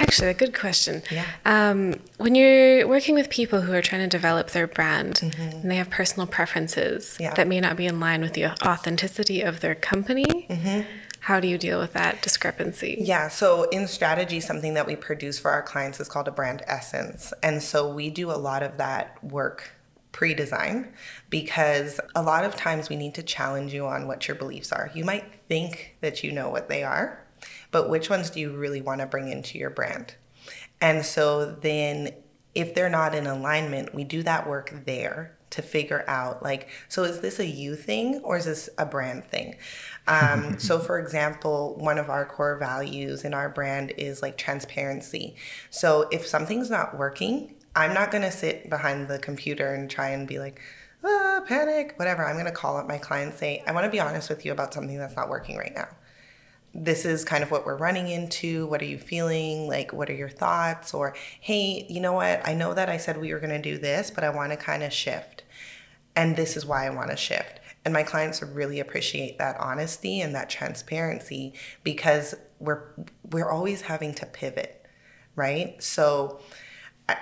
Actually, 0.00 0.30
a 0.30 0.34
good 0.34 0.54
question. 0.54 1.02
Yeah. 1.10 1.26
Um, 1.44 2.00
when 2.16 2.34
you're 2.34 2.88
working 2.88 3.14
with 3.14 3.28
people 3.28 3.60
who 3.60 3.74
are 3.74 3.82
trying 3.82 4.00
to 4.00 4.08
develop 4.08 4.50
their 4.50 4.66
brand 4.66 5.16
mm-hmm. 5.16 5.42
and 5.42 5.70
they 5.70 5.76
have 5.76 5.90
personal 5.90 6.26
preferences 6.26 7.18
yeah. 7.20 7.34
that 7.34 7.46
may 7.46 7.60
not 7.60 7.76
be 7.76 7.86
in 7.86 8.00
line 8.00 8.22
with 8.22 8.32
the 8.32 8.46
authenticity 8.66 9.42
of 9.42 9.60
their 9.60 9.74
company, 9.74 10.46
mm-hmm. 10.48 10.80
how 11.20 11.38
do 11.38 11.46
you 11.46 11.58
deal 11.58 11.78
with 11.78 11.92
that 11.92 12.22
discrepancy? 12.22 12.96
Yeah. 12.98 13.28
So 13.28 13.64
in 13.64 13.86
strategy, 13.86 14.40
something 14.40 14.72
that 14.72 14.86
we 14.86 14.96
produce 14.96 15.38
for 15.38 15.50
our 15.50 15.62
clients 15.62 16.00
is 16.00 16.08
called 16.08 16.28
a 16.28 16.32
brand 16.32 16.62
essence, 16.66 17.34
and 17.42 17.62
so 17.62 17.92
we 17.92 18.08
do 18.08 18.30
a 18.30 18.40
lot 18.40 18.62
of 18.62 18.78
that 18.78 19.22
work 19.22 19.72
pre-design 20.12 20.92
because 21.28 22.00
a 22.16 22.22
lot 22.22 22.44
of 22.44 22.56
times 22.56 22.88
we 22.88 22.96
need 22.96 23.14
to 23.14 23.22
challenge 23.22 23.72
you 23.72 23.86
on 23.86 24.08
what 24.08 24.26
your 24.26 24.34
beliefs 24.34 24.72
are. 24.72 24.90
You 24.92 25.04
might 25.04 25.24
think 25.46 25.96
that 26.00 26.24
you 26.24 26.32
know 26.32 26.48
what 26.48 26.68
they 26.68 26.82
are 26.82 27.24
but 27.70 27.88
which 27.88 28.10
ones 28.10 28.30
do 28.30 28.40
you 28.40 28.56
really 28.56 28.80
want 28.80 29.00
to 29.00 29.06
bring 29.06 29.28
into 29.28 29.58
your 29.58 29.70
brand? 29.70 30.14
And 30.80 31.04
so 31.04 31.46
then 31.46 32.10
if 32.54 32.74
they're 32.74 32.90
not 32.90 33.14
in 33.14 33.26
alignment, 33.26 33.94
we 33.94 34.04
do 34.04 34.22
that 34.22 34.48
work 34.48 34.84
there 34.86 35.36
to 35.50 35.62
figure 35.62 36.04
out 36.06 36.44
like 36.44 36.68
so 36.88 37.02
is 37.02 37.20
this 37.20 37.40
a 37.40 37.46
you 37.46 37.74
thing 37.74 38.20
or 38.22 38.36
is 38.36 38.44
this 38.44 38.70
a 38.78 38.86
brand 38.86 39.24
thing? 39.24 39.56
Um, 40.06 40.58
so 40.60 40.78
for 40.78 40.98
example 40.98 41.74
one 41.76 41.98
of 41.98 42.08
our 42.08 42.24
core 42.24 42.56
values 42.56 43.24
in 43.24 43.34
our 43.34 43.48
brand 43.48 43.92
is 43.96 44.22
like 44.22 44.36
transparency. 44.36 45.34
So 45.68 46.08
if 46.12 46.26
something's 46.26 46.70
not 46.70 46.96
working 46.96 47.54
i'm 47.76 47.94
not 47.94 48.10
going 48.10 48.22
to 48.22 48.30
sit 48.30 48.68
behind 48.68 49.08
the 49.08 49.18
computer 49.18 49.74
and 49.74 49.90
try 49.90 50.08
and 50.08 50.26
be 50.26 50.38
like 50.38 50.60
ah, 51.04 51.40
panic 51.46 51.94
whatever. 51.96 52.24
I'm 52.24 52.34
going 52.34 52.46
to 52.46 52.52
call 52.52 52.76
up 52.76 52.88
my 52.88 52.98
client 52.98 53.30
and 53.30 53.38
say 53.38 53.62
i 53.66 53.72
want 53.72 53.84
to 53.84 53.90
be 53.90 54.00
honest 54.00 54.28
with 54.28 54.44
you 54.44 54.52
about 54.52 54.74
something 54.74 54.98
that's 54.98 55.16
not 55.16 55.28
working 55.28 55.56
right 55.56 55.74
now 55.74 55.88
this 56.74 57.04
is 57.04 57.24
kind 57.24 57.42
of 57.42 57.50
what 57.50 57.66
we're 57.66 57.76
running 57.76 58.08
into. 58.08 58.66
What 58.66 58.80
are 58.80 58.86
you 58.86 58.98
feeling? 58.98 59.66
Like, 59.66 59.92
what 59.92 60.08
are 60.08 60.14
your 60.14 60.28
thoughts? 60.28 60.94
Or, 60.94 61.14
hey, 61.40 61.86
you 61.88 62.00
know 62.00 62.12
what? 62.12 62.46
I 62.46 62.54
know 62.54 62.74
that 62.74 62.88
I 62.88 62.96
said 62.96 63.20
we 63.20 63.32
were 63.32 63.40
going 63.40 63.50
to 63.50 63.60
do 63.60 63.78
this, 63.78 64.10
but 64.10 64.24
I 64.24 64.30
want 64.30 64.52
to 64.52 64.56
kind 64.56 64.82
of 64.82 64.92
shift. 64.92 65.42
And 66.14 66.36
this 66.36 66.56
is 66.56 66.64
why 66.64 66.86
I 66.86 66.90
want 66.90 67.10
to 67.10 67.16
shift. 67.16 67.60
And 67.84 67.94
my 67.94 68.02
clients 68.02 68.42
really 68.42 68.78
appreciate 68.78 69.38
that 69.38 69.58
honesty 69.58 70.20
and 70.20 70.34
that 70.34 70.50
transparency 70.50 71.54
because 71.82 72.34
we're 72.58 72.82
we're 73.30 73.50
always 73.50 73.82
having 73.82 74.14
to 74.14 74.26
pivot, 74.26 74.86
right? 75.34 75.82
So 75.82 76.40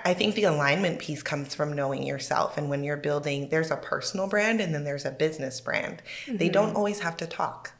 I 0.05 0.13
think 0.13 0.35
the 0.35 0.43
alignment 0.43 0.99
piece 0.99 1.23
comes 1.23 1.55
from 1.55 1.73
knowing 1.73 2.03
yourself. 2.03 2.57
And 2.57 2.69
when 2.69 2.83
you're 2.83 2.97
building, 2.97 3.49
there's 3.49 3.71
a 3.71 3.77
personal 3.77 4.27
brand 4.27 4.61
and 4.61 4.75
then 4.75 4.83
there's 4.83 5.05
a 5.05 5.11
business 5.11 5.61
brand. 5.61 6.03
Mm-hmm. 6.25 6.37
They 6.37 6.49
don't 6.49 6.75
always 6.75 6.99
have 6.99 7.17
to 7.17 7.25
talk 7.25 7.73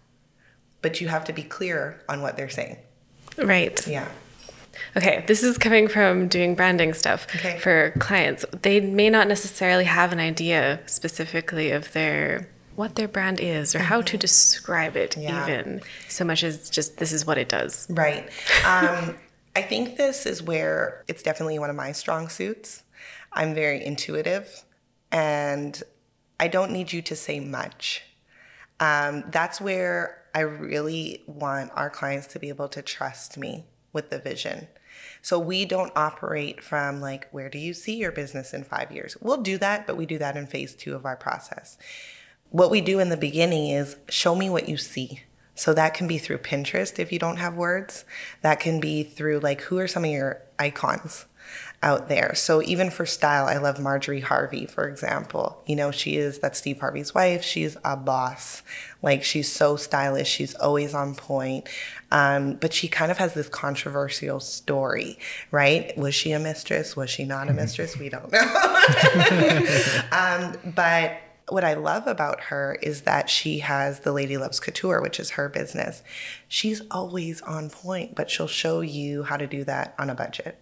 but 0.82 1.02
you 1.02 1.08
have 1.08 1.24
to 1.26 1.34
be 1.34 1.44
clear 1.44 2.02
on 2.08 2.22
what 2.22 2.38
they're 2.38 2.50
saying. 2.50 2.78
Right. 3.38 3.86
Yeah. 3.88 4.08
Okay, 4.96 5.24
this 5.28 5.44
is 5.44 5.58
coming 5.58 5.88
from 5.88 6.28
doing 6.28 6.56
branding 6.56 6.94
stuff 6.94 7.28
okay. 7.36 7.60
for 7.60 7.92
clients. 8.00 8.46
They 8.62 8.80
may 8.80 9.10
not 9.10 9.28
necessarily 9.28 9.84
have 9.84 10.12
an 10.14 10.20
idea 10.20 10.80
specifically 10.86 11.72
of 11.72 11.92
their 11.94 12.50
what 12.76 12.96
their 12.96 13.10
brand 13.10 13.42
is 13.42 13.76
or 13.76 13.80
mm-hmm. 13.80 13.88
how 13.88 14.02
to 14.02 14.14
mm-hmm. 14.14 14.20
describe 14.20 14.96
it 14.96 15.18
yeah. 15.18 15.44
even 15.44 15.82
so 16.08 16.24
much 16.24 16.44
as 16.44 16.70
just 16.70 16.98
this 16.98 17.12
is 17.12 17.26
what 17.26 17.38
it 17.38 17.50
does. 17.50 17.86
Right. 17.90 18.30
Um, 18.66 19.18
I 19.56 19.62
think 19.64 19.98
this 19.98 20.26
is 20.26 20.42
where 20.42 21.04
it's 21.10 21.22
definitely 21.22 21.60
one 21.60 21.70
of 21.70 21.76
my 21.76 21.92
strong 21.92 22.30
suits. 22.30 22.84
I'm 23.34 23.54
very 23.54 23.84
intuitive 23.84 24.64
and 25.12 25.82
I 26.40 26.48
don't 26.48 26.72
need 26.72 26.94
you 26.94 27.02
to 27.02 27.16
say 27.16 27.42
much. 27.42 28.04
Um, 28.80 29.26
that's 29.30 29.60
where 29.60 30.19
I 30.34 30.42
really 30.42 31.24
want 31.28 31.72
our 31.76 31.90
clients 31.90 32.28
to 32.28 32.40
be 32.40 32.50
able 32.50 32.70
to 32.70 32.82
trust 32.82 33.38
me 33.38 33.66
with 33.94 34.10
the 34.10 34.20
vision. 34.20 34.68
So 35.22 35.40
we 35.40 35.66
don't 35.66 35.92
operate 35.96 36.64
from 36.64 37.02
like, 37.02 37.28
where 37.32 37.50
do 37.50 37.58
you 37.58 37.74
see 37.74 37.98
your 37.98 38.12
business 38.12 38.54
in 38.54 38.64
five 38.64 38.92
years? 38.92 39.18
We'll 39.22 39.42
do 39.42 39.58
that, 39.58 39.88
but 39.88 39.98
we 39.98 40.06
do 40.06 40.18
that 40.18 40.38
in 40.38 40.48
phase 40.48 40.76
two 40.76 40.96
of 40.96 41.06
our 41.06 41.16
process. 41.16 41.78
What 42.50 42.72
we 42.72 42.82
do 42.82 43.00
in 43.00 43.10
the 43.10 43.18
beginning 43.18 43.70
is 43.70 43.98
show 44.10 44.36
me 44.36 44.50
what 44.50 44.70
you 44.70 44.78
see. 44.78 45.24
So 45.56 45.74
that 45.74 45.94
can 45.94 46.08
be 46.08 46.18
through 46.18 46.38
Pinterest 46.40 47.00
if 47.00 47.12
you 47.12 47.20
don't 47.20 47.38
have 47.38 47.56
words. 47.56 48.06
That 48.42 48.60
can 48.60 48.80
be 48.80 49.04
through 49.04 49.40
like, 49.40 49.62
who 49.62 49.78
are 49.78 49.88
some 49.88 50.06
of 50.06 50.10
your 50.10 50.42
icons? 50.58 51.26
Out 51.82 52.10
there. 52.10 52.36
So 52.36 52.62
even 52.64 52.90
for 52.90 53.06
style, 53.06 53.46
I 53.46 53.58
love 53.58 53.80
Marjorie 53.80 54.20
Harvey, 54.20 54.66
for 54.66 54.88
example. 54.90 55.64
You 55.66 55.78
know, 55.78 55.92
she 55.92 56.18
is 56.18 56.40
that's 56.40 56.60
Steve 56.60 56.80
Harvey's 56.80 57.16
wife. 57.16 57.44
She's 57.44 57.78
a 57.86 57.96
boss. 57.96 58.64
Like 59.02 59.24
she's 59.24 59.50
so 59.50 59.78
stylish. 59.78 60.28
She's 60.28 60.56
always 60.56 60.94
on 60.94 61.16
point. 61.16 61.70
Um, 62.12 62.56
but 62.56 62.74
she 62.74 62.90
kind 62.90 63.12
of 63.12 63.18
has 63.18 63.34
this 63.34 63.48
controversial 63.48 64.42
story, 64.42 65.18
right? 65.52 65.98
Was 65.98 66.16
she 66.16 66.32
a 66.32 66.40
mistress? 66.40 66.98
Was 66.98 67.10
she 67.10 67.24
not 67.24 67.50
a 67.50 67.54
mistress? 67.54 67.98
We 67.98 68.10
don't 68.10 68.30
know. 68.30 68.40
um, 70.12 70.58
but 70.76 71.22
what 71.48 71.64
I 71.64 71.76
love 71.76 72.08
about 72.08 72.42
her 72.42 72.78
is 72.82 73.02
that 73.02 73.30
she 73.30 73.60
has 73.60 74.02
the 74.02 74.12
Lady 74.12 74.38
Loves 74.38 74.60
Couture, 74.60 75.02
which 75.02 75.20
is 75.20 75.32
her 75.32 75.48
business. 75.50 76.04
She's 76.48 76.82
always 76.92 77.42
on 77.42 77.70
point, 77.70 78.16
but 78.16 78.30
she'll 78.30 78.48
show 78.48 78.82
you 78.82 79.24
how 79.24 79.38
to 79.38 79.48
do 79.48 79.64
that 79.64 79.96
on 79.98 80.10
a 80.10 80.16
budget 80.16 80.58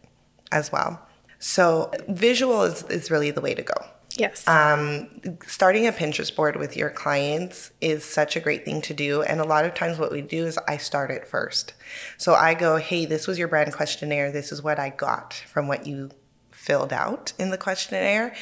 as 0.51 0.71
well. 0.71 1.06
So 1.39 1.91
visual 2.07 2.63
is, 2.63 2.83
is 2.83 3.11
really 3.11 3.31
the 3.31 3.41
way 3.41 3.53
to 3.53 3.61
go. 3.61 3.75
Yes. 4.15 4.47
Um, 4.47 5.09
starting 5.45 5.85
a 5.85 5.91
Pinterest 5.91 6.35
board 6.35 6.55
with 6.55 6.75
your 6.75 6.89
clients 6.89 7.71
is 7.81 8.03
such 8.03 8.35
a 8.35 8.39
great 8.39 8.65
thing 8.65 8.81
to 8.83 8.93
do. 8.93 9.21
And 9.21 9.39
a 9.39 9.45
lot 9.45 9.63
of 9.63 9.75
times, 9.75 9.99
what 9.99 10.11
we 10.11 10.21
do 10.21 10.45
is 10.45 10.57
I 10.67 10.77
start 10.77 11.11
it 11.11 11.27
first. 11.27 11.73
So 12.17 12.33
I 12.33 12.55
go, 12.55 12.77
hey, 12.77 13.05
this 13.05 13.27
was 13.27 13.37
your 13.37 13.47
brand 13.47 13.73
questionnaire. 13.73 14.31
This 14.31 14.51
is 14.51 14.63
what 14.63 14.79
I 14.79 14.89
got 14.89 15.33
from 15.33 15.67
what 15.67 15.85
you 15.85 16.09
filled 16.51 16.91
out 16.91 17.33
in 17.37 17.51
the 17.51 17.57
questionnaire. 17.57 18.35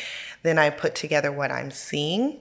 Then 0.43 0.57
I 0.57 0.69
put 0.69 0.95
together 0.95 1.31
what 1.31 1.51
I'm 1.51 1.71
seeing 1.71 2.39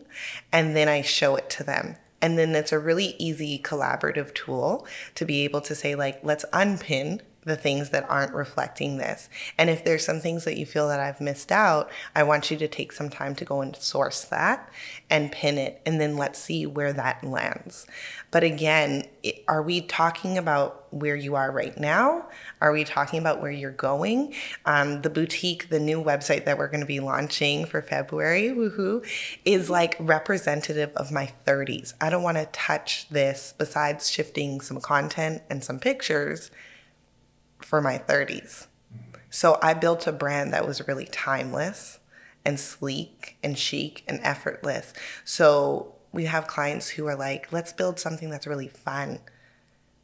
and 0.53 0.77
then 0.77 0.89
I 0.89 1.03
show 1.03 1.35
it 1.35 1.51
to 1.51 1.65
them. 1.65 1.97
And 2.23 2.39
then 2.39 2.55
it's 2.55 2.73
a 2.73 2.79
really 2.79 3.17
easy 3.19 3.59
collaborative 3.59 4.33
tool 4.33 4.87
to 5.17 5.27
be 5.27 5.45
able 5.45 5.61
to 5.63 5.75
say, 5.75 5.95
like, 5.95 6.21
let's 6.23 6.45
unpin 6.55 7.21
the 7.45 7.57
things 7.57 7.91
that 7.91 8.09
aren't 8.09 8.35
reflecting 8.35 8.97
this. 8.97 9.29
And 9.59 9.71
if 9.71 9.85
there's 9.85 10.05
some 10.05 10.21
things 10.21 10.45
that 10.45 10.57
you 10.57 10.67
feel 10.67 10.89
that 10.89 11.01
I've 11.01 11.21
missed 11.21 11.53
out, 11.53 11.91
I 12.15 12.23
want 12.23 12.51
you 12.51 12.57
to 12.57 12.69
take 12.69 12.93
some 12.93 13.11
time 13.11 13.35
to 13.37 13.45
go 13.45 13.61
and 13.61 13.77
source 13.77 14.25
that 14.25 14.71
and 15.11 15.33
pin 15.33 15.59
it, 15.59 15.81
and 15.85 16.01
then 16.01 16.17
let's 16.17 16.39
see 16.39 16.67
where 16.67 16.93
that 16.93 17.23
lands. 17.23 17.87
But 18.31 18.45
again, 18.45 19.05
are 19.47 19.63
we 19.63 19.81
talking 19.81 20.39
about 20.39 20.85
where 20.91 21.17
you 21.17 21.35
are 21.35 21.51
right 21.51 21.79
now? 21.79 22.27
Are 22.61 22.73
we 22.73 22.85
talking 22.85 23.19
about 23.19 23.41
where 23.41 23.51
you're 23.51 23.71
going? 23.71 24.35
Um, 24.65 25.03
the 25.03 25.11
boutique, 25.11 25.69
the 25.69 25.81
new 25.81 26.03
website 26.03 26.45
that 26.45 26.57
we're 26.57 26.69
going 26.69 26.81
to 26.81 26.87
be 26.87 27.01
launching 27.01 27.65
for 27.65 27.83
February, 27.83 28.49
woohoo, 28.51 29.05
is 29.45 29.69
like 29.69 29.97
representative 29.99 30.91
of 30.97 31.11
my 31.11 31.33
30s. 31.47 31.95
I 32.01 32.11
don't 32.11 32.23
want 32.23 32.39
to 32.39 32.47
touch 32.47 33.09
this 33.09 33.55
besides 33.57 34.09
shifting 34.09 34.61
some 34.61 34.81
content 34.81 35.43
and 35.51 35.63
some 35.63 35.79
pictures 35.79 36.51
for 37.65 37.81
my 37.81 37.99
30s. 37.99 38.67
So 39.31 39.59
I 39.61 39.75
built 39.75 40.07
a 40.07 40.13
brand 40.13 40.53
that 40.53 40.67
was 40.67 40.87
really 40.87 41.07
timeless 41.07 41.99
and 42.45 42.61
sleek 42.61 43.37
and 43.43 43.59
chic 43.59 44.05
and 44.07 44.21
effortless. 44.23 44.93
So 45.25 45.95
we 46.13 46.27
have 46.27 46.47
clients 46.47 46.91
who 46.91 47.07
are 47.07 47.17
like, 47.17 47.53
let's 47.53 47.73
build 47.73 47.99
something 47.99 48.31
that's 48.31 48.47
really 48.47 48.69
fun. 48.69 49.19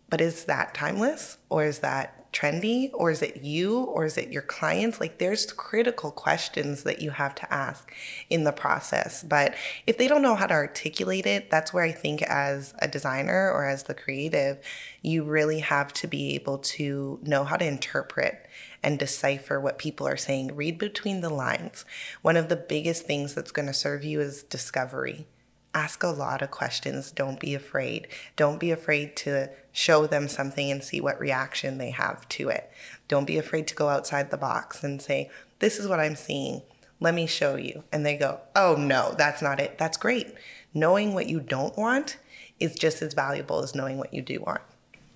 But 0.08 0.20
is 0.20 0.46
that 0.46 0.74
timeless 0.74 1.38
or 1.48 1.64
is 1.64 1.78
that 1.80 2.19
trendy 2.32 2.90
or 2.94 3.10
is 3.10 3.22
it 3.22 3.42
you 3.42 3.78
or 3.78 4.04
is 4.04 4.16
it 4.16 4.30
your 4.30 4.42
clients? 4.42 5.00
Like 5.00 5.18
there's 5.18 5.52
critical 5.52 6.10
questions 6.10 6.84
that 6.84 7.02
you 7.02 7.10
have 7.10 7.34
to 7.36 7.52
ask 7.52 7.92
in 8.28 8.44
the 8.44 8.52
process. 8.52 9.22
But 9.22 9.54
if 9.86 9.98
they 9.98 10.08
don't 10.08 10.22
know 10.22 10.34
how 10.34 10.46
to 10.46 10.54
articulate 10.54 11.26
it 11.26 11.50
that's 11.50 11.72
where 11.72 11.84
i 11.84 11.92
think 11.92 12.22
as 12.22 12.74
a 12.78 12.88
designer 12.88 13.50
or 13.50 13.66
as 13.66 13.84
the 13.84 13.94
creative 13.94 14.58
you 15.02 15.22
really 15.24 15.60
have 15.60 15.92
to 15.92 16.06
be 16.06 16.34
able 16.34 16.58
to 16.58 17.18
know 17.22 17.44
how 17.44 17.56
to 17.56 17.64
interpret 17.64 18.46
and 18.82 18.98
decipher 18.98 19.60
what 19.60 19.78
people 19.78 20.06
are 20.06 20.16
saying. 20.16 20.54
Read 20.54 20.78
between 20.78 21.20
the 21.20 21.30
lines. 21.30 21.84
One 22.22 22.36
of 22.36 22.48
the 22.48 22.56
biggest 22.56 23.06
things 23.06 23.34
that's 23.34 23.52
going 23.52 23.68
to 23.68 23.74
serve 23.74 24.04
you 24.04 24.20
is 24.20 24.42
discovery. 24.42 25.26
Ask 25.74 26.02
a 26.02 26.08
lot 26.08 26.42
of 26.42 26.50
questions. 26.50 27.12
Don't 27.12 27.38
be 27.38 27.54
afraid. 27.54 28.08
Don't 28.36 28.58
be 28.58 28.70
afraid 28.70 29.16
to 29.16 29.50
show 29.72 30.06
them 30.06 30.28
something 30.28 30.70
and 30.70 30.82
see 30.82 31.00
what 31.00 31.20
reaction 31.20 31.78
they 31.78 31.90
have 31.90 32.28
to 32.30 32.48
it. 32.48 32.70
Don't 33.08 33.26
be 33.26 33.38
afraid 33.38 33.66
to 33.68 33.74
go 33.74 33.88
outside 33.88 34.30
the 34.30 34.36
box 34.36 34.82
and 34.82 35.00
say, 35.00 35.30
This 35.58 35.78
is 35.78 35.88
what 35.88 36.00
I'm 36.00 36.16
seeing. 36.16 36.62
Let 37.00 37.14
me 37.14 37.26
show 37.26 37.56
you. 37.56 37.84
And 37.92 38.04
they 38.04 38.16
go, 38.16 38.40
Oh, 38.54 38.76
no, 38.76 39.14
that's 39.16 39.42
not 39.42 39.60
it. 39.60 39.78
That's 39.78 39.96
great. 39.96 40.34
Knowing 40.74 41.14
what 41.14 41.28
you 41.28 41.40
don't 41.40 41.76
want 41.76 42.16
is 42.58 42.74
just 42.74 43.02
as 43.02 43.14
valuable 43.14 43.62
as 43.62 43.74
knowing 43.74 43.98
what 43.98 44.14
you 44.14 44.22
do 44.22 44.40
want. 44.40 44.60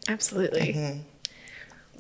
Absolutely. 0.08 0.72
Mm-hmm. 0.72 1.00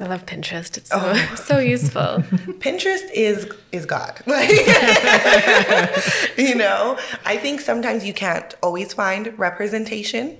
I 0.00 0.06
love 0.06 0.26
Pinterest. 0.26 0.76
It's 0.76 0.90
so 0.90 1.00
oh. 1.00 1.34
so 1.36 1.58
useful. 1.58 2.00
Pinterest 2.58 3.08
is 3.12 3.48
is 3.70 3.86
God. 3.86 4.20
you 6.36 6.56
know, 6.56 6.98
I 7.24 7.36
think 7.36 7.60
sometimes 7.60 8.04
you 8.04 8.12
can't 8.12 8.52
always 8.62 8.92
find 8.92 9.38
representation, 9.38 10.38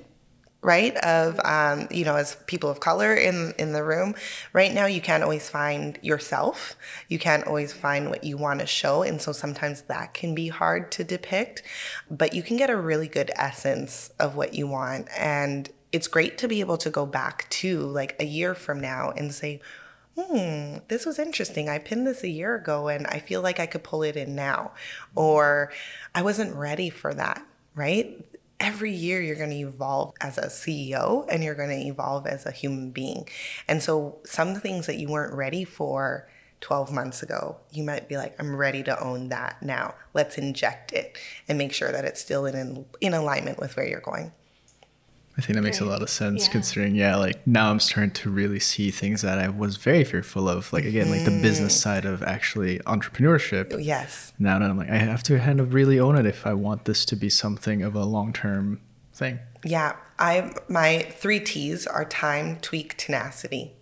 right? 0.65 0.97
Of 0.97 1.39
um, 1.45 1.87
you 1.91 2.05
know, 2.05 2.17
as 2.17 2.37
people 2.47 2.71
of 2.71 2.81
color 2.81 3.15
in 3.15 3.53
in 3.59 3.73
the 3.73 3.85
room. 3.85 4.15
Right 4.53 4.73
now, 4.73 4.87
you 4.87 5.01
can't 5.01 5.23
always 5.23 5.49
find 5.49 5.99
yourself. 6.03 6.75
You 7.09 7.19
can't 7.19 7.47
always 7.47 7.73
find 7.73 8.09
what 8.09 8.25
you 8.25 8.37
want 8.37 8.61
to 8.61 8.67
show, 8.67 9.03
and 9.03 9.21
so 9.21 9.31
sometimes 9.31 9.83
that 9.83 10.15
can 10.15 10.35
be 10.35 10.49
hard 10.49 10.91
to 10.93 11.05
depict. 11.05 11.63
But 12.11 12.35
you 12.35 12.43
can 12.43 12.57
get 12.57 12.71
a 12.71 12.77
really 12.77 13.09
good 13.09 13.31
essence 13.37 14.11
of 14.19 14.35
what 14.35 14.55
you 14.55 14.67
want, 14.67 15.09
and 15.17 15.71
it's 15.93 16.09
great 16.09 16.39
to 16.39 16.49
be 16.49 16.61
able 16.61 16.79
to 16.79 16.91
go 16.91 17.07
back 17.07 17.49
to 17.51 17.79
like 17.81 18.17
a 18.19 18.25
year 18.25 18.55
from 18.55 18.81
now 18.81 19.11
and 19.11 19.33
say, 19.33 19.61
hmm, 20.17 20.79
this 20.89 21.07
was 21.07 21.19
interesting. 21.19 21.69
I 21.69 21.79
pinned 21.79 22.07
this 22.07 22.25
a 22.25 22.29
year 22.29 22.57
ago 22.57 22.89
and 22.89 23.07
I 23.07 23.21
feel 23.21 23.43
like 23.43 23.61
I 23.61 23.67
could 23.67 23.85
pull 23.85 24.03
it 24.03 24.17
in 24.17 24.35
now. 24.35 24.73
Or 25.15 25.73
I 26.13 26.23
wasn't 26.23 26.57
ready 26.57 26.91
for 26.91 27.15
that, 27.15 27.47
right? 27.77 28.25
Every 28.65 28.93
year 28.93 29.21
you're 29.21 29.37
going 29.37 29.51
to 29.51 29.57
evolve 29.57 30.15
as 30.23 30.39
a 30.39 30.47
CEO 30.47 31.27
and 31.29 31.45
you're 31.45 31.55
going 31.55 31.69
to 31.69 31.87
evolve 31.87 32.27
as 32.27 32.47
a 32.47 32.51
human 32.51 32.93
being. 32.93 33.29
And 33.69 33.83
so 33.83 34.21
some 34.25 34.55
things 34.55 34.87
that 34.87 34.97
you 34.97 35.09
weren't 35.09 35.35
ready 35.35 35.65
for 35.65 36.27
12 36.63 36.91
months 36.91 37.23
ago, 37.23 37.59
you 37.73 37.85
might 37.85 38.09
be 38.09 38.17
like, 38.17 38.35
I'm 38.39 38.57
ready 38.57 38.83
to 38.85 38.99
own 38.99 39.29
that 39.29 39.63
now. 39.63 39.97
Let's 40.15 40.39
inject 40.39 40.93
it 40.93 41.19
and 41.47 41.59
make 41.59 41.75
sure 41.75 41.93
that 41.93 42.07
it's 42.07 42.23
still 42.23 42.47
in, 42.47 42.87
in 43.03 43.13
alignment 43.13 43.59
with 43.59 43.77
where 43.77 43.87
you're 43.87 44.01
going. 44.01 44.33
I 45.37 45.41
think 45.41 45.57
that 45.57 45.63
makes 45.63 45.81
a 45.81 45.85
lot 45.85 46.01
of 46.01 46.09
sense 46.09 46.47
yeah. 46.47 46.53
considering, 46.53 46.95
yeah, 46.95 47.17
like 47.17 47.45
now 47.45 47.71
I'm 47.71 47.81
starting 47.81 48.13
to 48.13 48.31
really 48.31 48.61
see 48.61 48.93
things 48.93 49.23
that 49.23 49.39
I 49.39 49.49
was 49.49 49.77
very 49.77 50.05
fearful 50.05 50.49
of. 50.49 50.73
Like, 50.73 50.85
again, 50.85 51.11
like 51.11 51.25
the 51.25 51.43
business 51.43 51.77
mm. 51.77 51.81
side 51.81 52.05
of 52.05 52.23
actually 52.23 52.79
entrepreneurship. 52.81 53.85
Yes. 53.85 54.33
Now, 54.39 54.59
now 54.59 54.67
I'm 54.67 54.79
like, 54.79 54.91
I 54.91 54.97
have 54.97 55.25
to 55.25 55.39
kind 55.41 55.59
of 55.59 55.75
really 55.75 55.99
own 55.99 56.17
it 56.17 56.25
if 56.25 56.47
I 56.47 56.55
want 56.55 56.85
this 56.85 57.05
to 57.07 57.17
be 57.17 57.29
something 57.29 57.83
of 57.83 57.97
a 57.97 58.05
long 58.05 58.33
term 58.33 58.81
thing. 59.13 59.41
Yeah. 59.65 59.97
I, 60.21 60.53
my 60.69 61.01
three 61.17 61.41
T's 61.41 61.87
are 61.89 62.05
time, 62.05 62.61
tweak, 62.61 62.97
tenacity. 62.97 63.73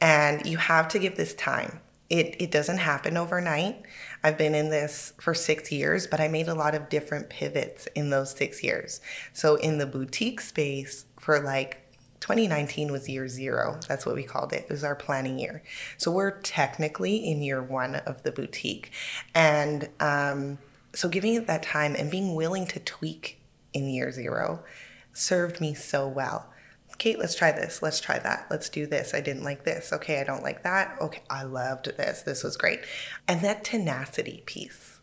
And 0.00 0.44
you 0.46 0.56
have 0.56 0.88
to 0.88 0.98
give 0.98 1.16
this 1.16 1.32
time. 1.34 1.80
It, 2.10 2.34
it 2.40 2.50
doesn't 2.50 2.78
happen 2.78 3.16
overnight. 3.16 3.82
I've 4.22 4.38
been 4.38 4.54
in 4.54 4.70
this 4.70 5.12
for 5.20 5.34
six 5.34 5.70
years, 5.70 6.06
but 6.06 6.20
I 6.20 6.28
made 6.28 6.48
a 6.48 6.54
lot 6.54 6.74
of 6.74 6.88
different 6.88 7.28
pivots 7.28 7.86
in 7.94 8.10
those 8.10 8.32
six 8.32 8.62
years. 8.62 9.00
So 9.32 9.56
in 9.56 9.78
the 9.78 9.86
boutique 9.86 10.40
space 10.40 11.04
for 11.18 11.40
like 11.40 11.84
2019 12.20 12.90
was 12.90 13.08
year 13.08 13.28
zero. 13.28 13.78
That's 13.86 14.04
what 14.04 14.14
we 14.14 14.22
called 14.22 14.52
it. 14.52 14.64
It 14.64 14.70
was 14.70 14.84
our 14.84 14.96
planning 14.96 15.38
year. 15.38 15.62
So 15.96 16.10
we're 16.10 16.40
technically 16.40 17.16
in 17.16 17.42
year 17.42 17.62
one 17.62 17.96
of 17.96 18.22
the 18.22 18.32
boutique. 18.32 18.90
And 19.34 19.88
um, 20.00 20.58
so 20.94 21.08
giving 21.08 21.34
it 21.34 21.46
that 21.46 21.62
time 21.62 21.94
and 21.96 22.10
being 22.10 22.34
willing 22.34 22.66
to 22.68 22.80
tweak 22.80 23.40
in 23.72 23.88
year 23.88 24.10
zero 24.10 24.64
served 25.12 25.60
me 25.60 25.74
so 25.74 26.08
well. 26.08 26.50
Kate, 26.98 27.18
let's 27.18 27.36
try 27.36 27.52
this. 27.52 27.80
Let's 27.80 28.00
try 28.00 28.18
that. 28.18 28.48
Let's 28.50 28.68
do 28.68 28.84
this. 28.84 29.14
I 29.14 29.20
didn't 29.20 29.44
like 29.44 29.64
this. 29.64 29.92
Okay, 29.92 30.20
I 30.20 30.24
don't 30.24 30.42
like 30.42 30.64
that. 30.64 30.96
Okay, 31.00 31.22
I 31.30 31.44
loved 31.44 31.96
this. 31.96 32.22
This 32.22 32.42
was 32.42 32.56
great. 32.56 32.80
And 33.28 33.40
that 33.42 33.62
tenacity 33.62 34.42
piece. 34.46 35.00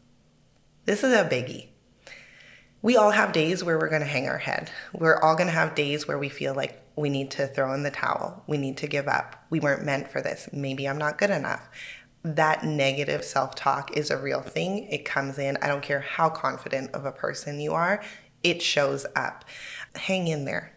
This 0.83 1.03
is 1.03 1.13
a 1.13 1.23
biggie. 1.23 1.69
We 2.81 2.97
all 2.97 3.11
have 3.11 3.31
days 3.31 3.63
where 3.63 3.79
we're 3.79 3.89
going 3.89 4.01
to 4.01 4.07
hang 4.07 4.27
our 4.27 4.37
head. 4.37 4.69
We're 4.93 5.19
all 5.19 5.35
going 5.35 5.47
to 5.47 5.53
have 5.53 5.73
days 5.73 6.07
where 6.07 6.19
we 6.19 6.29
feel 6.29 6.53
like 6.53 6.83
we 6.97 7.09
need 7.09 7.31
to 7.31 7.47
throw 7.47 7.73
in 7.73 7.83
the 7.83 7.91
towel. 7.91 8.43
We 8.45 8.57
need 8.57 8.77
to 8.77 8.87
give 8.87 9.07
up. 9.07 9.45
We 9.49 9.61
weren't 9.61 9.85
meant 9.85 10.09
for 10.09 10.21
this. 10.21 10.49
Maybe 10.51 10.87
I'm 10.87 10.97
not 10.97 11.17
good 11.17 11.31
enough. 11.31 11.69
That 12.23 12.63
negative 12.63 13.23
self 13.23 13.55
talk 13.55 13.95
is 13.95 14.11
a 14.11 14.17
real 14.17 14.41
thing. 14.41 14.87
It 14.89 15.05
comes 15.05 15.39
in. 15.39 15.57
I 15.61 15.67
don't 15.67 15.81
care 15.81 16.01
how 16.01 16.29
confident 16.29 16.91
of 16.91 17.05
a 17.05 17.11
person 17.11 17.59
you 17.59 17.73
are, 17.73 18.03
it 18.43 18.61
shows 18.61 19.05
up. 19.15 19.45
Hang 19.95 20.27
in 20.27 20.45
there 20.45 20.74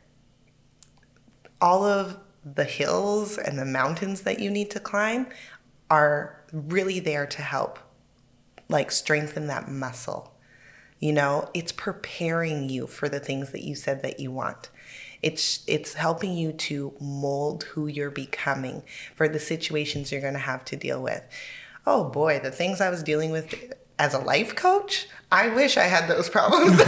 all 1.61 1.85
of 1.85 2.19
the 2.45 2.65
hills 2.65 3.37
and 3.37 3.59
the 3.59 3.65
mountains 3.65 4.23
that 4.23 4.39
you 4.39 4.51
need 4.51 4.71
to 4.71 4.81
climb 4.81 5.27
are 5.91 6.43
really 6.53 7.01
there 7.01 7.27
to 7.27 7.43
help 7.43 7.79
like 8.69 8.91
strengthen 8.91 9.47
that 9.47 9.69
muscle. 9.69 10.35
You 11.01 11.13
know 11.13 11.51
it's 11.55 11.73
preparing 11.73 12.69
you 12.69 12.87
for 12.87 13.09
the 13.09 13.21
things 13.21 13.53
that 13.53 13.63
you 13.63 13.75
said 13.75 14.03
that 14.03 14.21
you 14.21 14.31
want. 14.31 14.71
It's 15.23 15.63
it's 15.67 15.95
helping 15.95 16.37
you 16.37 16.53
to 16.53 16.95
mold 17.01 17.65
who 17.65 17.87
you're 17.87 18.11
becoming 18.11 18.83
for 19.15 19.29
the 19.29 19.39
situations 19.39 20.13
you're 20.13 20.21
going 20.21 20.35
to 20.35 20.41
have 20.41 20.65
to 20.67 20.77
deal 20.77 21.03
with. 21.03 21.25
Oh 21.87 22.05
boy 22.05 22.41
the 22.43 22.51
things 22.51 22.81
i 22.81 22.91
was 22.91 23.03
dealing 23.03 23.31
with 23.31 23.73
as 23.99 24.15
a 24.15 24.19
life 24.19 24.55
coach 24.55 25.09
i 25.33 25.49
wish 25.49 25.77
i 25.77 25.85
had 25.85 26.09
those 26.09 26.29
problems. 26.29 26.77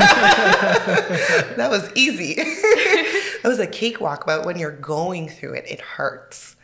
That 1.57 1.71
was 1.71 1.91
easy 1.95 2.35
it 3.43 3.49
was 3.49 3.59
a 3.59 3.67
cakewalk, 3.67 4.25
but 4.27 4.45
when 4.45 4.59
you're 4.59 4.71
going 4.71 5.29
through 5.29 5.55
it, 5.55 5.65
it 5.69 5.81
hurts. 5.81 6.57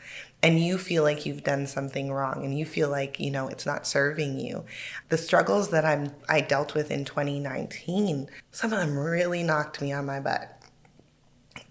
and 0.42 0.60
you 0.60 0.76
feel 0.78 1.02
like 1.02 1.24
you've 1.26 1.42
done 1.42 1.66
something 1.66 2.12
wrong 2.12 2.44
and 2.44 2.56
you 2.56 2.64
feel 2.66 2.90
like 2.90 3.18
you 3.18 3.30
know 3.30 3.48
it's 3.48 3.64
not 3.66 3.86
serving 3.86 4.38
you. 4.38 4.64
The 5.08 5.16
struggles 5.18 5.70
that 5.70 5.84
i'm 5.84 6.12
i 6.28 6.40
dealt 6.40 6.74
with 6.74 6.90
in 6.90 7.04
2019 7.04 8.28
some 8.50 8.72
of 8.72 8.78
them 8.78 8.98
really 8.98 9.42
knocked 9.42 9.80
me 9.80 9.92
on 9.92 10.06
my 10.06 10.20
butt. 10.20 10.62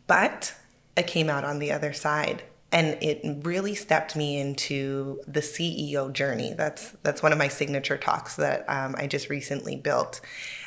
But 0.08 0.56
i 0.98 1.04
came 1.04 1.30
out 1.30 1.44
on 1.44 1.60
the 1.60 1.72
other 1.72 1.94
side 1.94 2.44
and 2.72 2.98
it 3.02 3.22
really 3.46 3.76
stepped 3.76 4.16
me 4.16 4.38
into 4.40 5.22
the 5.28 5.40
ceo 5.42 6.12
journey. 6.12 6.54
That's 6.58 6.92
that's 7.04 7.22
one 7.24 7.32
of 7.32 7.38
my 7.38 7.48
signature 7.48 7.98
talks 7.98 8.36
that 8.38 8.66
um, 8.68 8.96
i 8.98 9.08
just 9.08 9.30
recently 9.30 9.76
built. 9.76 10.22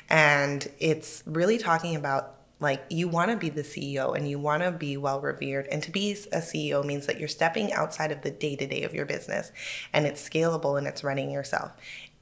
And 0.08 0.70
it's 0.78 1.22
really 1.26 1.58
talking 1.58 1.94
about 1.96 2.36
like 2.60 2.84
you 2.90 3.08
want 3.08 3.30
to 3.30 3.36
be 3.36 3.50
the 3.50 3.62
CEO 3.62 4.16
and 4.16 4.28
you 4.28 4.38
want 4.38 4.62
to 4.62 4.72
be 4.72 4.96
well 4.96 5.20
revered. 5.20 5.68
And 5.70 5.82
to 5.82 5.90
be 5.90 6.12
a 6.32 6.38
CEO 6.38 6.84
means 6.84 7.06
that 7.06 7.18
you're 7.18 7.28
stepping 7.28 7.72
outside 7.72 8.10
of 8.10 8.22
the 8.22 8.30
day 8.30 8.56
to 8.56 8.66
day 8.66 8.82
of 8.82 8.94
your 8.94 9.06
business 9.06 9.52
and 9.92 10.06
it's 10.06 10.26
scalable 10.26 10.76
and 10.76 10.86
it's 10.86 11.04
running 11.04 11.30
yourself 11.30 11.72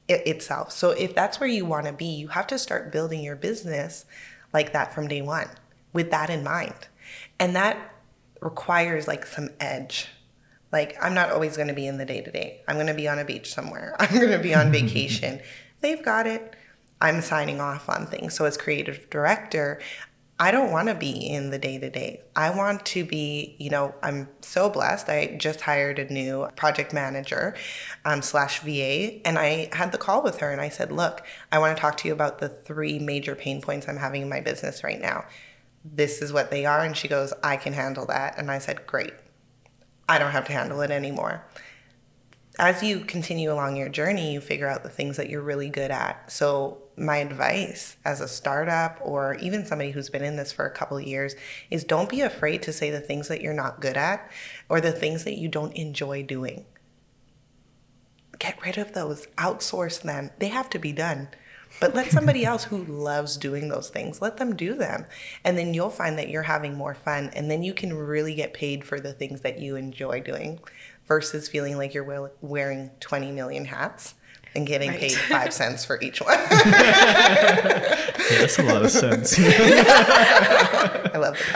it, 0.08 0.26
itself. 0.26 0.72
So 0.72 0.90
if 0.90 1.14
that's 1.14 1.40
where 1.40 1.48
you 1.48 1.64
want 1.64 1.86
to 1.86 1.92
be, 1.92 2.06
you 2.06 2.28
have 2.28 2.46
to 2.48 2.58
start 2.58 2.92
building 2.92 3.22
your 3.22 3.36
business 3.36 4.04
like 4.52 4.72
that 4.72 4.94
from 4.94 5.08
day 5.08 5.22
one 5.22 5.48
with 5.92 6.10
that 6.10 6.28
in 6.28 6.44
mind. 6.44 6.88
And 7.38 7.56
that 7.56 7.94
requires 8.40 9.08
like 9.08 9.26
some 9.26 9.50
edge. 9.58 10.08
Like 10.70 10.96
I'm 11.02 11.14
not 11.14 11.30
always 11.30 11.56
going 11.56 11.68
to 11.68 11.74
be 11.74 11.86
in 11.86 11.96
the 11.96 12.04
day 12.04 12.20
to 12.20 12.30
day. 12.30 12.60
I'm 12.68 12.76
going 12.76 12.88
to 12.88 12.94
be 12.94 13.08
on 13.08 13.18
a 13.18 13.24
beach 13.24 13.52
somewhere. 13.54 13.96
I'm 14.00 14.14
going 14.18 14.32
to 14.32 14.38
be 14.38 14.54
on 14.54 14.70
vacation. 14.70 15.40
They've 15.80 16.02
got 16.02 16.26
it. 16.26 16.54
I'm 17.00 17.20
signing 17.20 17.60
off 17.60 17.88
on 17.88 18.06
things. 18.06 18.34
So 18.34 18.46
as 18.46 18.56
creative 18.56 19.10
director, 19.10 19.80
I 20.38 20.50
don't 20.50 20.70
want 20.70 20.88
to 20.88 20.94
be 20.94 21.10
in 21.10 21.48
the 21.48 21.58
day 21.58 21.78
to 21.78 21.88
day. 21.88 22.20
I 22.34 22.50
want 22.50 22.84
to 22.86 23.04
be, 23.06 23.56
you 23.58 23.70
know, 23.70 23.94
I'm 24.02 24.28
so 24.42 24.68
blessed. 24.68 25.08
I 25.08 25.36
just 25.38 25.62
hired 25.62 25.98
a 25.98 26.12
new 26.12 26.48
project 26.56 26.92
manager 26.92 27.56
um, 28.04 28.20
slash 28.20 28.60
VA, 28.60 29.26
and 29.26 29.38
I 29.38 29.70
had 29.72 29.92
the 29.92 29.98
call 29.98 30.22
with 30.22 30.40
her 30.40 30.52
and 30.52 30.60
I 30.60 30.68
said, 30.68 30.92
Look, 30.92 31.22
I 31.50 31.58
want 31.58 31.74
to 31.74 31.80
talk 31.80 31.96
to 31.98 32.08
you 32.08 32.12
about 32.12 32.38
the 32.38 32.50
three 32.50 32.98
major 32.98 33.34
pain 33.34 33.62
points 33.62 33.88
I'm 33.88 33.96
having 33.96 34.22
in 34.22 34.28
my 34.28 34.40
business 34.40 34.84
right 34.84 35.00
now. 35.00 35.24
This 35.84 36.20
is 36.20 36.34
what 36.34 36.50
they 36.50 36.66
are. 36.66 36.80
And 36.80 36.96
she 36.96 37.08
goes, 37.08 37.32
I 37.42 37.56
can 37.56 37.72
handle 37.72 38.04
that. 38.06 38.36
And 38.36 38.50
I 38.50 38.58
said, 38.58 38.86
Great. 38.86 39.14
I 40.08 40.18
don't 40.18 40.32
have 40.32 40.46
to 40.46 40.52
handle 40.52 40.82
it 40.82 40.90
anymore 40.90 41.44
as 42.58 42.82
you 42.82 43.00
continue 43.00 43.52
along 43.52 43.76
your 43.76 43.88
journey, 43.88 44.32
you 44.32 44.40
figure 44.40 44.68
out 44.68 44.82
the 44.82 44.88
things 44.88 45.16
that 45.16 45.28
you're 45.28 45.42
really 45.42 45.68
good 45.68 45.90
at. 45.90 46.30
So, 46.30 46.78
my 46.98 47.18
advice 47.18 47.96
as 48.06 48.22
a 48.22 48.28
startup 48.28 48.98
or 49.02 49.34
even 49.34 49.66
somebody 49.66 49.90
who's 49.90 50.08
been 50.08 50.24
in 50.24 50.36
this 50.36 50.50
for 50.50 50.64
a 50.64 50.70
couple 50.70 50.96
of 50.96 51.04
years 51.04 51.34
is 51.70 51.84
don't 51.84 52.08
be 52.08 52.22
afraid 52.22 52.62
to 52.62 52.72
say 52.72 52.90
the 52.90 53.00
things 53.00 53.28
that 53.28 53.42
you're 53.42 53.52
not 53.52 53.82
good 53.82 53.98
at 53.98 54.30
or 54.70 54.80
the 54.80 54.92
things 54.92 55.24
that 55.24 55.36
you 55.36 55.46
don't 55.46 55.74
enjoy 55.74 56.22
doing. 56.22 56.64
Get 58.38 58.62
rid 58.64 58.78
of 58.78 58.94
those, 58.94 59.26
outsource 59.36 60.00
them. 60.00 60.30
They 60.38 60.48
have 60.48 60.70
to 60.70 60.78
be 60.78 60.92
done. 60.92 61.28
But 61.80 61.94
let 61.94 62.10
somebody 62.10 62.44
else 62.46 62.64
who 62.64 62.82
loves 62.84 63.36
doing 63.36 63.68
those 63.68 63.90
things, 63.90 64.22
let 64.22 64.38
them 64.38 64.56
do 64.56 64.74
them. 64.74 65.04
And 65.44 65.58
then 65.58 65.74
you'll 65.74 65.90
find 65.90 66.18
that 66.18 66.30
you're 66.30 66.44
having 66.44 66.74
more 66.74 66.94
fun 66.94 67.30
and 67.34 67.50
then 67.50 67.62
you 67.62 67.74
can 67.74 67.92
really 67.92 68.34
get 68.34 68.54
paid 68.54 68.84
for 68.84 69.00
the 69.00 69.12
things 69.12 69.42
that 69.42 69.58
you 69.58 69.76
enjoy 69.76 70.20
doing 70.20 70.60
versus 71.06 71.48
feeling 71.48 71.76
like 71.76 71.94
you're 71.94 72.32
wearing 72.40 72.90
20 73.00 73.32
million 73.32 73.64
hats 73.64 74.14
and 74.54 74.66
getting 74.66 74.90
right. 74.90 75.00
paid 75.00 75.12
five 75.12 75.52
cents 75.60 75.84
for 75.84 76.00
each 76.00 76.20
one. 76.20 76.38
yeah, 76.50 78.06
that's 78.30 78.58
a 78.58 78.62
lot 78.62 78.84
of 78.84 78.90
sense. 78.90 79.38
I 79.38 81.18
love 81.18 81.38
the 81.38 81.46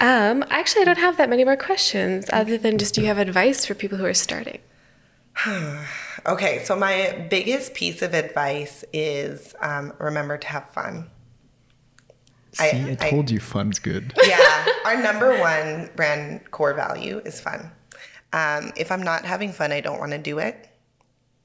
um, 0.00 0.44
actually, 0.50 0.82
I 0.82 0.84
don't 0.84 0.98
have 0.98 1.16
that 1.18 1.30
many 1.30 1.44
more 1.44 1.56
questions 1.56 2.28
other 2.32 2.58
than 2.58 2.78
just 2.78 2.94
do 2.94 3.02
you 3.02 3.06
have 3.06 3.18
advice 3.18 3.64
for 3.64 3.74
people 3.74 3.98
who 3.98 4.04
are 4.04 4.14
starting? 4.14 4.58
okay, 6.26 6.64
so 6.64 6.74
my 6.76 7.26
biggest 7.30 7.74
piece 7.74 8.02
of 8.02 8.12
advice 8.12 8.84
is 8.92 9.54
um, 9.60 9.92
remember 9.98 10.38
to 10.38 10.46
have 10.48 10.68
fun. 10.70 11.10
See, 12.52 12.64
I, 12.64 12.90
I 12.90 13.10
told 13.10 13.30
I, 13.30 13.34
you 13.34 13.40
fun's 13.40 13.78
good. 13.78 14.12
Yeah, 14.24 14.66
our 14.84 15.02
number 15.02 15.38
one 15.38 15.90
brand 15.96 16.50
core 16.50 16.74
value 16.74 17.20
is 17.24 17.40
fun. 17.40 17.70
Um, 18.32 18.72
if 18.76 18.90
I'm 18.90 19.02
not 19.02 19.24
having 19.24 19.52
fun, 19.52 19.72
I 19.72 19.80
don't 19.80 19.98
want 19.98 20.12
to 20.12 20.18
do 20.18 20.38
it. 20.38 20.68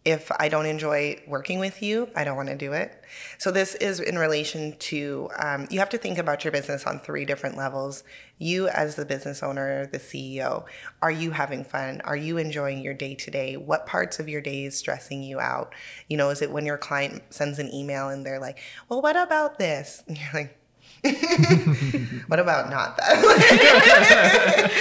If 0.05 0.31
I 0.39 0.47
don't 0.47 0.65
enjoy 0.65 1.21
working 1.27 1.59
with 1.59 1.81
you, 1.81 2.09
I 2.15 2.23
don't 2.23 2.37
want 2.37 2.47
to 2.47 2.55
do 2.55 2.71
it. 2.71 3.03
So, 3.37 3.51
this 3.51 3.75
is 3.75 3.99
in 3.99 4.17
relation 4.17 4.77
to 4.77 5.29
um, 5.37 5.67
you 5.69 5.79
have 5.79 5.89
to 5.89 5.97
think 5.97 6.17
about 6.17 6.45
your 6.45 6.53
business 6.53 6.85
on 6.85 6.99
three 6.99 7.25
different 7.25 7.57
levels. 7.57 8.05
You, 8.37 8.69
as 8.69 8.95
the 8.95 9.05
business 9.05 9.43
owner, 9.43 9.85
the 9.87 9.99
CEO, 9.99 10.63
are 11.01 11.11
you 11.11 11.31
having 11.31 11.65
fun? 11.65 11.99
Are 12.05 12.15
you 12.15 12.37
enjoying 12.37 12.81
your 12.81 12.93
day 12.93 13.15
to 13.15 13.31
day? 13.31 13.57
What 13.57 13.85
parts 13.85 14.17
of 14.19 14.29
your 14.29 14.39
day 14.39 14.63
is 14.63 14.77
stressing 14.77 15.23
you 15.23 15.41
out? 15.41 15.73
You 16.07 16.15
know, 16.15 16.29
is 16.29 16.41
it 16.41 16.51
when 16.51 16.65
your 16.65 16.77
client 16.77 17.23
sends 17.29 17.59
an 17.59 17.73
email 17.73 18.07
and 18.07 18.25
they're 18.25 18.39
like, 18.39 18.59
well, 18.87 19.01
what 19.01 19.17
about 19.17 19.57
this? 19.57 20.03
And 20.07 20.17
you're 20.17 20.29
like, 20.33 20.57
what 22.27 22.39
about 22.39 22.69
not 22.69 22.97
that? 22.97 24.71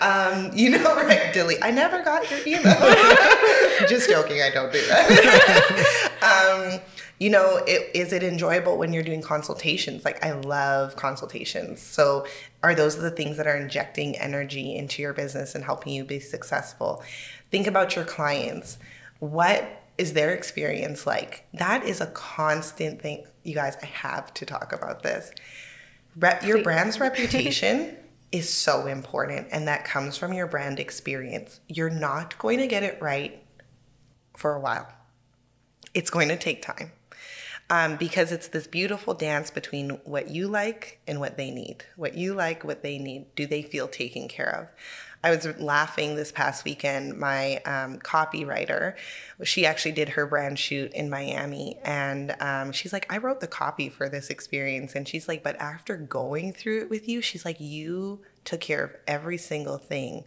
um, 0.00 0.50
you 0.56 0.70
know, 0.70 0.96
right, 0.96 1.32
Dilly? 1.32 1.56
I 1.62 1.70
never 1.70 2.02
got 2.02 2.30
your 2.30 2.40
email. 2.46 2.74
Just 3.88 4.08
joking, 4.08 4.40
I 4.40 4.50
don't 4.52 4.72
do 4.72 4.80
that. 4.86 6.10
um, 6.22 6.80
you 7.18 7.30
know, 7.30 7.56
it, 7.66 7.90
is 7.94 8.12
it 8.12 8.22
enjoyable 8.22 8.76
when 8.76 8.92
you're 8.92 9.02
doing 9.02 9.22
consultations? 9.22 10.04
Like, 10.04 10.24
I 10.24 10.32
love 10.32 10.96
consultations. 10.96 11.80
So, 11.80 12.26
are 12.62 12.74
those 12.74 12.96
the 12.96 13.10
things 13.10 13.36
that 13.36 13.46
are 13.46 13.56
injecting 13.56 14.16
energy 14.16 14.74
into 14.74 15.02
your 15.02 15.12
business 15.12 15.54
and 15.54 15.64
helping 15.64 15.92
you 15.92 16.04
be 16.04 16.20
successful? 16.20 17.02
Think 17.50 17.66
about 17.66 17.96
your 17.96 18.04
clients. 18.04 18.78
What 19.20 19.83
is 19.98 20.12
their 20.12 20.34
experience 20.34 21.06
like? 21.06 21.46
That 21.54 21.84
is 21.84 22.00
a 22.00 22.06
constant 22.06 23.00
thing. 23.00 23.24
You 23.42 23.54
guys, 23.54 23.76
I 23.82 23.86
have 23.86 24.32
to 24.34 24.46
talk 24.46 24.72
about 24.72 25.02
this. 25.02 25.32
Re- 26.16 26.38
your 26.44 26.62
brand's 26.62 27.00
reputation 27.00 27.96
is 28.32 28.48
so 28.50 28.86
important, 28.86 29.48
and 29.52 29.68
that 29.68 29.84
comes 29.84 30.16
from 30.16 30.32
your 30.32 30.46
brand 30.46 30.80
experience. 30.80 31.60
You're 31.68 31.90
not 31.90 32.36
going 32.38 32.58
to 32.58 32.66
get 32.66 32.82
it 32.82 33.00
right 33.00 33.40
for 34.36 34.54
a 34.54 34.60
while, 34.60 34.88
it's 35.94 36.10
going 36.10 36.28
to 36.28 36.36
take 36.36 36.62
time. 36.62 36.92
Um, 37.70 37.96
because 37.96 38.30
it's 38.30 38.48
this 38.48 38.66
beautiful 38.66 39.14
dance 39.14 39.50
between 39.50 39.90
what 40.04 40.28
you 40.28 40.48
like 40.48 41.00
and 41.06 41.18
what 41.18 41.38
they 41.38 41.50
need. 41.50 41.84
What 41.96 42.14
you 42.14 42.34
like, 42.34 42.62
what 42.62 42.82
they 42.82 42.98
need. 42.98 43.34
Do 43.34 43.46
they 43.46 43.62
feel 43.62 43.88
taken 43.88 44.28
care 44.28 44.54
of? 44.54 44.72
I 45.24 45.30
was 45.30 45.46
laughing 45.58 46.16
this 46.16 46.30
past 46.30 46.66
weekend. 46.66 47.18
My 47.18 47.56
um, 47.64 47.98
copywriter, 47.98 48.94
she 49.42 49.64
actually 49.64 49.92
did 49.92 50.10
her 50.10 50.26
brand 50.26 50.58
shoot 50.58 50.92
in 50.92 51.08
Miami, 51.08 51.78
and 51.82 52.36
um, 52.40 52.72
she's 52.72 52.92
like, 52.92 53.10
I 53.10 53.16
wrote 53.16 53.40
the 53.40 53.46
copy 53.46 53.88
for 53.88 54.10
this 54.10 54.28
experience, 54.28 54.94
and 54.94 55.08
she's 55.08 55.26
like, 55.26 55.42
but 55.42 55.56
after 55.56 55.96
going 55.96 56.52
through 56.52 56.82
it 56.82 56.90
with 56.90 57.08
you, 57.08 57.22
she's 57.22 57.42
like, 57.42 57.58
you 57.58 58.20
took 58.44 58.60
care 58.60 58.84
of 58.84 58.94
every 59.06 59.38
single 59.38 59.78
thing. 59.78 60.24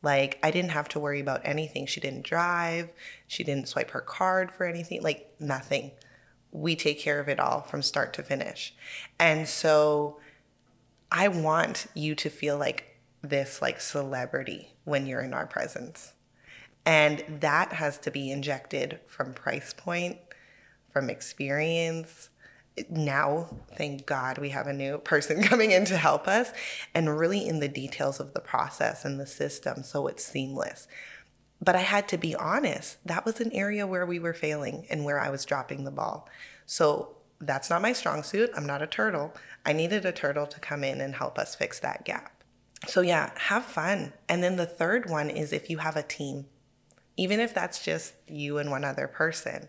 Like 0.00 0.38
I 0.44 0.52
didn't 0.52 0.70
have 0.70 0.88
to 0.90 1.00
worry 1.00 1.20
about 1.20 1.40
anything. 1.42 1.86
She 1.86 1.98
didn't 1.98 2.22
drive. 2.22 2.92
She 3.26 3.42
didn't 3.42 3.66
swipe 3.66 3.90
her 3.90 4.00
card 4.00 4.52
for 4.52 4.64
anything. 4.64 5.02
Like 5.02 5.34
nothing. 5.40 5.90
We 6.52 6.76
take 6.76 7.00
care 7.00 7.18
of 7.18 7.28
it 7.28 7.40
all 7.40 7.62
from 7.62 7.82
start 7.82 8.12
to 8.14 8.22
finish. 8.22 8.72
And 9.18 9.48
so 9.48 10.20
I 11.10 11.26
want 11.26 11.88
you 11.94 12.14
to 12.14 12.30
feel 12.30 12.56
like 12.56 12.95
this 13.28 13.60
like 13.62 13.80
celebrity 13.80 14.74
when 14.84 15.06
you're 15.06 15.20
in 15.20 15.34
our 15.34 15.46
presence. 15.46 16.14
And 16.84 17.24
that 17.40 17.72
has 17.74 17.98
to 17.98 18.10
be 18.10 18.30
injected 18.30 19.00
from 19.06 19.34
price 19.34 19.74
point, 19.74 20.18
from 20.92 21.10
experience. 21.10 22.30
Now, 22.88 23.48
thank 23.76 24.06
God 24.06 24.38
we 24.38 24.50
have 24.50 24.66
a 24.66 24.72
new 24.72 24.98
person 24.98 25.42
coming 25.42 25.72
in 25.72 25.84
to 25.86 25.96
help 25.96 26.28
us 26.28 26.52
and 26.94 27.18
really 27.18 27.46
in 27.46 27.58
the 27.60 27.68
details 27.68 28.20
of 28.20 28.34
the 28.34 28.40
process 28.40 29.04
and 29.04 29.18
the 29.18 29.26
system 29.26 29.82
so 29.82 30.06
it's 30.06 30.24
seamless. 30.24 30.86
But 31.60 31.74
I 31.74 31.80
had 31.80 32.06
to 32.08 32.18
be 32.18 32.36
honest, 32.36 32.98
that 33.06 33.24
was 33.24 33.40
an 33.40 33.52
area 33.52 33.86
where 33.86 34.06
we 34.06 34.18
were 34.18 34.34
failing 34.34 34.86
and 34.90 35.04
where 35.04 35.18
I 35.18 35.30
was 35.30 35.44
dropping 35.44 35.84
the 35.84 35.90
ball. 35.90 36.28
So 36.66 37.16
that's 37.40 37.70
not 37.70 37.82
my 37.82 37.92
strong 37.92 38.22
suit. 38.22 38.50
I'm 38.54 38.66
not 38.66 38.82
a 38.82 38.86
turtle. 38.86 39.34
I 39.64 39.72
needed 39.72 40.04
a 40.04 40.12
turtle 40.12 40.46
to 40.46 40.60
come 40.60 40.84
in 40.84 41.00
and 41.00 41.14
help 41.14 41.38
us 41.38 41.54
fix 41.54 41.80
that 41.80 42.04
gap. 42.04 42.35
So, 42.86 43.00
yeah, 43.00 43.30
have 43.36 43.64
fun. 43.64 44.12
And 44.28 44.42
then 44.42 44.56
the 44.56 44.66
third 44.66 45.10
one 45.10 45.30
is 45.30 45.52
if 45.52 45.68
you 45.68 45.78
have 45.78 45.96
a 45.96 46.02
team, 46.02 46.46
even 47.16 47.40
if 47.40 47.54
that's 47.54 47.82
just 47.82 48.14
you 48.28 48.58
and 48.58 48.70
one 48.70 48.84
other 48.84 49.08
person, 49.08 49.68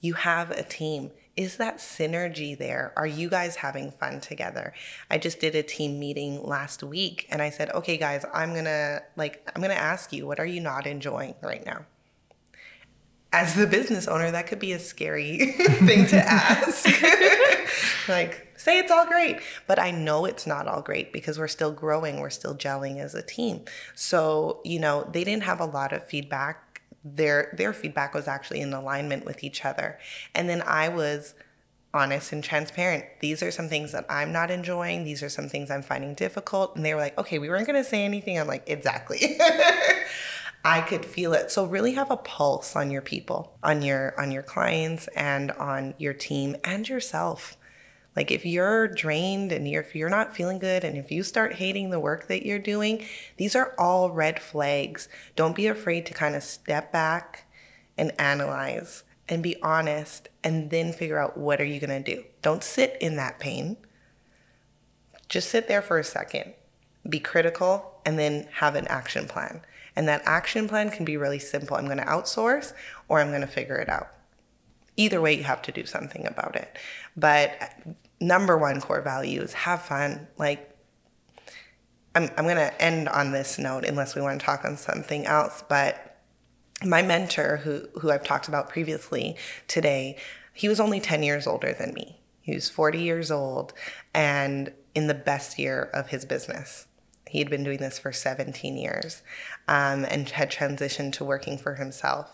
you 0.00 0.14
have 0.14 0.50
a 0.50 0.62
team. 0.62 1.10
Is 1.36 1.56
that 1.56 1.78
synergy 1.78 2.56
there? 2.56 2.92
Are 2.96 3.06
you 3.06 3.28
guys 3.28 3.56
having 3.56 3.90
fun 3.90 4.20
together? 4.20 4.72
I 5.10 5.18
just 5.18 5.40
did 5.40 5.56
a 5.56 5.62
team 5.62 5.98
meeting 5.98 6.44
last 6.44 6.82
week 6.82 7.26
and 7.30 7.42
I 7.42 7.50
said, 7.50 7.70
okay, 7.70 7.96
guys, 7.96 8.24
I'm 8.32 8.54
gonna 8.54 9.00
like, 9.16 9.50
I'm 9.54 9.62
gonna 9.62 9.74
ask 9.74 10.12
you, 10.12 10.26
what 10.26 10.38
are 10.38 10.46
you 10.46 10.60
not 10.60 10.86
enjoying 10.86 11.34
right 11.42 11.64
now? 11.64 11.86
As 13.34 13.56
the 13.56 13.66
business 13.66 14.06
owner, 14.06 14.30
that 14.30 14.46
could 14.46 14.60
be 14.60 14.72
a 14.72 14.78
scary 14.78 15.38
thing 15.56 16.06
to 16.06 16.16
ask. 16.16 16.86
like, 18.08 18.46
say 18.56 18.78
it's 18.78 18.92
all 18.92 19.06
great, 19.06 19.40
but 19.66 19.80
I 19.80 19.90
know 19.90 20.24
it's 20.24 20.46
not 20.46 20.68
all 20.68 20.80
great 20.80 21.12
because 21.12 21.36
we're 21.36 21.48
still 21.48 21.72
growing, 21.72 22.20
we're 22.20 22.30
still 22.30 22.54
gelling 22.54 23.00
as 23.00 23.12
a 23.12 23.22
team. 23.22 23.64
So, 23.96 24.60
you 24.64 24.78
know, 24.78 25.08
they 25.10 25.24
didn't 25.24 25.42
have 25.42 25.58
a 25.58 25.64
lot 25.64 25.92
of 25.92 26.06
feedback. 26.06 26.82
Their 27.04 27.52
their 27.58 27.72
feedback 27.72 28.14
was 28.14 28.28
actually 28.28 28.60
in 28.60 28.72
alignment 28.72 29.24
with 29.24 29.42
each 29.42 29.64
other. 29.64 29.98
And 30.32 30.48
then 30.48 30.62
I 30.62 30.88
was 30.88 31.34
honest 31.92 32.32
and 32.32 32.42
transparent. 32.42 33.04
These 33.20 33.42
are 33.42 33.50
some 33.50 33.68
things 33.68 33.90
that 33.92 34.06
I'm 34.08 34.30
not 34.32 34.52
enjoying. 34.52 35.02
These 35.04 35.24
are 35.24 35.28
some 35.28 35.48
things 35.48 35.72
I'm 35.72 35.82
finding 35.82 36.14
difficult. 36.14 36.76
And 36.76 36.84
they 36.84 36.94
were 36.94 37.00
like, 37.00 37.18
okay, 37.18 37.40
we 37.40 37.48
weren't 37.48 37.66
going 37.66 37.82
to 37.82 37.88
say 37.88 38.04
anything. 38.04 38.38
I'm 38.38 38.46
like, 38.46 38.64
exactly. 38.68 39.38
I 40.64 40.80
could 40.80 41.04
feel 41.04 41.34
it. 41.34 41.50
So 41.50 41.66
really 41.66 41.92
have 41.92 42.10
a 42.10 42.16
pulse 42.16 42.74
on 42.74 42.90
your 42.90 43.02
people, 43.02 43.58
on 43.62 43.82
your 43.82 44.18
on 44.18 44.32
your 44.32 44.42
clients 44.42 45.08
and 45.08 45.50
on 45.52 45.94
your 45.98 46.14
team 46.14 46.56
and 46.64 46.88
yourself. 46.88 47.58
Like 48.16 48.30
if 48.30 48.46
you're 48.46 48.88
drained 48.88 49.52
and 49.52 49.68
you're, 49.68 49.82
if 49.82 49.94
you're 49.94 50.08
not 50.08 50.34
feeling 50.34 50.58
good 50.58 50.84
and 50.84 50.96
if 50.96 51.10
you 51.10 51.22
start 51.22 51.54
hating 51.54 51.90
the 51.90 52.00
work 52.00 52.28
that 52.28 52.46
you're 52.46 52.58
doing, 52.60 53.04
these 53.36 53.56
are 53.56 53.74
all 53.76 54.10
red 54.10 54.40
flags. 54.40 55.08
Don't 55.36 55.56
be 55.56 55.66
afraid 55.66 56.06
to 56.06 56.14
kind 56.14 56.36
of 56.36 56.42
step 56.42 56.92
back 56.92 57.46
and 57.98 58.12
analyze 58.18 59.02
and 59.28 59.42
be 59.42 59.60
honest 59.62 60.28
and 60.42 60.70
then 60.70 60.92
figure 60.92 61.18
out 61.18 61.36
what 61.36 61.60
are 61.60 61.64
you 61.64 61.80
going 61.80 62.02
to 62.04 62.14
do. 62.14 62.24
Don't 62.40 62.62
sit 62.62 62.96
in 63.00 63.16
that 63.16 63.40
pain. 63.40 63.76
Just 65.28 65.50
sit 65.50 65.66
there 65.66 65.82
for 65.82 65.98
a 65.98 66.04
second. 66.04 66.54
Be 67.08 67.18
critical 67.18 68.00
and 68.06 68.18
then 68.18 68.48
have 68.52 68.76
an 68.76 68.86
action 68.86 69.26
plan. 69.26 69.60
And 69.96 70.08
that 70.08 70.22
action 70.24 70.68
plan 70.68 70.90
can 70.90 71.04
be 71.04 71.16
really 71.16 71.38
simple. 71.38 71.76
I'm 71.76 71.86
going 71.86 71.98
to 71.98 72.04
outsource 72.04 72.72
or 73.08 73.20
I'm 73.20 73.28
going 73.28 73.42
to 73.42 73.46
figure 73.46 73.76
it 73.76 73.88
out. 73.88 74.08
Either 74.96 75.20
way, 75.20 75.36
you 75.36 75.44
have 75.44 75.62
to 75.62 75.72
do 75.72 75.86
something 75.86 76.26
about 76.26 76.56
it. 76.56 76.76
But 77.16 77.52
uh, 77.60 77.90
number 78.20 78.56
one 78.56 78.80
core 78.80 79.02
value 79.02 79.40
is 79.40 79.52
have 79.52 79.82
fun. 79.82 80.26
Like, 80.38 80.70
I'm, 82.14 82.30
I'm 82.36 82.44
going 82.44 82.56
to 82.56 82.82
end 82.82 83.08
on 83.08 83.32
this 83.32 83.58
note 83.58 83.84
unless 83.84 84.14
we 84.14 84.22
want 84.22 84.40
to 84.40 84.44
talk 84.44 84.64
on 84.64 84.76
something 84.76 85.26
else. 85.26 85.64
But 85.68 86.20
my 86.84 87.02
mentor, 87.02 87.58
who, 87.58 87.88
who 88.00 88.10
I've 88.10 88.24
talked 88.24 88.48
about 88.48 88.68
previously 88.68 89.36
today, 89.68 90.16
he 90.52 90.68
was 90.68 90.80
only 90.80 91.00
10 91.00 91.22
years 91.22 91.46
older 91.46 91.72
than 91.72 91.92
me. 91.94 92.20
He 92.40 92.54
was 92.54 92.68
40 92.68 93.00
years 93.00 93.30
old 93.30 93.72
and 94.12 94.72
in 94.94 95.08
the 95.08 95.14
best 95.14 95.58
year 95.58 95.90
of 95.92 96.08
his 96.08 96.24
business. 96.24 96.86
He 97.34 97.40
had 97.40 97.50
been 97.50 97.64
doing 97.64 97.78
this 97.78 97.98
for 97.98 98.12
17 98.12 98.76
years 98.76 99.24
um, 99.66 100.04
and 100.04 100.28
had 100.28 100.52
transitioned 100.52 101.14
to 101.14 101.24
working 101.24 101.58
for 101.58 101.74
himself. 101.74 102.32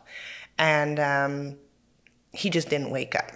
And 0.58 1.00
um, 1.00 1.56
he 2.34 2.50
just 2.50 2.68
didn't 2.68 2.90
wake 2.90 3.14
up. 3.14 3.30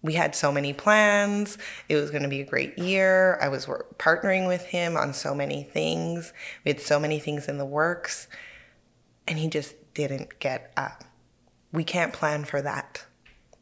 We 0.00 0.12
had 0.12 0.36
so 0.36 0.52
many 0.52 0.72
plans. 0.72 1.58
It 1.88 1.96
was 1.96 2.12
going 2.12 2.22
to 2.22 2.28
be 2.28 2.40
a 2.40 2.46
great 2.46 2.78
year. 2.78 3.36
I 3.42 3.48
was 3.48 3.66
partnering 3.98 4.46
with 4.46 4.66
him 4.66 4.96
on 4.96 5.12
so 5.12 5.34
many 5.34 5.64
things. 5.64 6.32
We 6.64 6.70
had 6.70 6.80
so 6.80 7.00
many 7.00 7.18
things 7.18 7.48
in 7.48 7.58
the 7.58 7.66
works. 7.66 8.28
And 9.26 9.40
he 9.40 9.48
just 9.48 9.74
didn't 9.92 10.38
get 10.38 10.70
up. 10.76 11.02
We 11.72 11.82
can't 11.82 12.12
plan 12.12 12.44
for 12.44 12.62
that. 12.62 13.04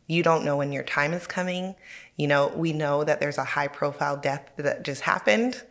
You 0.06 0.22
don't 0.22 0.44
know 0.44 0.58
when 0.58 0.72
your 0.72 0.84
time 0.84 1.14
is 1.14 1.26
coming. 1.26 1.74
You 2.16 2.28
know, 2.28 2.48
we 2.54 2.72
know 2.72 3.04
that 3.04 3.20
there's 3.20 3.38
a 3.38 3.44
high 3.44 3.68
profile 3.68 4.16
death 4.16 4.48
that 4.56 4.84
just 4.84 5.02
happened. 5.02 5.62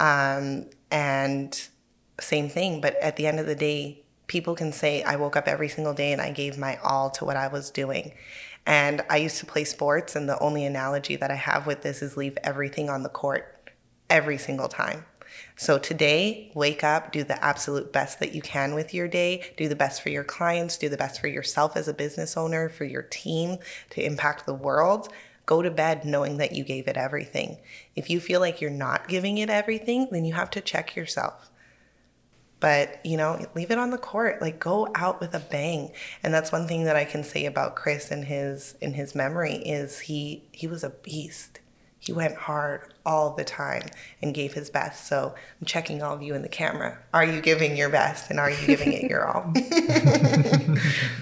Um, 0.00 0.70
and 0.90 1.68
same 2.20 2.48
thing, 2.48 2.80
but 2.80 2.96
at 2.96 3.16
the 3.16 3.26
end 3.26 3.40
of 3.40 3.46
the 3.46 3.54
day, 3.54 4.02
people 4.26 4.54
can 4.54 4.72
say, 4.72 5.02
I 5.02 5.16
woke 5.16 5.36
up 5.36 5.48
every 5.48 5.68
single 5.68 5.94
day 5.94 6.12
and 6.12 6.20
I 6.20 6.30
gave 6.30 6.58
my 6.58 6.76
all 6.82 7.10
to 7.10 7.24
what 7.24 7.36
I 7.36 7.48
was 7.48 7.70
doing. 7.70 8.12
And 8.66 9.02
I 9.08 9.16
used 9.16 9.38
to 9.38 9.46
play 9.46 9.64
sports, 9.64 10.14
and 10.14 10.28
the 10.28 10.38
only 10.40 10.66
analogy 10.66 11.16
that 11.16 11.30
I 11.30 11.36
have 11.36 11.66
with 11.66 11.80
this 11.80 12.02
is 12.02 12.18
leave 12.18 12.36
everything 12.44 12.90
on 12.90 13.02
the 13.02 13.08
court 13.08 13.70
every 14.10 14.36
single 14.36 14.68
time. 14.68 15.06
So 15.56 15.78
today, 15.78 16.52
wake 16.54 16.84
up, 16.84 17.10
do 17.10 17.24
the 17.24 17.42
absolute 17.42 17.92
best 17.92 18.20
that 18.20 18.34
you 18.34 18.42
can 18.42 18.74
with 18.74 18.92
your 18.92 19.08
day, 19.08 19.52
do 19.56 19.68
the 19.68 19.76
best 19.76 20.02
for 20.02 20.10
your 20.10 20.24
clients, 20.24 20.76
do 20.76 20.88
the 20.88 20.96
best 20.96 21.20
for 21.20 21.28
yourself 21.28 21.76
as 21.76 21.88
a 21.88 21.94
business 21.94 22.36
owner, 22.36 22.68
for 22.68 22.84
your 22.84 23.02
team 23.02 23.56
to 23.90 24.04
impact 24.04 24.44
the 24.44 24.54
world 24.54 25.08
go 25.48 25.62
to 25.62 25.70
bed 25.70 26.04
knowing 26.04 26.36
that 26.36 26.52
you 26.52 26.62
gave 26.62 26.86
it 26.86 26.98
everything. 26.98 27.56
If 27.96 28.10
you 28.10 28.20
feel 28.20 28.38
like 28.38 28.60
you're 28.60 28.70
not 28.70 29.08
giving 29.08 29.38
it 29.38 29.48
everything, 29.48 30.06
then 30.10 30.26
you 30.26 30.34
have 30.34 30.50
to 30.50 30.60
check 30.60 30.94
yourself. 30.94 31.50
But, 32.60 33.00
you 33.02 33.16
know, 33.16 33.46
leave 33.54 33.70
it 33.70 33.78
on 33.78 33.90
the 33.90 33.96
court. 33.96 34.42
Like 34.42 34.60
go 34.60 34.88
out 34.94 35.20
with 35.20 35.34
a 35.34 35.40
bang. 35.40 35.90
And 36.22 36.34
that's 36.34 36.52
one 36.52 36.68
thing 36.68 36.84
that 36.84 36.96
I 36.96 37.06
can 37.06 37.24
say 37.24 37.46
about 37.46 37.76
Chris 37.76 38.10
in 38.10 38.24
his 38.24 38.74
in 38.82 38.92
his 38.92 39.14
memory 39.14 39.54
is 39.54 40.00
he 40.00 40.44
he 40.52 40.66
was 40.66 40.84
a 40.84 40.90
beast. 40.90 41.60
He 42.08 42.14
went 42.14 42.36
hard 42.36 42.80
all 43.04 43.34
the 43.36 43.44
time 43.44 43.82
and 44.22 44.32
gave 44.32 44.54
his 44.54 44.70
best. 44.70 45.06
So 45.06 45.34
I'm 45.60 45.66
checking 45.66 46.02
all 46.02 46.14
of 46.14 46.22
you 46.22 46.32
in 46.32 46.40
the 46.40 46.48
camera. 46.48 46.96
Are 47.12 47.22
you 47.22 47.42
giving 47.42 47.76
your 47.76 47.90
best 47.90 48.30
and 48.30 48.40
are 48.40 48.50
you 48.50 48.66
giving 48.66 48.94
it 48.94 49.10
your 49.10 49.28
all? 49.28 49.52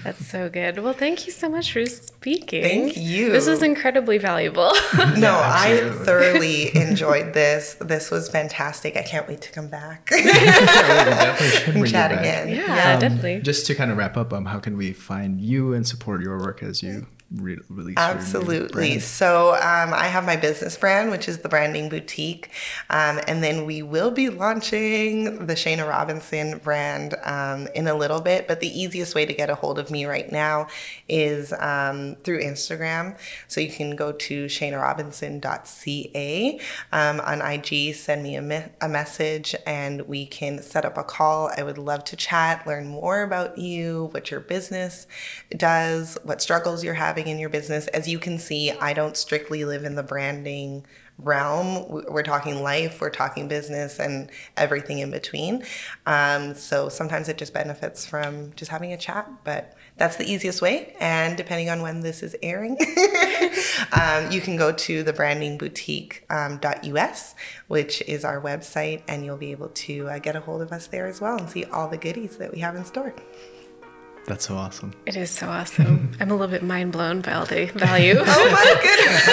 That's 0.05 0.25
so 0.25 0.47
good. 0.47 0.79
Well, 0.79 0.93
thank 0.93 1.25
you 1.25 1.33
so 1.33 1.49
much 1.49 1.73
for 1.73 1.85
speaking. 1.85 2.63
Thank 2.63 2.95
you. 2.95 3.33
This 3.33 3.49
was 3.49 3.61
incredibly 3.61 4.17
valuable. 4.17 4.71
no, 5.17 5.37
I 5.43 5.91
thoroughly 6.05 6.73
enjoyed 6.73 7.33
this. 7.33 7.75
This 7.81 8.09
was 8.09 8.29
fantastic. 8.29 8.95
I 8.95 9.01
can't 9.01 9.27
wait 9.27 9.41
to 9.41 9.51
come 9.51 9.67
back 9.67 10.09
and 10.13 11.85
chat 11.85 12.13
again. 12.13 12.47
Yeah, 12.47 12.65
yeah. 12.65 12.93
Um, 12.93 12.99
definitely. 13.01 13.41
Just 13.41 13.65
to 13.65 13.75
kind 13.75 13.91
of 13.91 13.97
wrap 13.97 14.15
up, 14.15 14.31
um, 14.31 14.45
how 14.45 14.59
can 14.59 14.77
we 14.77 14.93
find 14.93 15.41
you 15.41 15.73
and 15.73 15.85
support 15.85 16.21
your 16.21 16.37
work 16.37 16.63
as 16.63 16.81
you 16.81 17.07
re- 17.35 17.57
release 17.69 17.97
absolutely. 17.97 18.99
so 18.99 19.53
um, 19.55 19.93
i 19.93 20.07
have 20.07 20.25
my 20.25 20.35
business 20.35 20.77
brand 20.77 21.11
which 21.11 21.27
is 21.27 21.39
the 21.39 21.49
branding 21.49 21.89
boutique 21.89 22.49
um, 22.89 23.19
and 23.27 23.43
then 23.43 23.65
we 23.65 23.81
will 23.81 24.11
be 24.11 24.29
launching 24.29 25.45
the 25.45 25.53
shana 25.53 25.87
robinson 25.87 26.57
brand 26.59 27.15
um, 27.23 27.67
in 27.75 27.87
a 27.87 27.93
little 27.93 28.21
bit 28.21 28.47
but 28.47 28.59
the 28.59 28.79
easiest 28.79 29.15
way 29.15 29.25
to 29.25 29.33
get 29.33 29.49
a 29.49 29.55
hold 29.55 29.79
of 29.79 29.91
me 29.91 30.05
right 30.05 30.31
now 30.31 30.67
is 31.09 31.53
um, 31.53 32.15
through 32.23 32.41
instagram. 32.41 33.17
So 33.47 33.61
you 33.61 33.71
can 33.71 33.95
go 33.95 34.11
to 34.11 34.45
shanarobinson.ca 34.45 36.59
um, 36.91 37.19
on 37.21 37.41
ig 37.41 37.95
send 37.95 38.23
me 38.23 38.35
a, 38.35 38.41
me- 38.41 38.65
a 38.81 38.89
message 38.89 39.55
and 39.65 40.01
we 40.01 40.25
can 40.25 40.61
set 40.61 40.85
up 40.85 40.97
a 40.97 41.03
call. 41.03 41.51
I 41.55 41.63
would 41.63 41.77
love 41.77 42.03
to 42.05 42.15
chat 42.15 42.65
learn 42.67 42.87
more 42.87 43.23
about 43.23 43.57
you 43.57 44.09
what 44.11 44.31
your 44.31 44.39
business 44.39 45.07
does 45.55 46.17
what 46.23 46.41
struggles 46.41 46.83
you're 46.83 46.93
having 46.93 47.16
having 47.17 47.31
in 47.31 47.39
your 47.39 47.49
business. 47.49 47.87
As 47.87 48.07
you 48.07 48.19
can 48.19 48.37
see, 48.37 48.69
I 48.71 48.93
don't 48.93 49.17
strictly 49.17 49.65
live 49.65 49.85
in 49.85 49.95
the 49.95 50.03
branding 50.03 50.85
realm. 51.17 51.89
We're 51.89 52.21
talking 52.21 52.61
life, 52.61 53.01
we're 53.01 53.09
talking 53.09 53.47
business, 53.47 53.99
and 53.99 54.29
everything 54.55 54.99
in 54.99 55.09
between. 55.09 55.63
Um, 56.05 56.53
so 56.53 56.89
sometimes 56.89 57.27
it 57.27 57.39
just 57.39 57.55
benefits 57.55 58.05
from 58.05 58.53
just 58.53 58.69
having 58.69 58.93
a 58.93 58.97
chat, 58.97 59.27
but 59.43 59.73
that's 59.97 60.17
the 60.17 60.31
easiest 60.31 60.61
way. 60.61 60.95
And 60.99 61.35
depending 61.35 61.71
on 61.71 61.81
when 61.81 62.01
this 62.01 62.21
is 62.21 62.35
airing, 62.43 62.73
um, 63.99 64.31
you 64.31 64.39
can 64.39 64.57
go 64.57 64.71
to 64.71 65.01
the 65.01 65.13
brandingboutique.us, 65.13 66.23
um, 66.29 66.59
which 67.67 68.01
is 68.01 68.23
our 68.23 68.39
website, 68.39 69.01
and 69.07 69.25
you'll 69.25 69.37
be 69.37 69.49
able 69.49 69.69
to 69.69 70.07
uh, 70.07 70.19
get 70.19 70.35
a 70.35 70.41
hold 70.41 70.61
of 70.61 70.71
us 70.71 70.85
there 70.85 71.07
as 71.07 71.19
well 71.19 71.35
and 71.35 71.49
see 71.49 71.65
all 71.65 71.87
the 71.87 71.97
goodies 71.97 72.37
that 72.37 72.53
we 72.53 72.59
have 72.59 72.75
in 72.75 72.85
store. 72.85 73.15
That's 74.27 74.45
so 74.45 74.55
awesome. 74.55 74.91
It 75.05 75.15
is 75.15 75.31
so 75.31 75.47
awesome. 75.47 76.11
I'm 76.19 76.29
a 76.29 76.35
little 76.35 76.51
bit 76.51 76.61
mind 76.61 76.91
blown 76.91 77.21
by 77.21 77.31
all 77.31 77.45
the 77.45 77.67
value. 77.67 78.15
oh 78.19 78.49
my 78.51 78.75
goodness. 78.85 79.23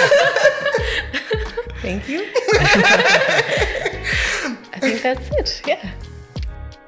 Thank 1.81 2.07
you. 2.07 2.25
I 4.73 4.79
think 4.79 5.01
that's 5.01 5.27
it. 5.31 5.61
Yeah. 5.67 5.91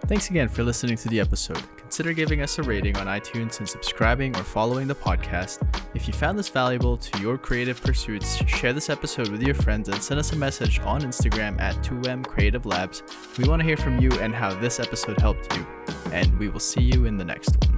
Thanks 0.07 0.29
again 0.29 0.47
for 0.47 0.63
listening 0.63 0.95
to 0.97 1.09
the 1.09 1.19
episode. 1.19 1.61
Consider 1.75 2.13
giving 2.13 2.41
us 2.41 2.57
a 2.59 2.63
rating 2.63 2.95
on 2.95 3.07
iTunes 3.07 3.59
and 3.59 3.67
subscribing 3.67 4.33
or 4.37 4.43
following 4.43 4.87
the 4.87 4.95
podcast. 4.95 5.67
If 5.93 6.07
you 6.07 6.13
found 6.13 6.39
this 6.39 6.47
valuable 6.47 6.95
to 6.95 7.21
your 7.21 7.37
creative 7.37 7.81
pursuits, 7.81 8.37
share 8.45 8.71
this 8.71 8.89
episode 8.89 9.27
with 9.27 9.43
your 9.43 9.55
friends 9.55 9.89
and 9.89 10.01
send 10.01 10.17
us 10.17 10.31
a 10.31 10.37
message 10.37 10.79
on 10.79 11.01
Instagram 11.01 11.59
at 11.59 11.75
2M 11.83 12.25
Creative 12.25 12.65
Labs. 12.65 13.03
We 13.37 13.49
want 13.49 13.59
to 13.61 13.65
hear 13.65 13.75
from 13.77 13.99
you 13.99 14.11
and 14.21 14.33
how 14.33 14.53
this 14.55 14.79
episode 14.79 15.19
helped 15.19 15.53
you. 15.57 15.67
And 16.13 16.39
we 16.39 16.47
will 16.47 16.61
see 16.61 16.81
you 16.81 17.03
in 17.05 17.17
the 17.17 17.25
next 17.25 17.57
one. 17.65 17.77